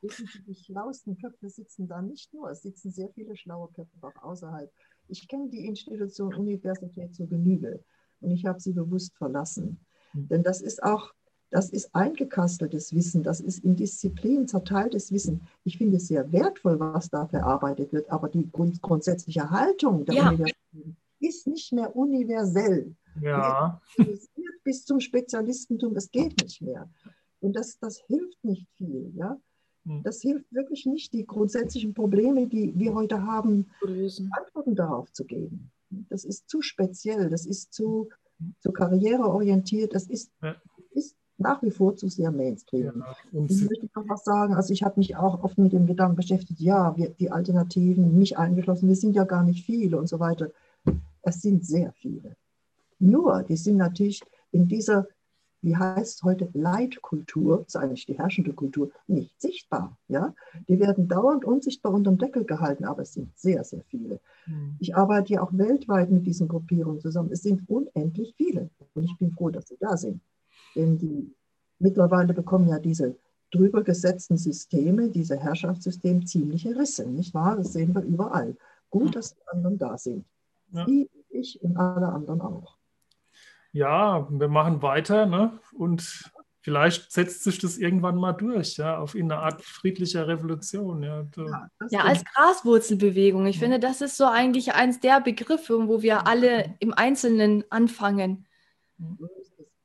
[0.00, 4.70] die schlauesten Köpfe sitzen da nicht nur, es sitzen sehr viele schlaue Köpfe auch außerhalb.
[5.08, 7.80] Ich kenne die Institution Universität zur Genüge
[8.20, 9.78] und ich habe sie bewusst verlassen.
[10.12, 10.28] Mhm.
[10.28, 11.12] Denn das ist auch,
[11.50, 15.42] das ist eingekasteltes Wissen, das ist in Disziplinen zerteiltes Wissen.
[15.64, 20.14] Ich finde es sehr wertvoll, was da verarbeitet wird, aber die grund grundsätzliche Haltung der
[20.14, 20.28] ja.
[20.28, 22.94] Universität ist nicht mehr universell.
[23.20, 23.80] Ja.
[24.62, 26.88] Bis zum Spezialistentum, das geht nicht mehr.
[27.40, 29.12] Und das, das hilft nicht viel.
[29.16, 29.40] Ja?
[29.86, 30.02] Hm.
[30.02, 35.70] Das hilft wirklich nicht, die grundsätzlichen Probleme, die wir heute haben, Antworten darauf zu geben.
[35.90, 38.08] Das ist zu speziell, das ist zu,
[38.60, 40.56] zu karriereorientiert, das ist, ja.
[40.92, 43.04] ist nach wie vor zu sehr Mainstream.
[43.04, 44.54] Ja, ich möchte noch was sagen.
[44.54, 48.36] Also ich habe mich auch oft mit dem Gedanken beschäftigt, ja, wir, die Alternativen, mich
[48.36, 50.50] eingeschlossen, wir sind ja gar nicht viele und so weiter.
[51.22, 52.36] Es sind sehr viele.
[52.98, 55.06] Nur, die sind natürlich in dieser
[55.60, 59.98] wie heißt heute Leitkultur, das ist eigentlich die herrschende Kultur, nicht sichtbar.
[60.08, 60.34] Ja?
[60.68, 64.20] Die werden dauernd unsichtbar unter dem Deckel gehalten, aber es sind sehr, sehr viele.
[64.46, 64.76] Mhm.
[64.78, 67.30] Ich arbeite ja auch weltweit mit diesen Gruppierungen zusammen.
[67.32, 70.20] Es sind unendlich viele und ich bin froh, dass sie da sind.
[70.76, 71.34] Denn die
[71.78, 73.16] mittlerweile bekommen ja diese
[73.50, 77.56] drüber gesetzten Systeme, diese Herrschaftssysteme ziemliche Risse, nicht wahr?
[77.56, 78.56] Das sehen wir überall.
[78.90, 80.24] Gut, dass die anderen da sind.
[80.72, 80.86] Ja.
[80.86, 82.77] Sie, ich und alle anderen auch
[83.72, 85.58] ja, wir machen weiter ne?
[85.72, 86.30] und
[86.68, 91.02] vielleicht setzt sich das irgendwann mal durch, ja, auf eine Art friedlicher Revolution.
[91.02, 93.46] Ja, ja, ja als Graswurzelbewegung.
[93.46, 98.46] Ich finde, das ist so eigentlich eins der Begriffe, wo wir alle im Einzelnen anfangen.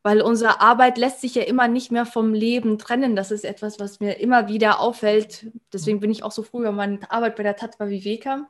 [0.06, 3.16] Weil unsere Arbeit lässt sich ja immer nicht mehr vom Leben trennen.
[3.16, 5.48] Das ist etwas, was mir immer wieder auffällt.
[5.72, 8.50] Deswegen bin ich auch so froh über meine Arbeit bei der Tatva Viveka,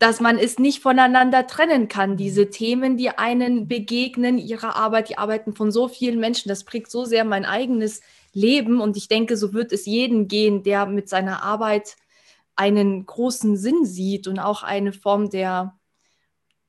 [0.00, 2.16] dass man es nicht voneinander trennen kann.
[2.16, 6.90] Diese Themen, die einen begegnen, ihre Arbeit, die Arbeiten von so vielen Menschen, das prägt
[6.90, 8.00] so sehr mein eigenes
[8.32, 8.80] Leben.
[8.80, 11.96] Und ich denke, so wird es jeden gehen, der mit seiner Arbeit
[12.56, 15.78] einen großen Sinn sieht und auch eine Form der,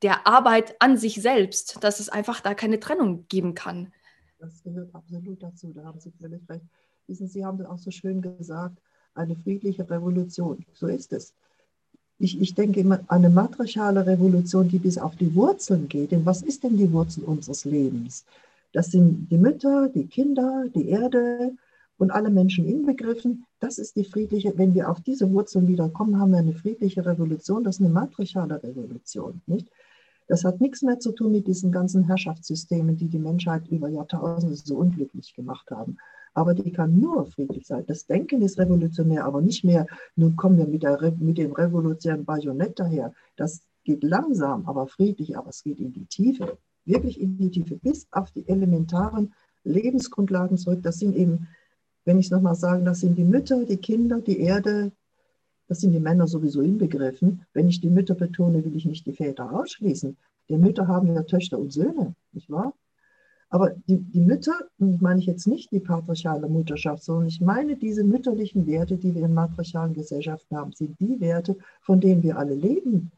[0.02, 3.94] der Arbeit an sich selbst, dass es einfach da keine Trennung geben kann.
[4.40, 6.66] Das gehört absolut dazu, da haben Sie völlig recht.
[7.08, 8.82] Wissen Sie, haben auch so schön gesagt,
[9.14, 10.66] eine friedliche Revolution.
[10.74, 11.34] So ist es.
[12.22, 16.12] Ich, ich denke immer, eine matriarchale Revolution, die bis auf die Wurzeln geht.
[16.12, 18.26] Denn was ist denn die Wurzel unseres Lebens?
[18.74, 21.54] Das sind die Mütter, die Kinder, die Erde
[21.98, 23.46] und alle Menschen inbegriffen.
[23.60, 27.06] Das ist die friedliche, wenn wir auf diese Wurzeln wieder kommen, haben wir eine friedliche
[27.06, 27.64] Revolution.
[27.64, 29.42] Das ist eine matriarchale Revolution.
[29.48, 29.68] Nicht?
[30.28, 34.56] Das hat nichts mehr zu tun mit diesen ganzen Herrschaftssystemen, die die Menschheit über Jahrtausende
[34.56, 35.98] so unglücklich gemacht haben.
[36.34, 37.84] Aber die kann nur friedlich sein.
[37.88, 39.86] Das Denken ist revolutionär, aber nicht mehr,
[40.16, 43.14] nun kommen wir mit, der, mit dem revolutionären Bajonett daher.
[43.36, 47.76] Das geht langsam, aber friedlich, aber es geht in die Tiefe, wirklich in die Tiefe,
[47.76, 49.34] bis auf die elementaren
[49.64, 50.82] Lebensgrundlagen zurück.
[50.84, 51.48] Das sind eben,
[52.06, 54.92] wenn ich es nochmal sagen, das sind die Mütter, die Kinder, die Erde,
[55.68, 57.46] das sind die Männer sowieso inbegriffen.
[57.54, 60.18] Wenn ich die Mütter betone, will ich nicht die Väter ausschließen.
[60.50, 62.74] Die Mütter haben ja Töchter und Söhne, nicht wahr?
[63.52, 67.76] Aber die, die Mütter, und meine ich jetzt nicht die patriarchale Mutterschaft, sondern ich meine
[67.76, 72.38] diese mütterlichen Werte, die wir in matriarchalen Gesellschaften haben, sind die Werte, von denen wir
[72.38, 73.12] alle leben.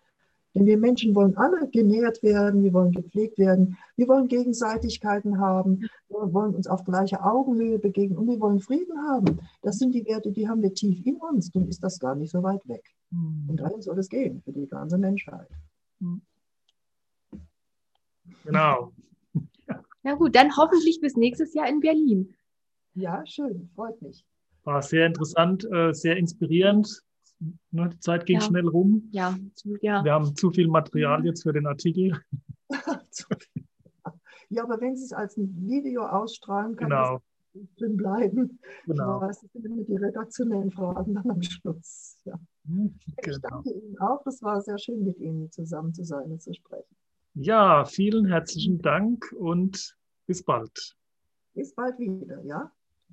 [0.55, 5.88] Denn wir Menschen wollen alle genährt werden, wir wollen gepflegt werden, wir wollen Gegenseitigkeiten haben,
[6.10, 9.39] wir wollen uns auf gleicher Augenhöhe begegnen und wir wollen Frieden haben.
[9.61, 12.31] Das sind die Werte, die haben wir tief in uns, dann ist das gar nicht
[12.31, 12.84] so weit weg.
[13.11, 13.49] Mhm.
[13.49, 15.47] Und dahin soll es gehen, für die ganze Menschheit.
[15.99, 16.22] Hm.
[18.45, 18.91] Genau.
[20.03, 22.35] Na gut, dann hoffentlich bis nächstes Jahr in Berlin.
[22.93, 24.25] Ja, schön, freut mich.
[24.63, 27.03] War sehr interessant, äh, sehr inspirierend.
[27.71, 28.47] Ne, die Zeit geht ja.
[28.47, 29.09] schnell rum.
[29.11, 29.35] Ja,
[29.81, 30.03] ja.
[30.03, 32.21] Wir haben zu viel Material jetzt für den Artikel.
[34.49, 37.21] ja, aber wenn Sie es als ein Video ausstrahlen, kann genau.
[37.53, 38.59] das drin bleiben.
[38.85, 39.17] Genau.
[39.17, 42.17] Ich weiß, das sind immer die redaktionellen Fragen dann am Schluss.
[42.23, 42.39] Ja.
[42.65, 42.91] Genau.
[43.17, 44.23] Ich danke Ihnen auch.
[44.23, 46.95] Das war sehr schön, mit Ihnen zusammen zu sein und zu sprechen.
[47.35, 49.97] Ja, vielen herzlichen Dank und
[50.27, 50.95] bis bald.
[51.55, 52.72] Bis bald wieder, ja.